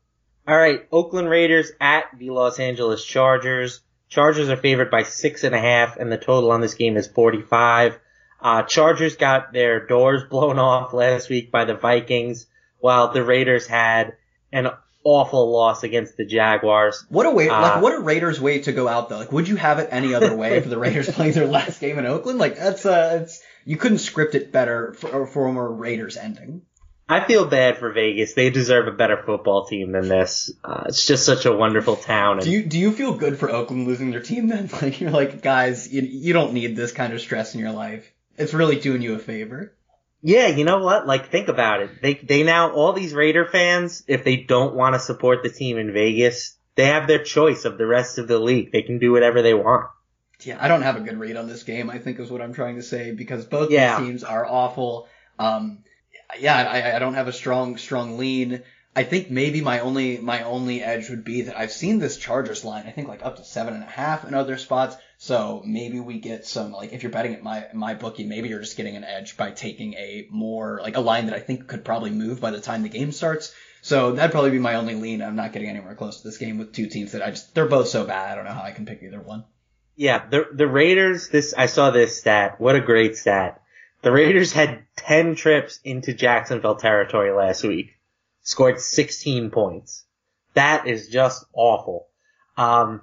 All 0.48 0.56
right, 0.56 0.86
Oakland 0.90 1.28
Raiders 1.28 1.70
at 1.80 2.04
the 2.18 2.30
Los 2.30 2.58
Angeles 2.58 3.04
Chargers. 3.04 3.82
Chargers 4.08 4.48
are 4.48 4.56
favored 4.56 4.90
by 4.90 5.02
six 5.02 5.44
and 5.44 5.54
a 5.54 5.60
half, 5.60 5.96
and 5.96 6.10
the 6.10 6.16
total 6.16 6.50
on 6.50 6.60
this 6.60 6.74
game 6.74 6.96
is 6.96 7.06
45. 7.06 7.98
Uh, 8.40 8.62
Chargers 8.62 9.16
got 9.16 9.52
their 9.52 9.86
doors 9.86 10.22
blown 10.24 10.58
off 10.70 10.92
last 10.92 11.28
week 11.28 11.50
by 11.50 11.64
the 11.64 11.74
Vikings, 11.74 12.46
while 12.80 13.12
the 13.12 13.22
Raiders 13.24 13.66
had 13.66 14.14
an 14.52 14.68
awful 15.04 15.50
loss 15.50 15.82
against 15.82 16.16
the 16.16 16.24
Jaguars. 16.26 17.04
What 17.08 17.26
a 17.26 17.30
way, 17.30 17.48
Uh, 17.48 17.60
like 17.62 17.82
what 17.82 17.94
a 17.94 18.00
Raiders 18.00 18.40
way 18.40 18.60
to 18.62 18.72
go 18.72 18.86
out 18.88 19.08
though. 19.08 19.18
Like, 19.18 19.32
would 19.32 19.48
you 19.48 19.56
have 19.56 19.78
it 19.78 19.88
any 19.90 20.14
other 20.14 20.34
way 20.36 20.60
for 20.60 20.68
the 20.68 20.78
Raiders 20.78 21.08
playing 21.14 21.32
their 21.32 21.46
last 21.46 21.80
game 21.80 21.98
in 21.98 22.06
Oakland? 22.06 22.38
Like, 22.38 22.56
that's 22.56 22.84
uh, 22.84 23.20
it's 23.22 23.42
you 23.64 23.76
couldn't 23.76 23.98
script 23.98 24.34
it 24.34 24.52
better 24.52 24.92
for, 24.94 25.26
for 25.26 25.46
a 25.46 25.52
more 25.52 25.70
Raiders 25.72 26.16
ending. 26.16 26.62
I 27.08 27.24
feel 27.26 27.44
bad 27.44 27.78
for 27.78 27.92
Vegas. 27.92 28.34
They 28.34 28.50
deserve 28.50 28.86
a 28.86 28.92
better 28.92 29.20
football 29.26 29.64
team 29.66 29.90
than 29.90 30.08
this. 30.08 30.52
Uh, 30.62 30.84
it's 30.86 31.04
just 31.04 31.26
such 31.26 31.44
a 31.44 31.52
wonderful 31.52 31.96
town. 31.96 32.36
And 32.36 32.44
Do 32.44 32.52
you 32.52 32.62
do 32.62 32.78
you 32.78 32.92
feel 32.92 33.14
good 33.14 33.36
for 33.36 33.50
Oakland 33.50 33.88
losing 33.88 34.12
their 34.12 34.22
team 34.22 34.46
then? 34.48 34.70
Like, 34.80 35.00
you're 35.00 35.10
like, 35.10 35.42
guys, 35.42 35.92
you 35.92 36.02
you 36.02 36.32
don't 36.32 36.52
need 36.52 36.76
this 36.76 36.92
kind 36.92 37.12
of 37.12 37.20
stress 37.20 37.54
in 37.54 37.60
your 37.60 37.72
life. 37.72 38.12
It's 38.36 38.54
really 38.54 38.78
doing 38.78 39.02
you 39.02 39.14
a 39.14 39.18
favor. 39.18 39.72
Yeah, 40.22 40.48
you 40.48 40.64
know 40.64 40.78
what? 40.80 41.06
Like, 41.06 41.30
think 41.30 41.48
about 41.48 41.80
it. 41.82 42.02
They 42.02 42.14
they 42.14 42.42
now 42.42 42.72
all 42.72 42.92
these 42.92 43.14
Raider 43.14 43.46
fans, 43.46 44.04
if 44.06 44.22
they 44.24 44.36
don't 44.36 44.74
want 44.74 44.94
to 44.94 44.98
support 45.00 45.42
the 45.42 45.48
team 45.48 45.78
in 45.78 45.92
Vegas, 45.92 46.56
they 46.74 46.86
have 46.86 47.06
their 47.06 47.22
choice 47.24 47.64
of 47.64 47.78
the 47.78 47.86
rest 47.86 48.18
of 48.18 48.28
the 48.28 48.38
league. 48.38 48.70
They 48.72 48.82
can 48.82 48.98
do 48.98 49.12
whatever 49.12 49.40
they 49.42 49.54
want. 49.54 49.88
Yeah, 50.42 50.58
I 50.60 50.68
don't 50.68 50.82
have 50.82 50.96
a 50.96 51.00
good 51.00 51.18
read 51.18 51.36
on 51.36 51.48
this 51.48 51.62
game. 51.62 51.90
I 51.90 51.98
think 51.98 52.18
is 52.20 52.30
what 52.30 52.40
I'm 52.42 52.54
trying 52.54 52.76
to 52.76 52.82
say 52.82 53.12
because 53.12 53.44
both 53.46 53.70
Yeah. 53.70 53.98
these 53.98 54.08
teams 54.08 54.24
are 54.24 54.44
awful. 54.46 55.08
Um, 55.38 55.84
yeah, 56.38 56.56
I, 56.56 56.96
I 56.96 56.98
don't 56.98 57.14
have 57.14 57.28
a 57.28 57.32
strong 57.32 57.76
strong 57.78 58.18
lean. 58.18 58.62
I 58.94 59.04
think 59.04 59.30
maybe 59.30 59.60
my 59.60 59.80
only 59.80 60.18
my 60.18 60.42
only 60.42 60.82
edge 60.82 61.08
would 61.10 61.24
be 61.24 61.42
that 61.42 61.58
I've 61.58 61.72
seen 61.72 61.98
this 61.98 62.16
Chargers 62.18 62.64
line. 62.64 62.84
I 62.86 62.90
think 62.90 63.08
like 63.08 63.24
up 63.24 63.36
to 63.36 63.44
seven 63.44 63.74
and 63.74 63.82
a 63.82 63.86
half 63.86 64.26
in 64.26 64.34
other 64.34 64.58
spots. 64.58 64.96
So 65.22 65.62
maybe 65.66 66.00
we 66.00 66.18
get 66.18 66.46
some 66.46 66.72
like 66.72 66.94
if 66.94 67.02
you're 67.02 67.12
betting 67.12 67.34
at 67.34 67.42
my 67.42 67.66
my 67.74 67.92
bookie, 67.92 68.24
maybe 68.24 68.48
you're 68.48 68.60
just 68.60 68.78
getting 68.78 68.96
an 68.96 69.04
edge 69.04 69.36
by 69.36 69.50
taking 69.50 69.92
a 69.92 70.26
more 70.30 70.80
like 70.82 70.96
a 70.96 71.00
line 71.00 71.26
that 71.26 71.34
I 71.34 71.40
think 71.40 71.66
could 71.66 71.84
probably 71.84 72.08
move 72.08 72.40
by 72.40 72.50
the 72.50 72.60
time 72.60 72.82
the 72.82 72.88
game 72.88 73.12
starts. 73.12 73.54
So 73.82 74.12
that'd 74.12 74.32
probably 74.32 74.50
be 74.50 74.58
my 74.58 74.76
only 74.76 74.94
lean. 74.94 75.20
I'm 75.20 75.36
not 75.36 75.52
getting 75.52 75.68
anywhere 75.68 75.94
close 75.94 76.22
to 76.22 76.28
this 76.28 76.38
game 76.38 76.56
with 76.56 76.72
two 76.72 76.86
teams 76.86 77.12
that 77.12 77.20
I 77.20 77.32
just 77.32 77.54
they're 77.54 77.66
both 77.66 77.88
so 77.88 78.06
bad. 78.06 78.32
I 78.32 78.34
don't 78.34 78.46
know 78.46 78.54
how 78.54 78.62
I 78.62 78.70
can 78.70 78.86
pick 78.86 79.02
either 79.02 79.20
one. 79.20 79.44
Yeah, 79.94 80.26
the 80.26 80.46
the 80.54 80.66
Raiders. 80.66 81.28
This 81.28 81.52
I 81.52 81.66
saw 81.66 81.90
this 81.90 82.16
stat. 82.16 82.58
What 82.58 82.76
a 82.76 82.80
great 82.80 83.18
stat. 83.18 83.60
The 84.00 84.12
Raiders 84.12 84.54
had 84.54 84.86
ten 84.96 85.34
trips 85.34 85.80
into 85.84 86.14
Jacksonville 86.14 86.76
territory 86.76 87.30
last 87.30 87.62
week, 87.62 87.98
scored 88.40 88.80
16 88.80 89.50
points. 89.50 90.06
That 90.54 90.86
is 90.86 91.08
just 91.08 91.44
awful. 91.52 92.06
Um, 92.56 93.02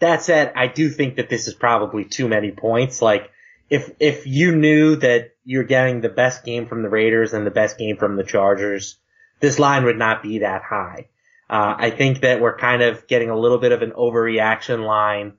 that 0.00 0.22
said, 0.22 0.52
I 0.56 0.66
do 0.66 0.88
think 0.88 1.16
that 1.16 1.28
this 1.28 1.48
is 1.48 1.54
probably 1.54 2.04
too 2.04 2.28
many 2.28 2.50
points. 2.50 3.02
Like, 3.02 3.30
if 3.70 3.90
if 4.00 4.26
you 4.26 4.54
knew 4.54 4.96
that 4.96 5.32
you're 5.44 5.64
getting 5.64 6.00
the 6.00 6.08
best 6.08 6.44
game 6.44 6.66
from 6.66 6.82
the 6.82 6.88
Raiders 6.88 7.32
and 7.32 7.46
the 7.46 7.50
best 7.50 7.78
game 7.78 7.96
from 7.96 8.16
the 8.16 8.24
Chargers, 8.24 8.98
this 9.40 9.58
line 9.58 9.84
would 9.84 9.98
not 9.98 10.22
be 10.22 10.40
that 10.40 10.62
high. 10.62 11.08
Uh, 11.48 11.74
I 11.76 11.90
think 11.90 12.20
that 12.20 12.40
we're 12.40 12.56
kind 12.56 12.82
of 12.82 13.06
getting 13.06 13.30
a 13.30 13.38
little 13.38 13.58
bit 13.58 13.72
of 13.72 13.82
an 13.82 13.92
overreaction 13.92 14.86
line 14.86 15.34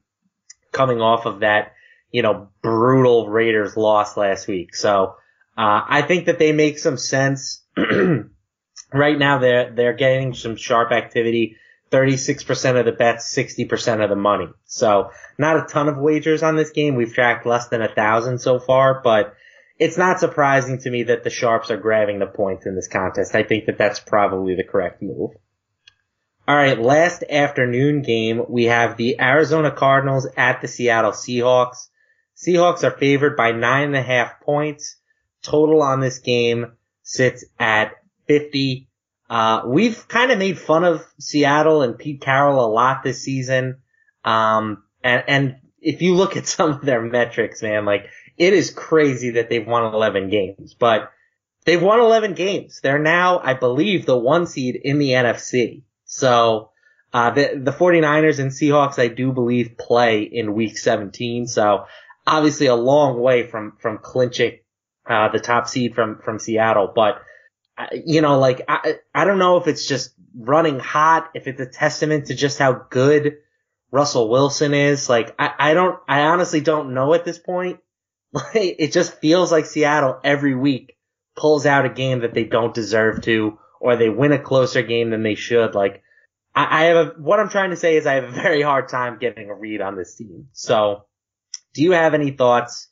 coming 0.71 1.01
off 1.01 1.25
of 1.25 1.39
that, 1.39 1.73
you 2.11 2.21
know, 2.21 2.49
brutal 2.61 3.29
Raiders 3.29 3.75
loss 3.75 4.15
last 4.15 4.47
week. 4.47 4.75
So, 4.75 5.15
uh, 5.57 5.81
I 5.87 6.03
think 6.03 6.25
that 6.25 6.37
they 6.37 6.51
make 6.51 6.77
some 6.77 6.97
sense. 6.97 7.63
right 8.93 9.17
now 9.17 9.39
they're, 9.39 9.71
they're 9.71 9.93
getting 9.93 10.33
some 10.33 10.55
sharp 10.55 10.91
activity. 10.91 11.57
36% 11.95 12.79
of 12.79 12.85
the 12.85 12.91
bets, 12.91 13.33
60% 13.33 14.03
of 14.03 14.09
the 14.09 14.15
money. 14.17 14.49
So 14.65 15.11
not 15.37 15.57
a 15.57 15.65
ton 15.65 15.87
of 15.87 15.97
wagers 15.97 16.43
on 16.43 16.57
this 16.57 16.71
game. 16.71 16.95
We've 16.95 17.13
tracked 17.13 17.45
less 17.45 17.69
than 17.69 17.81
a 17.81 17.93
thousand 17.93 18.39
so 18.39 18.59
far, 18.59 19.01
but 19.01 19.33
it's 19.79 19.97
not 19.97 20.19
surprising 20.19 20.79
to 20.79 20.89
me 20.89 21.03
that 21.03 21.23
the 21.23 21.29
sharps 21.29 21.71
are 21.71 21.77
grabbing 21.77 22.19
the 22.19 22.25
points 22.25 22.65
in 22.65 22.75
this 22.75 22.89
contest. 22.89 23.33
I 23.33 23.43
think 23.43 23.65
that 23.65 23.77
that's 23.77 23.99
probably 24.01 24.55
the 24.55 24.63
correct 24.63 25.01
move. 25.01 25.31
All 26.47 26.55
right, 26.55 26.79
last 26.79 27.23
afternoon 27.23 28.01
game, 28.01 28.43
we 28.49 28.65
have 28.65 28.97
the 28.97 29.19
Arizona 29.19 29.71
Cardinals 29.71 30.27
at 30.37 30.61
the 30.61 30.67
Seattle 30.67 31.11
Seahawks. 31.11 31.87
Seahawks 32.35 32.83
are 32.83 32.97
favored 32.97 33.37
by 33.37 33.51
nine 33.51 33.87
and 33.87 33.95
a 33.95 34.01
half 34.01 34.41
points. 34.41 34.97
Total 35.41 35.81
on 35.81 36.01
this 36.01 36.19
game 36.19 36.73
sits 37.03 37.45
at 37.57 37.93
50. 38.27 38.89
Uh, 39.29 39.63
we've 39.65 40.07
kind 40.07 40.31
of 40.31 40.37
made 40.37 40.59
fun 40.59 40.83
of 40.83 41.05
Seattle 41.19 41.81
and 41.81 41.97
Pete 41.97 42.21
Carroll 42.21 42.63
a 42.63 42.67
lot 42.67 43.03
this 43.03 43.21
season. 43.21 43.77
Um, 44.23 44.83
and, 45.03 45.23
and 45.27 45.55
if 45.81 46.01
you 46.01 46.15
look 46.15 46.37
at 46.37 46.47
some 46.47 46.71
of 46.71 46.81
their 46.81 47.01
metrics, 47.01 47.61
man, 47.61 47.85
like 47.85 48.09
it 48.37 48.53
is 48.53 48.71
crazy 48.71 49.31
that 49.31 49.49
they've 49.49 49.65
won 49.65 49.93
11 49.93 50.29
games, 50.29 50.73
but 50.73 51.11
they've 51.65 51.81
won 51.81 51.99
11 51.99 52.33
games. 52.33 52.79
They're 52.81 52.99
now, 52.99 53.39
I 53.39 53.53
believe, 53.53 54.05
the 54.05 54.17
one 54.17 54.45
seed 54.45 54.75
in 54.75 54.99
the 54.99 55.09
NFC. 55.11 55.83
So, 56.05 56.71
uh, 57.13 57.29
the, 57.31 57.61
the 57.63 57.71
49ers 57.71 58.39
and 58.39 58.51
Seahawks, 58.51 58.99
I 58.99 59.07
do 59.07 59.31
believe 59.31 59.77
play 59.77 60.23
in 60.23 60.53
week 60.53 60.77
17. 60.77 61.47
So 61.47 61.85
obviously 62.27 62.67
a 62.67 62.75
long 62.75 63.19
way 63.21 63.47
from, 63.47 63.77
from 63.79 63.99
clinching, 63.99 64.59
uh, 65.09 65.29
the 65.29 65.39
top 65.39 65.67
seed 65.67 65.95
from, 65.95 66.19
from 66.19 66.39
Seattle, 66.39 66.91
but, 66.93 67.21
you 68.05 68.21
know, 68.21 68.39
like, 68.39 68.63
I, 68.67 68.95
I 69.13 69.25
don't 69.25 69.39
know 69.39 69.57
if 69.57 69.67
it's 69.67 69.87
just 69.87 70.13
running 70.37 70.79
hot, 70.79 71.31
if 71.33 71.47
it's 71.47 71.59
a 71.59 71.65
testament 71.65 72.27
to 72.27 72.35
just 72.35 72.59
how 72.59 72.85
good 72.89 73.37
Russell 73.91 74.29
Wilson 74.29 74.73
is. 74.73 75.09
Like, 75.09 75.35
I, 75.39 75.53
I 75.57 75.73
don't, 75.73 75.99
I 76.07 76.21
honestly 76.21 76.61
don't 76.61 76.93
know 76.93 77.13
at 77.13 77.25
this 77.25 77.39
point. 77.39 77.79
Like, 78.33 78.75
it 78.79 78.91
just 78.91 79.21
feels 79.21 79.49
like 79.49 79.65
Seattle 79.65 80.19
every 80.21 80.55
week 80.55 80.97
pulls 81.37 81.65
out 81.65 81.85
a 81.85 81.89
game 81.89 82.19
that 82.19 82.33
they 82.33 82.43
don't 82.43 82.73
deserve 82.73 83.21
to, 83.21 83.57
or 83.79 83.95
they 83.95 84.09
win 84.09 84.33
a 84.33 84.39
closer 84.39 84.81
game 84.81 85.09
than 85.09 85.23
they 85.23 85.35
should. 85.35 85.73
Like, 85.73 86.03
I, 86.53 86.81
I 86.81 86.83
have 86.87 86.97
a, 86.97 87.09
what 87.17 87.39
I'm 87.39 87.47
trying 87.47 87.69
to 87.69 87.77
say 87.77 87.95
is 87.95 88.05
I 88.05 88.15
have 88.15 88.25
a 88.25 88.31
very 88.43 88.61
hard 88.61 88.89
time 88.89 89.19
getting 89.19 89.49
a 89.49 89.55
read 89.55 89.79
on 89.79 89.95
this 89.95 90.15
team. 90.15 90.49
So, 90.51 91.05
do 91.73 91.81
you 91.81 91.91
have 91.91 92.13
any 92.13 92.31
thoughts? 92.31 92.89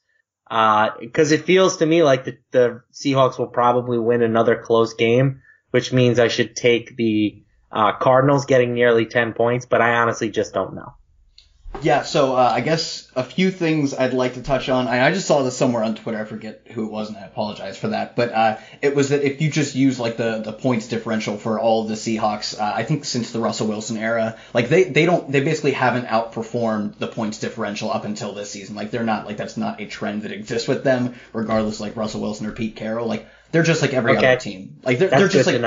Uh, 0.54 0.92
cause 1.14 1.32
it 1.32 1.46
feels 1.46 1.78
to 1.78 1.86
me 1.86 2.04
like 2.04 2.26
the, 2.26 2.38
the 2.52 2.84
Seahawks 2.94 3.40
will 3.40 3.48
probably 3.48 3.98
win 3.98 4.22
another 4.22 4.56
close 4.56 4.94
game, 4.94 5.42
which 5.72 5.92
means 5.92 6.20
I 6.20 6.28
should 6.28 6.56
take 6.56 6.96
the, 6.96 7.44
uh, 7.72 7.94
Cardinals 7.94 8.46
getting 8.46 8.76
nearly 8.76 9.08
10 9.08 9.34
points, 9.34 9.66
but 9.66 9.82
I 9.82 9.96
honestly 9.96 10.30
just 10.30 10.54
don't 10.54 10.76
know. 10.76 10.94
Yeah, 11.84 12.04
so 12.04 12.38
uh, 12.38 12.50
I 12.54 12.62
guess 12.62 13.10
a 13.14 13.24
few 13.24 13.52
things 13.52 13.94
I'd 13.94 14.14
like 14.14 14.36
to 14.36 14.42
touch 14.42 14.70
on. 14.70 14.88
I, 14.88 15.06
I 15.06 15.12
just 15.12 15.28
saw 15.28 15.44
this 15.44 15.58
somewhere 15.58 15.84
on 15.84 15.96
Twitter. 15.96 16.18
I 16.18 16.24
forget 16.24 16.62
who 16.72 16.86
it 16.86 16.92
was, 16.92 17.10
and 17.10 17.18
I 17.18 17.22
apologize 17.26 17.78
for 17.78 17.90
that. 17.90 18.16
But 18.16 18.32
uh, 18.32 18.58
it 18.82 18.96
was 18.96 19.10
that 19.10 19.22
if 19.22 19.42
you 19.42 19.52
just 19.52 19.76
use 19.76 20.00
like 20.00 20.16
the, 20.16 20.40
the 20.40 20.54
points 20.54 20.88
differential 20.88 21.36
for 21.38 21.60
all 21.60 21.84
the 21.84 21.96
Seahawks, 21.96 22.58
uh, 22.58 22.72
I 22.74 22.84
think 22.84 23.04
since 23.04 23.32
the 23.32 23.40
Russell 23.40 23.68
Wilson 23.68 23.98
era, 23.98 24.38
like 24.54 24.70
they, 24.70 24.86
they 24.86 25.06
don't 25.06 25.30
they 25.30 25.42
basically 25.42 25.74
haven't 25.74 26.06
outperformed 26.08 26.98
the 27.00 27.08
points 27.08 27.40
differential 27.40 27.92
up 27.92 28.06
until 28.06 28.34
this 28.34 28.50
season. 28.50 28.76
Like 28.76 28.90
they're 28.90 29.04
not 29.04 29.26
like 29.26 29.36
that's 29.36 29.58
not 29.58 29.82
a 29.82 29.86
trend 29.86 30.22
that 30.22 30.32
exists 30.32 30.70
with 30.70 30.86
them, 30.86 31.16
regardless 31.34 31.82
like 31.82 31.98
Russell 31.98 32.22
Wilson 32.22 32.48
or 32.48 32.54
Pete 32.54 32.78
Carroll. 32.78 33.08
Like 33.08 33.28
they're 33.54 33.64
just 33.64 33.82
like 33.82 33.94
every 33.94 34.18
Okay. 34.18 34.28
other 34.34 34.40
team. 34.40 34.76
Like 34.84 35.00
they're, 35.00 35.10
they're 35.10 35.30
just 35.30 35.48
like 35.48 35.62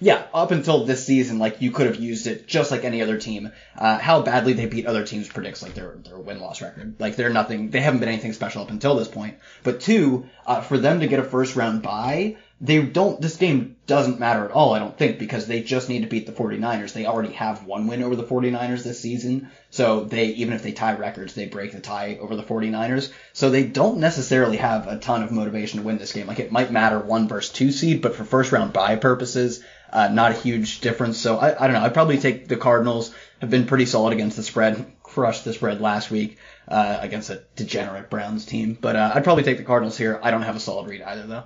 yeah, 0.00 0.24
up 0.34 0.50
until 0.50 0.84
this 0.84 1.06
season, 1.06 1.38
like 1.38 1.60
you 1.60 1.70
could 1.70 1.86
have 1.86 1.96
used 1.96 2.26
it 2.26 2.48
just 2.48 2.70
like 2.72 2.82
any 2.84 3.02
other 3.02 3.18
team. 3.18 3.52
Uh, 3.78 3.98
how 3.98 4.22
badly 4.22 4.52
they 4.54 4.66
beat 4.66 4.86
other 4.86 5.04
teams 5.06 5.28
predicts 5.28 5.62
like 5.62 5.74
their 5.74 5.94
their 6.02 6.18
win 6.18 6.40
loss 6.40 6.60
record. 6.62 6.96
Like 6.98 7.14
they're 7.16 7.30
nothing. 7.30 7.70
They 7.70 7.80
haven't 7.80 8.00
been 8.00 8.08
anything 8.08 8.32
special 8.32 8.62
up 8.62 8.70
until 8.70 8.96
this 8.96 9.06
point. 9.08 9.38
But 9.62 9.80
two, 9.80 10.26
uh, 10.46 10.60
for 10.62 10.78
them 10.78 11.00
to 11.00 11.06
get 11.06 11.20
a 11.20 11.24
first 11.24 11.54
round 11.54 11.82
bye, 11.82 12.36
they 12.62 12.80
don't. 12.80 13.20
This 13.20 13.36
game 13.36 13.74
doesn't 13.88 14.20
matter 14.20 14.44
at 14.44 14.52
all. 14.52 14.72
I 14.72 14.78
don't 14.78 14.96
think 14.96 15.18
because 15.18 15.48
they 15.48 15.62
just 15.62 15.88
need 15.88 16.02
to 16.02 16.08
beat 16.08 16.26
the 16.26 16.32
49ers. 16.32 16.92
They 16.92 17.06
already 17.06 17.32
have 17.32 17.66
one 17.66 17.88
win 17.88 18.04
over 18.04 18.14
the 18.14 18.22
49ers 18.22 18.84
this 18.84 19.00
season. 19.00 19.50
So 19.70 20.04
they 20.04 20.26
even 20.26 20.54
if 20.54 20.62
they 20.62 20.70
tie 20.70 20.94
records, 20.94 21.34
they 21.34 21.46
break 21.46 21.72
the 21.72 21.80
tie 21.80 22.18
over 22.20 22.36
the 22.36 22.44
49ers. 22.44 23.12
So 23.32 23.50
they 23.50 23.64
don't 23.64 23.98
necessarily 23.98 24.58
have 24.58 24.86
a 24.86 24.98
ton 24.98 25.24
of 25.24 25.32
motivation 25.32 25.80
to 25.80 25.84
win 25.84 25.98
this 25.98 26.12
game. 26.12 26.28
Like 26.28 26.38
it 26.38 26.52
might 26.52 26.70
matter 26.70 27.00
one 27.00 27.26
versus 27.26 27.52
two 27.52 27.72
seed, 27.72 28.00
but 28.00 28.14
for 28.14 28.22
first 28.22 28.52
round 28.52 28.72
bye 28.72 28.94
purposes, 28.94 29.64
uh, 29.92 30.06
not 30.08 30.30
a 30.30 30.36
huge 30.36 30.80
difference. 30.80 31.18
So 31.18 31.38
I, 31.38 31.64
I 31.64 31.66
don't 31.66 31.74
know. 31.74 31.82
I'd 31.82 31.94
probably 31.94 32.18
take 32.18 32.46
the 32.46 32.56
Cardinals. 32.56 33.12
Have 33.40 33.50
been 33.50 33.66
pretty 33.66 33.86
solid 33.86 34.12
against 34.12 34.36
the 34.36 34.44
spread. 34.44 34.86
Crushed 35.02 35.44
the 35.44 35.52
spread 35.52 35.80
last 35.80 36.12
week 36.12 36.38
uh, 36.68 36.98
against 37.00 37.28
a 37.28 37.42
degenerate 37.56 38.08
Browns 38.08 38.46
team. 38.46 38.78
But 38.80 38.94
uh, 38.94 39.10
I'd 39.12 39.24
probably 39.24 39.42
take 39.42 39.56
the 39.56 39.64
Cardinals 39.64 39.98
here. 39.98 40.20
I 40.22 40.30
don't 40.30 40.42
have 40.42 40.54
a 40.54 40.60
solid 40.60 40.88
read 40.88 41.02
either 41.02 41.26
though. 41.26 41.44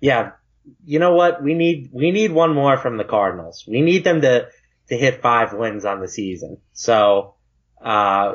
Yeah. 0.00 0.32
You 0.84 0.98
know 0.98 1.14
what? 1.14 1.42
We 1.42 1.54
need, 1.54 1.90
we 1.92 2.10
need 2.10 2.32
one 2.32 2.54
more 2.54 2.76
from 2.78 2.96
the 2.96 3.04
Cardinals. 3.04 3.64
We 3.66 3.80
need 3.80 4.04
them 4.04 4.20
to, 4.22 4.48
to 4.88 4.96
hit 4.96 5.22
five 5.22 5.52
wins 5.52 5.84
on 5.84 6.00
the 6.00 6.08
season. 6.08 6.58
So, 6.72 7.34
uh, 7.82 8.34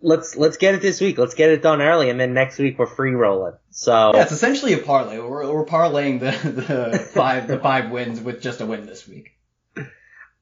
let's, 0.00 0.36
let's 0.36 0.56
get 0.56 0.74
it 0.74 0.82
this 0.82 1.00
week. 1.00 1.18
Let's 1.18 1.34
get 1.34 1.50
it 1.50 1.62
done 1.62 1.80
early 1.82 2.10
and 2.10 2.20
then 2.20 2.34
next 2.34 2.58
week 2.58 2.78
we're 2.78 2.86
free 2.86 3.12
rolling. 3.12 3.54
So, 3.70 4.12
Yeah, 4.14 4.22
it's 4.22 4.32
essentially 4.32 4.72
a 4.74 4.78
parlay. 4.78 5.18
We're, 5.18 5.52
we're 5.52 5.66
parlaying 5.66 6.20
the, 6.20 6.50
the 6.50 6.98
five 6.98 7.48
the 7.48 7.58
five 7.58 7.90
wins 7.90 8.20
with 8.20 8.40
just 8.40 8.60
a 8.60 8.66
win 8.66 8.86
this 8.86 9.06
week. 9.06 9.36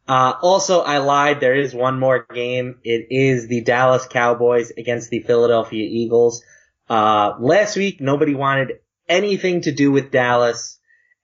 Uh, 0.08 0.32
also, 0.40 0.80
I 0.80 0.98
lied. 0.98 1.40
There 1.40 1.54
is 1.54 1.74
one 1.74 2.00
more 2.00 2.26
game. 2.32 2.78
It 2.82 3.08
is 3.10 3.46
the 3.46 3.60
Dallas 3.60 4.06
Cowboys 4.06 4.70
against 4.70 5.10
the 5.10 5.20
Philadelphia 5.20 5.86
Eagles. 5.86 6.42
Uh, 6.88 7.34
last 7.38 7.76
week, 7.76 8.00
nobody 8.00 8.34
wanted 8.34 8.78
anything 9.06 9.60
to 9.62 9.72
do 9.72 9.92
with 9.92 10.10
Dallas, 10.10 10.77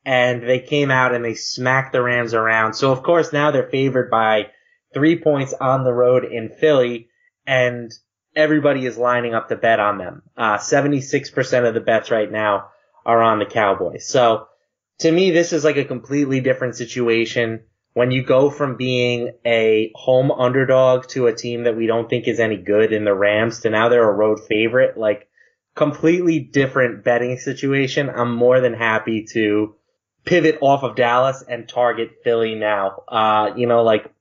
and 0.04 0.42
they 0.42 0.60
came 0.60 0.90
out 0.90 1.14
and 1.14 1.24
they 1.24 1.34
smacked 1.34 1.92
the 1.92 2.02
Rams 2.02 2.34
around. 2.34 2.74
So, 2.74 2.92
of 2.92 3.02
course, 3.02 3.32
now 3.32 3.50
they're 3.50 3.68
favored 3.68 4.10
by 4.10 4.50
three 4.92 5.18
points 5.18 5.54
on 5.54 5.84
the 5.84 5.92
road 5.92 6.24
in 6.24 6.50
Philly, 6.50 7.08
and 7.46 7.92
everybody 8.36 8.86
is 8.86 8.98
lining 8.98 9.34
up 9.34 9.48
to 9.48 9.56
bet 9.56 9.80
on 9.80 9.98
them. 9.98 10.22
Uh, 10.36 10.58
76% 10.58 11.68
of 11.68 11.74
the 11.74 11.80
bets 11.80 12.10
right 12.10 12.30
now 12.30 12.68
are 13.06 13.22
on 13.22 13.38
the 13.38 13.46
Cowboys. 13.46 14.06
So, 14.06 14.48
to 15.00 15.10
me, 15.10 15.30
this 15.30 15.52
is 15.52 15.64
like 15.64 15.76
a 15.76 15.84
completely 15.84 16.40
different 16.40 16.76
situation 16.76 17.64
when 17.94 18.10
you 18.10 18.22
go 18.22 18.50
from 18.50 18.76
being 18.76 19.32
a 19.46 19.90
home 19.94 20.30
underdog 20.30 21.06
to 21.08 21.28
a 21.28 21.34
team 21.34 21.64
that 21.64 21.76
we 21.76 21.86
don't 21.86 22.10
think 22.10 22.26
is 22.28 22.40
any 22.40 22.56
good 22.56 22.92
in 22.92 23.04
the 23.04 23.14
Rams 23.14 23.60
to 23.60 23.70
now 23.70 23.88
they're 23.88 24.08
a 24.08 24.12
road 24.12 24.40
favorite, 24.48 24.98
like 24.98 25.28
completely 25.74 26.40
different 26.40 27.04
betting 27.04 27.38
situation. 27.38 28.10
I'm 28.10 28.34
more 28.34 28.60
than 28.60 28.74
happy 28.74 29.26
to 29.32 29.76
pivot 30.24 30.58
off 30.60 30.82
of 30.82 30.96
Dallas 30.96 31.44
and 31.46 31.68
target 31.68 32.16
Philly 32.24 32.54
now. 32.54 33.02
Uh, 33.08 33.52
you 33.56 33.66
know, 33.66 33.82
like 33.82 34.12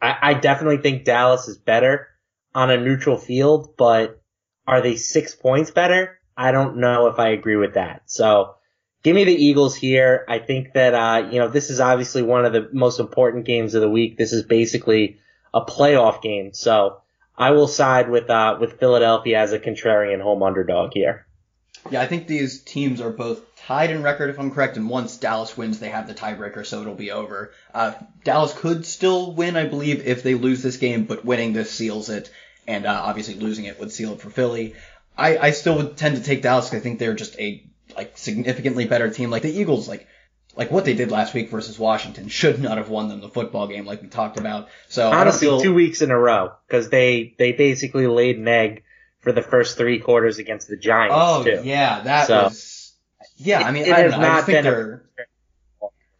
I, 0.00 0.16
I 0.22 0.34
definitely 0.34 0.78
think 0.78 1.04
Dallas 1.04 1.48
is 1.48 1.58
better 1.58 2.08
on 2.54 2.70
a 2.70 2.76
neutral 2.78 3.16
field, 3.16 3.76
but 3.76 4.20
are 4.66 4.80
they 4.80 4.96
six 4.96 5.34
points 5.34 5.70
better? 5.70 6.18
I 6.36 6.52
don't 6.52 6.78
know 6.78 7.08
if 7.08 7.18
I 7.18 7.30
agree 7.30 7.56
with 7.56 7.74
that. 7.74 8.02
So, 8.06 8.56
Give 9.02 9.16
me 9.16 9.24
the 9.24 9.34
Eagles 9.34 9.74
here. 9.74 10.24
I 10.28 10.38
think 10.38 10.74
that, 10.74 10.94
uh, 10.94 11.28
you 11.30 11.40
know, 11.40 11.48
this 11.48 11.70
is 11.70 11.80
obviously 11.80 12.22
one 12.22 12.44
of 12.44 12.52
the 12.52 12.68
most 12.72 13.00
important 13.00 13.44
games 13.44 13.74
of 13.74 13.80
the 13.80 13.90
week. 13.90 14.16
This 14.16 14.32
is 14.32 14.44
basically 14.44 15.18
a 15.52 15.64
playoff 15.64 16.22
game. 16.22 16.52
So 16.52 17.00
I 17.36 17.50
will 17.50 17.66
side 17.66 18.08
with, 18.08 18.30
uh, 18.30 18.58
with 18.60 18.78
Philadelphia 18.78 19.40
as 19.40 19.52
a 19.52 19.58
contrarian 19.58 20.22
home 20.22 20.42
underdog 20.44 20.92
here. 20.94 21.26
Yeah, 21.90 22.00
I 22.00 22.06
think 22.06 22.26
these 22.26 22.60
teams 22.62 23.00
are 23.00 23.10
both 23.10 23.40
tied 23.56 23.90
in 23.90 24.02
record, 24.02 24.30
if 24.30 24.38
I'm 24.38 24.50
correct, 24.52 24.76
and 24.76 24.88
once 24.88 25.16
Dallas 25.16 25.56
wins, 25.56 25.78
they 25.80 25.88
have 25.90 26.06
the 26.06 26.14
tiebreaker, 26.14 26.64
so 26.64 26.80
it'll 26.80 26.94
be 26.94 27.10
over. 27.10 27.52
Uh, 27.74 27.92
Dallas 28.24 28.52
could 28.54 28.86
still 28.86 29.32
win, 29.34 29.56
I 29.56 29.66
believe, 29.66 30.06
if 30.06 30.22
they 30.22 30.34
lose 30.34 30.62
this 30.62 30.76
game, 30.76 31.04
but 31.04 31.24
winning 31.24 31.52
this 31.52 31.70
seals 31.70 32.08
it, 32.08 32.30
and 32.68 32.86
uh, 32.86 33.02
obviously 33.04 33.34
losing 33.34 33.64
it 33.64 33.80
would 33.80 33.90
seal 33.92 34.12
it 34.12 34.20
for 34.20 34.30
Philly. 34.30 34.74
I, 35.18 35.36
I 35.38 35.50
still 35.50 35.76
would 35.76 35.96
tend 35.96 36.16
to 36.16 36.22
take 36.22 36.42
Dallas 36.42 36.70
'cause 36.70 36.78
I 36.78 36.80
think 36.80 36.98
they're 36.98 37.14
just 37.14 37.38
a 37.38 37.62
like 37.96 38.16
significantly 38.16 38.86
better 38.86 39.10
team. 39.10 39.30
Like 39.30 39.42
the 39.42 39.52
Eagles, 39.52 39.86
like 39.88 40.06
like 40.56 40.70
what 40.70 40.84
they 40.84 40.94
did 40.94 41.10
last 41.10 41.34
week 41.34 41.50
versus 41.50 41.78
Washington 41.78 42.28
should 42.28 42.60
not 42.60 42.78
have 42.78 42.88
won 42.88 43.08
them 43.08 43.20
the 43.20 43.28
football 43.28 43.66
game, 43.66 43.84
like 43.86 44.00
we 44.02 44.08
talked 44.08 44.38
about. 44.38 44.68
So 44.88 45.10
Honestly, 45.10 45.48
feel- 45.48 45.60
two 45.60 45.74
weeks 45.74 46.00
in 46.02 46.10
a 46.10 46.18
row 46.18 46.52
because 46.68 46.88
they, 46.88 47.34
they 47.38 47.52
basically 47.52 48.06
laid 48.06 48.38
an 48.38 48.48
egg 48.48 48.84
for 49.22 49.32
the 49.32 49.42
first 49.42 49.76
three 49.76 49.98
quarters 49.98 50.38
against 50.38 50.68
the 50.68 50.76
Giants 50.76 51.14
Oh 51.18 51.44
too. 51.44 51.60
yeah, 51.64 52.00
that 52.02 52.26
So- 52.26 52.42
was. 52.44 52.92
Yeah, 53.36 53.60
I 53.60 53.70
mean, 53.72 53.84
It- 53.86 53.92
I 53.92 54.00
has 54.00 54.12
know. 54.12 54.20
Not 54.20 54.46
been 54.46 54.64
they're. 54.64 55.04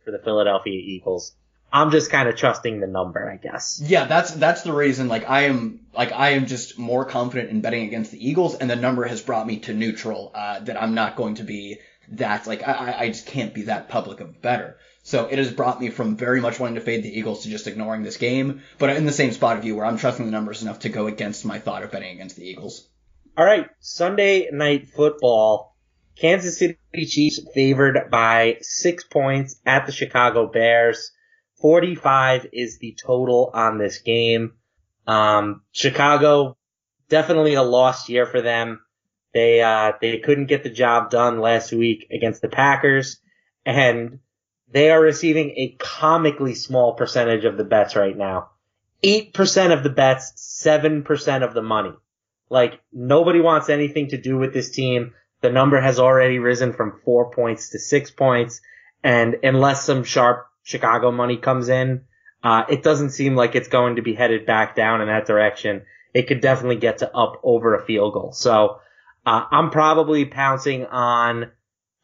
for 0.05 0.11
the 0.11 0.19
Philadelphia 0.19 0.75
Eagles. 0.75 1.35
I'm 1.75 1.91
just 1.91 2.11
kind 2.11 2.29
of 2.29 2.37
trusting 2.37 2.81
the 2.81 2.87
number, 2.87 3.31
I 3.31 3.37
guess. 3.37 3.81
Yeah, 3.85 4.05
that's 4.05 4.33
that's 4.33 4.63
the 4.63 4.73
reason. 4.73 5.09
Like 5.09 5.29
I 5.29 5.43
am, 5.45 5.81
like 5.95 6.13
I 6.13 6.31
am 6.31 6.47
just 6.47 6.79
more 6.79 7.05
confident 7.05 7.51
in 7.51 7.61
betting 7.61 7.85
against 7.87 8.11
the 8.13 8.29
Eagles, 8.29 8.55
and 8.57 8.69
the 8.69 8.77
number 8.77 9.05
has 9.05 9.23
brought 9.23 9.47
me 9.47 9.59
to 9.61 9.73
neutral. 9.75 10.33
Uh, 10.35 10.61
that 10.61 10.81
I'm 10.81 10.95
not 10.95 11.17
going 11.17 11.37
to 11.37 11.45
be 11.45 11.79
that 12.13 12.47
like 12.47 12.67
I, 12.67 12.73
I- 12.73 13.01
I 13.05 13.09
just 13.09 13.27
can't 13.27 13.55
be 13.55 13.63
that 13.63 13.89
public 13.89 14.21
of 14.21 14.29
a 14.31 14.33
bettor. 14.33 14.77
So 15.05 15.27
it 15.27 15.39
has 15.39 15.51
brought 15.53 15.81
me 15.81 15.91
from 15.91 16.17
very 16.17 16.41
much 16.41 16.61
wanting 16.61 16.77
to 16.77 16.81
fade 16.81 17.03
the 17.03 17.19
Eagles 17.19 17.43
to 17.45 17.49
just 17.51 17.67
ignoring 17.67 18.03
this 18.05 18.19
game, 18.19 18.63
but 18.79 18.91
in 18.91 19.07
the 19.07 19.13
same 19.13 19.33
spot 19.33 19.57
of 19.57 19.65
you 19.65 19.75
where 19.75 19.85
I'm 19.87 19.97
trusting 19.99 20.25
the 20.27 20.31
numbers 20.31 20.63
enough 20.63 20.81
to 20.81 20.89
go 20.91 21.07
against 21.09 21.45
my 21.45 21.59
thought 21.59 21.83
of 21.83 21.91
betting 21.91 22.13
against 22.15 22.37
the 22.37 22.45
Eagles. 22.47 22.87
All 23.35 23.47
right, 23.47 23.67
Sunday 23.81 24.51
night 24.53 24.91
football. 24.91 25.75
Kansas 26.17 26.59
City 26.59 26.77
Chiefs 27.07 27.41
favored 27.55 28.11
by 28.11 28.59
six 28.61 29.05
points 29.05 29.59
at 29.65 29.87
the 29.87 29.93
Chicago 29.93 30.47
Bears. 30.47 31.13
45 31.63 32.49
is 32.53 32.79
the 32.79 32.95
total 33.03 33.51
on 33.55 33.79
this 33.79 34.01
game. 34.01 34.53
Um, 35.07 35.63
Chicago, 35.73 36.59
definitely 37.09 37.55
a 37.55 37.63
lost 37.63 38.11
year 38.11 38.27
for 38.27 38.43
them. 38.43 38.83
They, 39.33 39.63
uh, 39.63 39.93
they 39.99 40.19
couldn't 40.19 40.47
get 40.47 40.63
the 40.63 40.69
job 40.69 41.09
done 41.09 41.41
last 41.41 41.73
week 41.73 42.09
against 42.13 42.43
the 42.43 42.51
Packers 42.51 43.19
and 43.65 44.19
they 44.71 44.91
are 44.91 45.01
receiving 45.01 45.53
a 45.57 45.75
comically 45.79 46.55
small 46.55 46.93
percentage 46.97 47.47
of 47.47 47.57
the 47.57 47.65
bets 47.65 47.97
right 47.97 48.17
now. 48.17 48.51
8% 49.03 49.73
of 49.73 49.83
the 49.83 49.91
bets, 49.91 50.35
7% 50.63 51.43
of 51.43 51.55
the 51.55 51.63
money. 51.63 51.95
Like 52.53 52.83
nobody 52.93 53.41
wants 53.41 53.71
anything 53.71 54.09
to 54.09 54.21
do 54.21 54.37
with 54.37 54.53
this 54.53 54.71
team. 54.71 55.15
The 55.41 55.51
number 55.51 55.81
has 55.81 55.99
already 55.99 56.39
risen 56.39 56.75
from 56.75 57.01
four 57.03 57.31
points 57.31 57.71
to 57.71 57.79
six 57.79 58.11
points. 58.11 58.61
And 59.03 59.37
unless 59.43 59.87
some 59.87 60.05
sharp 60.05 60.47
Chicago 60.63 61.11
money 61.11 61.39
comes 61.39 61.71
in, 61.71 62.03
uh, 62.45 62.65
it 62.69 62.83
doesn't 62.83 63.11
seem 63.11 63.37
like 63.37 63.55
it's 63.55 63.69
going 63.69 63.97
to 63.97 64.03
be 64.03 64.15
headed 64.15 64.45
back 64.45 64.77
down 64.77 65.01
in 65.01 65.09
that 65.09 65.27
direction. 65.27 65.83
It 66.13 66.29
could 66.29 66.43
definitely 66.43 66.77
get 66.77 66.99
to 66.99 67.11
up 67.17 67.41
over 67.43 67.75
a 67.75 67.87
field 67.87 68.13
goal. 68.13 68.33
So, 68.33 68.81
uh, 69.25 69.45
I'm 69.51 69.71
probably 69.71 70.27
pouncing 70.27 70.85
on 70.85 71.53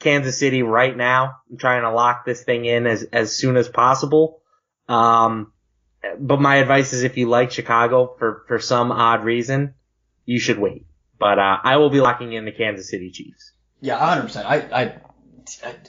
Kansas 0.01 0.39
City 0.39 0.63
right 0.63 0.97
now. 0.97 1.35
I'm 1.51 1.59
trying 1.59 1.83
to 1.83 1.91
lock 1.91 2.25
this 2.25 2.43
thing 2.43 2.65
in 2.65 2.87
as, 2.87 3.03
as 3.03 3.37
soon 3.37 3.59
as 3.59 3.69
possible. 3.69 4.41
Um, 4.89 5.53
but 6.19 6.41
my 6.41 6.57
advice 6.57 6.95
is 6.95 7.03
if 7.03 7.19
you 7.19 7.29
like 7.29 7.51
Chicago 7.51 8.15
for, 8.19 8.45
for 8.49 8.59
some 8.59 8.93
odd 8.93 9.25
reason, 9.25 9.75
you 10.29 10.39
should 10.39 10.59
wait. 10.59 10.85
But, 11.19 11.39
uh, 11.39 11.57
I 11.65 11.79
will 11.79 11.89
be 11.89 12.01
locking 12.01 12.35
in 12.35 12.45
the 12.45 12.53
Kansas 12.53 12.91
City 12.91 13.11
Chiefs. 13.11 13.53
Yeah, 13.81 13.99
100%. 13.99 14.45
I, 14.45 14.57
I 14.83 15.01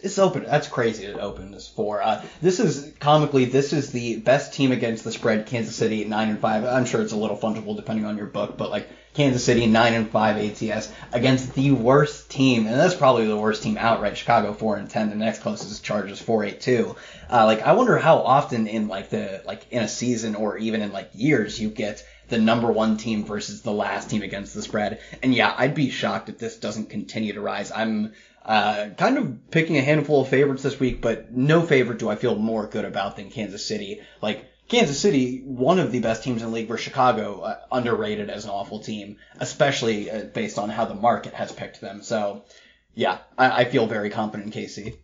it's 0.02 0.18
open. 0.18 0.46
That's 0.46 0.68
crazy 0.68 1.08
to 1.08 1.20
open 1.20 1.52
this 1.52 1.68
for. 1.68 2.02
Uh, 2.02 2.24
this 2.42 2.62
is 2.62 2.94
comically, 3.00 3.46
this 3.46 3.74
is 3.74 3.92
the 3.92 4.18
best 4.18 4.54
team 4.54 4.72
against 4.72 5.04
the 5.04 5.12
spread. 5.12 5.48
Kansas 5.48 5.76
City 5.76 6.06
nine 6.06 6.30
and 6.30 6.40
five. 6.40 6.64
I'm 6.64 6.86
sure 6.86 7.02
it's 7.02 7.12
a 7.12 7.18
little 7.18 7.38
fungible 7.38 7.76
depending 7.76 8.06
on 8.06 8.16
your 8.16 8.28
book, 8.28 8.58
but 8.58 8.70
like 8.70 8.90
Kansas 9.14 9.44
City 9.44 9.66
nine 9.66 9.94
and 9.94 10.10
five 10.10 10.38
ATS 10.38 10.92
against 11.12 11.54
the 11.56 11.72
worst 11.72 12.30
team, 12.30 12.68
and 12.68 12.76
that's 12.76 12.96
probably 12.96 13.28
the 13.28 13.36
worst 13.36 13.64
team 13.64 13.78
outright. 13.78 14.18
Chicago 14.18 14.54
four 14.54 14.78
and 14.78 14.90
ten. 14.90 15.10
The 15.10 15.16
next 15.16 15.40
closest 15.40 15.84
Chargers 15.84 16.22
four 16.22 16.46
eight 16.46 16.62
two. 16.62 16.96
Uh, 17.30 17.46
like 17.46 17.62
I 17.62 17.74
wonder 17.74 17.98
how 17.98 18.20
often 18.20 18.68
in 18.68 18.88
like 18.88 19.10
the 19.10 19.42
like 19.46 19.66
in 19.72 19.84
a 19.84 19.90
season 19.90 20.36
or 20.36 20.58
even 20.58 20.82
in 20.82 20.94
like 20.94 21.10
years 21.14 21.60
you 21.60 21.70
get 21.70 22.06
the 22.30 22.38
number 22.38 22.72
one 22.72 22.98
team 22.98 23.26
versus 23.26 23.62
the 23.62 23.72
last 23.72 24.10
team 24.10 24.22
against 24.22 24.54
the 24.54 24.62
spread. 24.62 25.02
And 25.22 25.34
yeah, 25.34 25.54
I'd 25.58 25.76
be 25.76 25.90
shocked 25.90 26.30
if 26.30 26.38
this 26.38 26.58
doesn't 26.58 26.90
continue 26.90 27.34
to 27.34 27.42
rise. 27.42 27.72
I'm 27.72 28.14
uh, 28.46 28.90
kind 28.98 29.18
of 29.18 29.52
picking 29.52 29.78
a 29.78 29.82
handful 29.82 30.22
of 30.22 30.30
favorites 30.30 30.64
this 30.64 30.80
week, 30.80 31.02
but 31.02 31.32
no 31.32 31.62
favorite 31.62 32.00
do 32.00 32.10
I 32.10 32.16
feel 32.16 32.36
more 32.36 32.68
good 32.68 32.86
about 32.86 33.16
than 33.16 33.30
Kansas 33.30 33.66
City. 33.66 34.02
Like 34.22 34.46
Kansas 34.70 35.00
City, 35.00 35.42
one 35.44 35.80
of 35.80 35.92
the 35.92 36.00
best 36.00 36.24
teams 36.24 36.42
in 36.42 36.50
the 36.50 36.54
league, 36.54 36.70
where 36.70 36.78
Chicago 36.78 37.42
uh, 37.42 37.60
underrated 37.72 38.30
as 38.30 38.46
an 38.46 38.52
awful 38.52 38.80
team, 38.80 39.18
especially 39.40 40.10
uh, 40.10 40.26
based 40.26 40.60
on 40.60 40.70
how 40.70 40.86
the 40.86 40.96
market 40.96 41.34
has 41.34 41.52
picked 41.52 41.82
them. 41.82 42.04
So, 42.04 42.44
yeah, 42.94 43.18
I, 43.38 43.62
I 43.62 43.66
feel 43.66 43.88
very 43.88 44.12
confident 44.12 44.54
in 44.54 44.62
KC. 44.62 44.96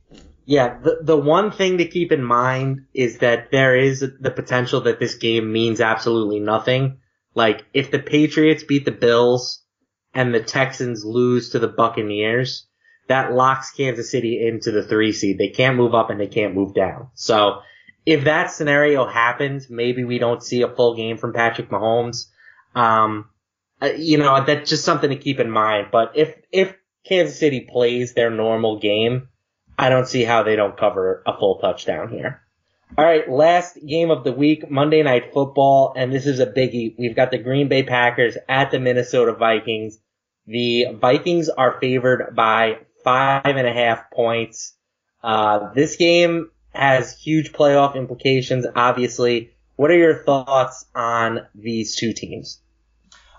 Yeah, 0.45 0.77
the 0.79 0.99
the 1.01 1.17
one 1.17 1.51
thing 1.51 1.79
to 1.79 1.87
keep 1.87 2.11
in 2.11 2.23
mind 2.23 2.85
is 2.93 3.17
that 3.19 3.49
there 3.51 3.75
is 3.75 4.01
the 4.01 4.29
potential 4.29 4.81
that 4.81 4.99
this 4.99 5.15
game 5.15 5.51
means 5.51 5.81
absolutely 5.81 6.39
nothing. 6.39 6.99
Like 7.35 7.65
if 7.73 7.91
the 7.91 7.99
Patriots 7.99 8.63
beat 8.63 8.85
the 8.85 8.91
Bills 8.91 9.63
and 10.13 10.33
the 10.33 10.41
Texans 10.41 11.03
lose 11.05 11.49
to 11.49 11.59
the 11.59 11.67
Buccaneers, 11.67 12.67
that 13.07 13.33
locks 13.33 13.71
Kansas 13.71 14.09
City 14.09 14.47
into 14.47 14.71
the 14.71 14.81
three 14.81 15.11
seed. 15.11 15.37
They 15.37 15.49
can't 15.49 15.75
move 15.75 15.93
up 15.93 16.09
and 16.09 16.19
they 16.19 16.27
can't 16.27 16.55
move 16.55 16.73
down. 16.73 17.09
So 17.13 17.59
if 18.05 18.23
that 18.23 18.51
scenario 18.51 19.05
happens, 19.05 19.69
maybe 19.69 20.03
we 20.03 20.17
don't 20.17 20.41
see 20.41 20.61
a 20.61 20.73
full 20.73 20.95
game 20.95 21.17
from 21.17 21.33
Patrick 21.33 21.69
Mahomes. 21.69 22.27
Um, 22.73 23.29
uh, 23.81 23.87
you 23.97 24.17
know, 24.17 24.43
that's 24.45 24.69
just 24.69 24.85
something 24.85 25.09
to 25.09 25.17
keep 25.17 25.39
in 25.39 25.51
mind. 25.51 25.87
But 25.91 26.13
if, 26.15 26.35
if 26.51 26.75
Kansas 27.05 27.37
City 27.37 27.67
plays 27.69 28.13
their 28.13 28.29
normal 28.29 28.79
game, 28.79 29.27
I 29.77 29.89
don't 29.89 30.07
see 30.07 30.23
how 30.23 30.43
they 30.43 30.55
don't 30.55 30.77
cover 30.77 31.21
a 31.27 31.37
full 31.37 31.59
touchdown 31.59 32.09
here. 32.09 32.41
All 32.97 33.03
right, 33.03 33.29
last 33.29 33.77
game 33.85 34.09
of 34.09 34.23
the 34.23 34.31
week, 34.31 34.71
Monday 34.71 35.03
Night 35.03 35.33
Football, 35.33 35.95
and 35.97 36.13
this 36.13 36.25
is 36.25 36.39
a 36.39 36.45
biggie. 36.45 36.95
We've 36.97 37.15
got 37.15 37.29
the 37.29 37.37
Green 37.37 37.67
Bay 37.67 37.83
Packers 37.83 38.37
at 38.47 38.71
the 38.71 38.79
Minnesota 38.79 39.33
Vikings. 39.33 39.97
The 40.47 40.85
Vikings 40.93 41.49
are 41.49 41.77
favored 41.81 42.35
by 42.35 42.79
five 43.03 43.41
and 43.45 43.67
a 43.67 43.73
half 43.73 44.11
points. 44.11 44.75
Uh, 45.21 45.73
this 45.73 45.97
game 45.97 46.51
has 46.73 47.19
huge 47.19 47.51
playoff 47.51 47.95
implications, 47.95 48.65
obviously. 48.75 49.51
What 49.75 49.91
are 49.91 49.97
your 49.97 50.23
thoughts 50.23 50.85
on 50.95 51.47
these 51.53 51.97
two 51.97 52.13
teams? 52.13 52.61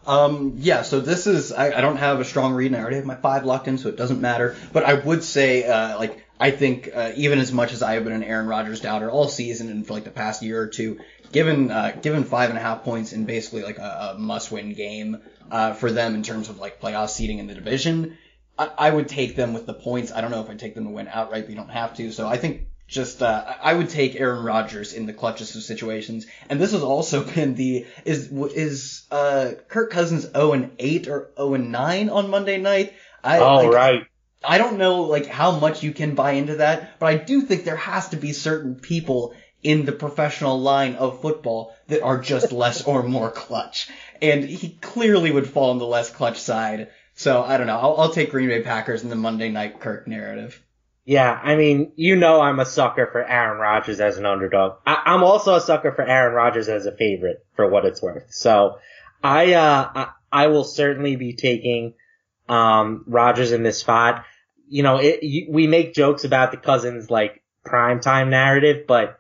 Um, 0.07 0.55
yeah, 0.59 0.83
so 0.83 1.01
this 1.01 1.27
is, 1.27 1.51
I, 1.53 1.79
I 1.79 1.81
don't 1.81 1.97
have 1.97 2.21
a 2.21 2.25
strong 2.25 2.53
read 2.53 2.67
and 2.67 2.77
I 2.77 2.81
already 2.81 2.97
have 2.97 3.07
my 3.07 3.17
five 3.17 3.45
locked 3.45 3.69
in, 3.69 3.79
so 3.79 3.89
it 3.89 3.97
doesn't 3.97 4.21
matter. 4.21 4.55
But 4.73 4.85
I 4.85 4.95
would 4.95 5.25
say, 5.25 5.65
uh, 5.65 5.99
like, 5.99 6.26
I 6.39 6.51
think, 6.51 6.91
uh, 6.95 7.13
even 7.17 7.39
as 7.39 7.53
much 7.53 7.73
as 7.73 7.83
I 7.83 7.95
have 7.95 8.05
been 8.05 8.13
an 8.13 8.23
Aaron 8.23 8.47
Rodgers 8.47 8.81
doubter 8.81 9.11
all 9.11 9.29
season 9.29 9.71
and 9.71 9.87
for 9.87 9.95
like 9.95 10.05
the 10.05 10.11
past 10.11 10.43
year 10.43 10.61
or 10.61 10.67
two, 10.67 11.01
given, 11.33 11.71
uh, 11.71 11.99
given 12.03 12.25
five 12.25 12.51
and 12.51 12.59
a 12.59 12.63
half 12.63 12.85
points 12.85 13.13
in 13.13 13.25
basically 13.25 13.63
like 13.63 13.79
a, 13.79 14.15
a 14.15 14.19
must 14.19 14.53
win 14.53 14.75
game, 14.75 15.23
uh, 15.51 15.73
for 15.73 15.91
them 15.91 16.15
in 16.15 16.23
terms 16.23 16.49
of 16.49 16.59
like 16.59 16.81
playoff 16.81 17.11
seeding 17.11 17.39
in 17.39 17.47
the 17.47 17.55
division, 17.55 18.19
I, 18.59 18.71
I 18.79 18.91
would 18.91 19.09
take 19.09 19.37
them 19.37 19.55
with 19.55 19.67
the 19.67 19.75
points. 19.75 20.13
I 20.13 20.21
don't 20.21 20.31
know 20.31 20.41
if 20.41 20.51
I'd 20.51 20.59
take 20.59 20.75
them 20.75 20.85
to 20.85 20.91
win 20.91 21.09
outright, 21.09 21.45
but 21.45 21.51
you 21.51 21.57
don't 21.57 21.71
have 21.71 21.97
to. 21.97 22.13
So 22.13 22.27
I 22.27 22.37
think 22.37 22.69
just 22.89 23.23
uh, 23.23 23.55
I 23.63 23.75
would 23.75 23.89
take 23.89 24.19
Aaron 24.21 24.45
Rodgers 24.45 24.93
in 24.93 25.07
the 25.07 25.13
clutches 25.13 25.55
of 25.57 25.63
situations, 25.63 26.27
and 26.49 26.61
this 26.61 26.73
has 26.73 26.83
also 26.83 27.25
been 27.35 27.55
the 27.55 27.87
is 28.05 28.31
is 28.31 29.07
uh, 29.11 29.53
Kirk 29.69 29.91
Cousins 29.91 30.31
0 30.31 30.53
and 30.53 30.73
8 30.79 31.09
or 31.09 31.31
0 31.37 31.55
and 31.55 31.73
9 31.73 32.11
on 32.11 32.31
Monday 32.31 32.59
night. 32.59 32.95
I, 33.25 33.39
oh 33.39 33.57
like, 33.57 33.73
right. 33.73 34.07
I 34.47 34.59
don't 34.59 34.79
know 34.79 35.03
like 35.03 35.27
how 35.27 35.59
much 35.59 35.83
you 35.83 35.93
can 35.93 36.15
buy 36.15 36.33
into 36.33 36.57
that, 36.57 36.99
but 36.99 37.07
I 37.07 37.17
do 37.17 37.43
think 37.43 37.65
there 37.65 37.77
has 37.77 38.11
to 38.11 38.17
be 38.17 38.33
certain 38.33 38.77
people 38.77 39.35
in 39.63 39.85
the 39.85 39.93
professional 39.93 40.61
line 40.61 40.95
of 40.95 41.21
football 41.21 41.75
that 41.89 42.03
are 42.03 42.21
just 42.21 42.53
less 42.63 42.85
or 42.85 43.03
more 43.03 43.31
clutch, 43.31 43.89
and 44.23 44.45
he 44.45 44.71
clearly 44.81 45.31
would 45.31 45.49
fall 45.49 45.71
on 45.71 45.79
the 45.79 45.87
less 45.87 46.11
clutch 46.11 46.39
side. 46.39 46.89
So 47.15 47.43
I 47.43 47.57
don't 47.57 47.67
know. 47.67 47.79
I'll, 47.79 47.97
I'll 47.97 48.13
take 48.13 48.31
Green 48.31 48.49
Bay 48.49 48.63
Packers 48.63 49.03
in 49.03 49.11
the 49.11 49.17
Monday 49.17 49.51
night 49.51 49.81
Kirk 49.81 50.07
narrative. 50.07 50.63
Yeah, 51.07 51.41
I 51.41 51.55
mean, 51.55 51.93
you 51.95 52.17
know 52.17 52.41
I'm 52.41 52.59
a 52.59 52.67
sucker 52.67 53.09
for 53.11 53.23
Aaron 53.23 53.59
Rodgers 53.59 54.01
as 54.01 54.19
an 54.19 54.27
underdog. 54.27 54.79
I, 54.85 55.15
am 55.15 55.23
also 55.23 55.55
a 55.55 55.61
sucker 55.61 55.93
for 55.93 56.03
Aaron 56.03 56.35
Rodgers 56.35 56.69
as 56.69 56.85
a 56.85 56.91
favorite 56.91 57.47
for 57.55 57.71
what 57.71 57.85
it's 57.85 58.03
worth. 58.03 58.27
So 58.31 58.79
I, 59.23 59.55
uh, 59.55 59.91
I, 59.95 60.09
I 60.33 60.47
will 60.49 60.65
certainly 60.65 61.15
be 61.15 61.35
taking, 61.35 61.95
um, 62.49 63.05
Rodgers 63.07 63.53
in 63.53 63.63
this 63.63 63.79
spot. 63.79 64.25
You 64.69 64.83
know, 64.83 64.97
it, 64.97 65.23
you, 65.23 65.47
we 65.51 65.67
make 65.67 65.95
jokes 65.95 66.25
about 66.25 66.51
the 66.51 66.57
Cousins 66.57 67.11
like 67.11 67.43
prime 67.65 68.01
time 68.01 68.31
narrative, 68.31 68.87
but 68.87 69.19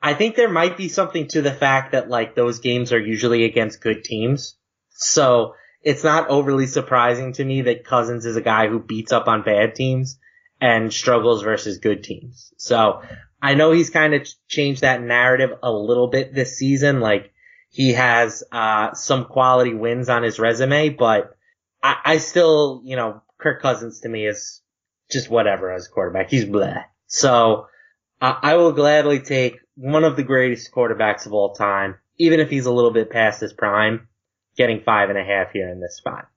I 0.00 0.14
think 0.14 0.36
there 0.36 0.50
might 0.50 0.76
be 0.76 0.88
something 0.88 1.26
to 1.28 1.42
the 1.42 1.52
fact 1.52 1.92
that 1.92 2.08
like 2.08 2.34
those 2.34 2.60
games 2.60 2.92
are 2.92 3.00
usually 3.00 3.44
against 3.44 3.80
good 3.80 4.04
teams. 4.04 4.56
So 4.90 5.54
it's 5.82 6.04
not 6.04 6.28
overly 6.28 6.66
surprising 6.66 7.32
to 7.34 7.44
me 7.44 7.62
that 7.62 7.84
Cousins 7.84 8.26
is 8.26 8.36
a 8.36 8.42
guy 8.42 8.68
who 8.68 8.80
beats 8.80 9.12
up 9.12 9.28
on 9.28 9.42
bad 9.42 9.74
teams 9.74 10.18
and 10.60 10.92
struggles 10.92 11.42
versus 11.42 11.78
good 11.78 12.02
teams. 12.02 12.52
So 12.56 13.02
I 13.40 13.54
know 13.54 13.72
he's 13.72 13.90
kind 13.90 14.14
of 14.14 14.28
changed 14.48 14.82
that 14.82 15.02
narrative 15.02 15.50
a 15.62 15.70
little 15.70 16.08
bit 16.08 16.34
this 16.34 16.56
season. 16.56 17.00
Like 17.00 17.32
he 17.70 17.92
has, 17.92 18.42
uh, 18.50 18.94
some 18.94 19.26
quality 19.26 19.74
wins 19.74 20.08
on 20.08 20.22
his 20.22 20.38
resume, 20.38 20.90
but 20.90 21.36
I, 21.82 21.96
I 22.04 22.18
still, 22.18 22.82
you 22.84 22.96
know, 22.96 23.22
Kirk 23.38 23.62
Cousins 23.62 24.00
to 24.00 24.08
me 24.08 24.26
is 24.26 24.62
just 25.10 25.30
whatever 25.30 25.72
as 25.72 25.88
quarterback. 25.88 26.30
He's 26.30 26.44
bleh. 26.44 26.84
So 27.06 27.66
uh, 28.20 28.34
I 28.42 28.56
will 28.56 28.72
gladly 28.72 29.20
take 29.20 29.58
one 29.76 30.04
of 30.04 30.16
the 30.16 30.22
greatest 30.22 30.72
quarterbacks 30.72 31.26
of 31.26 31.32
all 31.32 31.54
time, 31.54 31.96
even 32.18 32.40
if 32.40 32.50
he's 32.50 32.66
a 32.66 32.72
little 32.72 32.90
bit 32.90 33.10
past 33.10 33.40
his 33.40 33.52
prime, 33.52 34.08
getting 34.56 34.82
five 34.82 35.08
and 35.08 35.18
a 35.18 35.24
half 35.24 35.52
here 35.52 35.68
in 35.68 35.80
this 35.80 35.96
spot. 35.96 36.28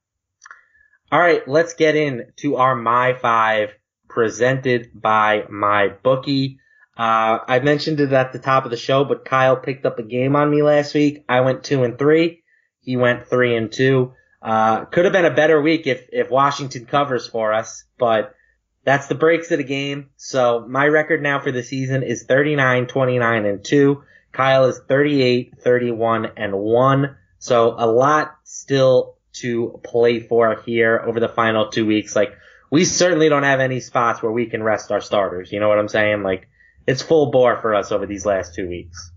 All 1.11 1.19
right, 1.19 1.45
let's 1.47 1.73
get 1.73 1.95
into 1.95 2.55
our 2.55 2.75
my 2.75 3.13
five 3.13 3.71
presented 4.07 4.91
by 4.93 5.43
my 5.49 5.89
bookie. 5.89 6.59
Uh, 6.95 7.39
I 7.47 7.59
mentioned 7.59 7.99
it 7.99 8.13
at 8.13 8.31
the 8.31 8.39
top 8.39 8.65
of 8.65 8.71
the 8.71 8.77
show, 8.77 9.03
but 9.03 9.25
Kyle 9.25 9.55
picked 9.57 9.85
up 9.85 9.99
a 9.99 10.03
game 10.03 10.35
on 10.35 10.49
me 10.49 10.61
last 10.61 10.93
week. 10.93 11.25
I 11.27 11.41
went 11.41 11.63
two 11.63 11.83
and 11.83 11.97
three. 11.97 12.43
He 12.79 12.95
went 12.95 13.27
three 13.27 13.55
and 13.55 13.71
two. 13.71 14.13
Uh, 14.41 14.85
could 14.85 15.05
have 15.05 15.13
been 15.13 15.25
a 15.25 15.33
better 15.33 15.61
week 15.61 15.87
if, 15.87 16.07
if 16.11 16.29
Washington 16.29 16.85
covers 16.85 17.27
for 17.27 17.53
us, 17.53 17.85
but 17.97 18.35
that's 18.83 19.07
the 19.07 19.15
breaks 19.15 19.51
of 19.51 19.57
the 19.57 19.63
game. 19.63 20.09
So 20.17 20.65
my 20.67 20.87
record 20.87 21.21
now 21.21 21.39
for 21.39 21.51
the 21.51 21.63
season 21.63 22.03
is 22.03 22.23
39, 22.23 22.87
29 22.87 23.45
and 23.45 23.63
two. 23.63 24.03
Kyle 24.31 24.65
is 24.65 24.79
38, 24.87 25.55
31 25.59 26.31
and 26.37 26.53
one. 26.57 27.17
So 27.39 27.75
a 27.77 27.85
lot 27.87 28.35
still 28.43 29.15
to 29.33 29.79
play 29.83 30.19
for 30.19 30.61
here 30.65 31.01
over 31.05 31.19
the 31.19 31.29
final 31.29 31.69
two 31.69 31.85
weeks. 31.85 32.15
Like 32.15 32.33
we 32.71 32.85
certainly 32.85 33.29
don't 33.29 33.43
have 33.43 33.59
any 33.59 33.81
spots 33.81 34.23
where 34.23 34.31
we 34.31 34.47
can 34.47 34.63
rest 34.63 34.91
our 34.91 35.01
starters. 35.01 35.51
You 35.51 35.59
know 35.59 35.67
what 35.67 35.77
I'm 35.77 35.89
saying? 35.89 36.23
Like, 36.23 36.47
it's 36.87 37.03
full 37.03 37.29
bore 37.29 37.57
for 37.61 37.75
us 37.75 37.91
over 37.91 38.07
these 38.07 38.25
last 38.25 38.55
two 38.55 38.67
weeks. 38.67 39.11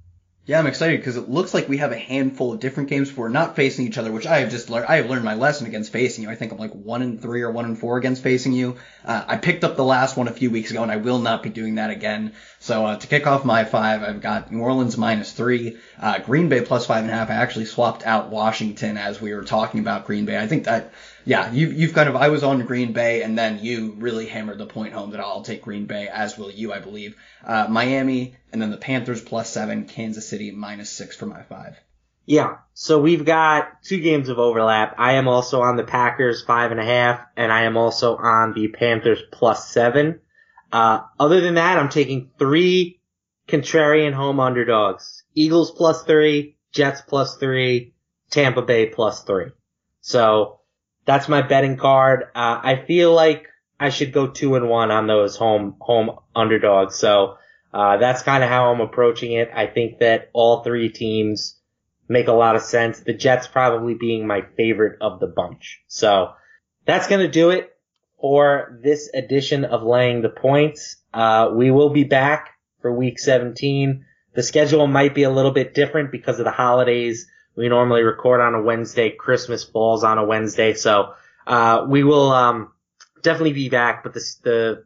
Yeah, 0.47 0.59
I'm 0.59 0.66
excited 0.66 1.01
because 1.01 1.16
it 1.16 1.30
looks 1.30 1.55
like 1.55 1.70
we 1.70 1.78
have 1.78 1.92
a 1.92 1.97
handful 1.97 2.53
of 2.53 2.61
different 2.61 2.90
games 2.90 3.11
where 3.11 3.28
we're 3.28 3.32
not 3.32 3.57
facing 3.57 3.86
each 3.86 3.97
other, 3.97 4.12
which 4.12 4.26
I 4.26 4.40
have 4.40 4.51
just 4.51 4.68
learned. 4.68 4.84
I 4.90 4.97
have 4.97 5.09
learned 5.09 5.24
my 5.24 5.36
lesson 5.36 5.66
against 5.66 5.90
facing 5.90 6.22
you. 6.22 6.28
I 6.28 6.34
think 6.34 6.53
I'm 6.53 6.59
like 6.59 6.74
one 6.74 7.01
in 7.01 7.16
three 7.16 7.40
or 7.40 7.51
one 7.51 7.64
in 7.64 7.76
four 7.76 7.97
against 7.97 8.22
facing 8.22 8.53
you. 8.53 8.76
Uh, 9.07 9.24
I 9.26 9.38
picked 9.38 9.64
up 9.64 9.76
the 9.76 9.84
last 9.84 10.18
one 10.18 10.28
a 10.28 10.32
few 10.32 10.51
weeks 10.51 10.70
ago, 10.70 10.82
and 10.82 10.92
I 10.92 10.97
will 10.97 11.18
not 11.18 11.42
be 11.42 11.49
doing 11.49 11.76
that 11.76 11.88
again. 11.88 12.34
So 12.59 12.84
uh, 12.84 12.97
to 12.97 13.07
kick 13.07 13.26
off 13.26 13.47
my 13.47 13.64
five, 13.64 14.03
I've 14.03 14.20
got 14.20 14.53
New 14.53 14.61
Orleans 14.61 14.99
minus 14.99 15.32
three, 15.32 15.78
uh, 15.99 16.18
Green 16.18 16.51
Bay 16.51 16.61
plus 16.61 16.84
five 16.84 17.05
and 17.05 17.11
a 17.11 17.14
half. 17.14 17.30
I 17.30 17.36
actually 17.36 17.64
swapped 17.64 18.05
out 18.05 18.28
Washington 18.28 18.99
as 18.99 19.22
we 19.22 19.32
were 19.32 19.45
talking 19.45 19.80
about 19.80 20.05
Green 20.05 20.26
Bay. 20.26 20.36
I 20.36 20.47
think 20.47 20.64
that 20.64 20.92
yeah, 21.24 21.50
you, 21.52 21.68
you've 21.68 21.94
kind 21.94 22.08
of, 22.08 22.16
I 22.16 22.28
was 22.28 22.42
on 22.42 22.64
Green 22.66 22.92
Bay 22.92 23.22
and 23.22 23.38
then 23.38 23.58
you 23.62 23.94
really 23.98 24.26
hammered 24.26 24.58
the 24.58 24.66
point 24.66 24.92
home 24.92 25.10
that 25.10 25.20
I'll 25.20 25.42
take 25.42 25.62
Green 25.62 25.86
Bay, 25.86 26.08
as 26.08 26.36
will 26.36 26.50
you, 26.50 26.72
I 26.72 26.80
believe. 26.80 27.16
Uh, 27.44 27.66
Miami 27.68 28.36
and 28.52 28.60
then 28.60 28.70
the 28.70 28.76
Panthers 28.76 29.22
plus 29.22 29.50
seven, 29.50 29.86
Kansas 29.86 30.28
City 30.28 30.50
minus 30.50 30.90
six 30.90 31.16
for 31.16 31.26
my 31.26 31.42
five. 31.42 31.78
Yeah. 32.26 32.58
So 32.72 33.00
we've 33.00 33.24
got 33.24 33.82
two 33.82 34.00
games 34.00 34.28
of 34.28 34.38
overlap. 34.38 34.96
I 34.98 35.14
am 35.14 35.28
also 35.28 35.62
on 35.62 35.76
the 35.76 35.84
Packers 35.84 36.42
five 36.42 36.70
and 36.70 36.80
a 36.80 36.84
half 36.84 37.20
and 37.36 37.52
I 37.52 37.62
am 37.62 37.76
also 37.76 38.16
on 38.16 38.54
the 38.54 38.68
Panthers 38.68 39.22
plus 39.30 39.70
seven. 39.70 40.20
Uh, 40.72 41.00
other 41.20 41.40
than 41.40 41.54
that, 41.54 41.78
I'm 41.78 41.88
taking 41.88 42.30
three 42.38 43.00
contrarian 43.48 44.12
home 44.12 44.40
underdogs. 44.40 45.22
Eagles 45.34 45.70
plus 45.70 46.02
three, 46.02 46.56
Jets 46.72 47.00
plus 47.02 47.36
three, 47.36 47.94
Tampa 48.30 48.62
Bay 48.62 48.86
plus 48.86 49.22
three. 49.22 49.50
So, 50.00 50.60
that's 51.05 51.28
my 51.28 51.42
betting 51.42 51.76
card. 51.76 52.24
Uh, 52.34 52.61
I 52.62 52.84
feel 52.86 53.12
like 53.12 53.48
I 53.78 53.90
should 53.90 54.12
go 54.12 54.28
two 54.28 54.55
and 54.57 54.68
one 54.68 54.90
on 54.90 55.07
those 55.07 55.36
home 55.36 55.76
home 55.80 56.11
underdogs. 56.34 56.96
So 56.96 57.36
uh, 57.72 57.96
that's 57.98 58.22
kind 58.22 58.42
of 58.42 58.50
how 58.50 58.72
I'm 58.72 58.80
approaching 58.80 59.32
it. 59.32 59.50
I 59.55 59.66
think 59.66 59.98
that 59.98 60.30
all 60.32 60.62
three 60.62 60.90
teams 60.90 61.59
make 62.09 62.28
a 62.28 62.32
lot 62.32 62.57
of 62.57 62.62
sense. 62.62 63.00
The 63.00 63.14
Jets 63.14 63.46
probably 63.46 63.94
being 63.94 64.26
my 64.26 64.42
favorite 64.57 64.98
of 65.00 65.20
the 65.20 65.26
bunch. 65.26 65.82
So 65.88 66.32
that's 66.86 67.09
gonna 67.09 67.28
do 67.28 67.50
it 67.50 67.74
for 68.20 68.78
this 68.82 69.11
edition 69.12 69.64
of 69.64 69.82
laying 69.82 70.22
the 70.22 70.28
points. 70.28 70.96
Uh, 71.12 71.50
we 71.55 71.70
will 71.70 71.90
be 71.90 72.05
back 72.05 72.50
for 72.80 72.92
week 72.92 73.18
17. 73.18 74.05
The 74.34 74.42
schedule 74.42 74.86
might 74.86 75.14
be 75.14 75.22
a 75.24 75.30
little 75.30 75.50
bit 75.50 75.74
different 75.74 76.11
because 76.11 76.38
of 76.38 76.44
the 76.44 76.50
holidays. 76.50 77.28
We 77.57 77.68
normally 77.68 78.02
record 78.02 78.40
on 78.40 78.55
a 78.55 78.62
Wednesday. 78.62 79.11
Christmas 79.11 79.64
falls 79.64 80.05
on 80.05 80.18
a 80.18 80.24
Wednesday. 80.24 80.74
So, 80.74 81.14
uh, 81.46 81.86
we 81.88 82.05
will, 82.05 82.32
um, 82.32 82.72
definitely 83.22 83.55
be 83.55 83.68
back, 83.68 84.05
but 84.05 84.14
this, 84.14 84.36
the 84.36 84.84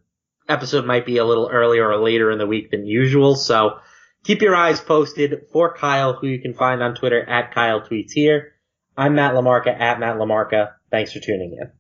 episode 0.49 0.87
might 0.87 1.05
be 1.05 1.19
a 1.19 1.25
little 1.25 1.51
earlier 1.53 1.87
or 1.87 1.99
later 1.99 2.31
in 2.31 2.39
the 2.39 2.47
week 2.47 2.71
than 2.71 2.87
usual. 2.87 3.37
So 3.37 3.81
keep 4.25 4.41
your 4.41 4.57
eyes 4.57 4.81
posted 4.81 5.47
for 5.53 5.75
Kyle, 5.75 6.15
who 6.15 6.27
you 6.27 6.41
can 6.41 6.55
find 6.55 6.83
on 6.83 6.95
Twitter 6.95 7.23
at 7.23 7.55
Kyle 7.55 7.83
Tweets 7.83 8.13
Here. 8.13 8.55
I'm 8.97 9.15
Matt 9.15 9.35
LaMarca 9.35 9.79
at 9.79 10.01
Matt 10.01 10.17
LaMarca. 10.17 10.73
Thanks 10.91 11.13
for 11.13 11.21
tuning 11.21 11.57
in. 11.61 11.78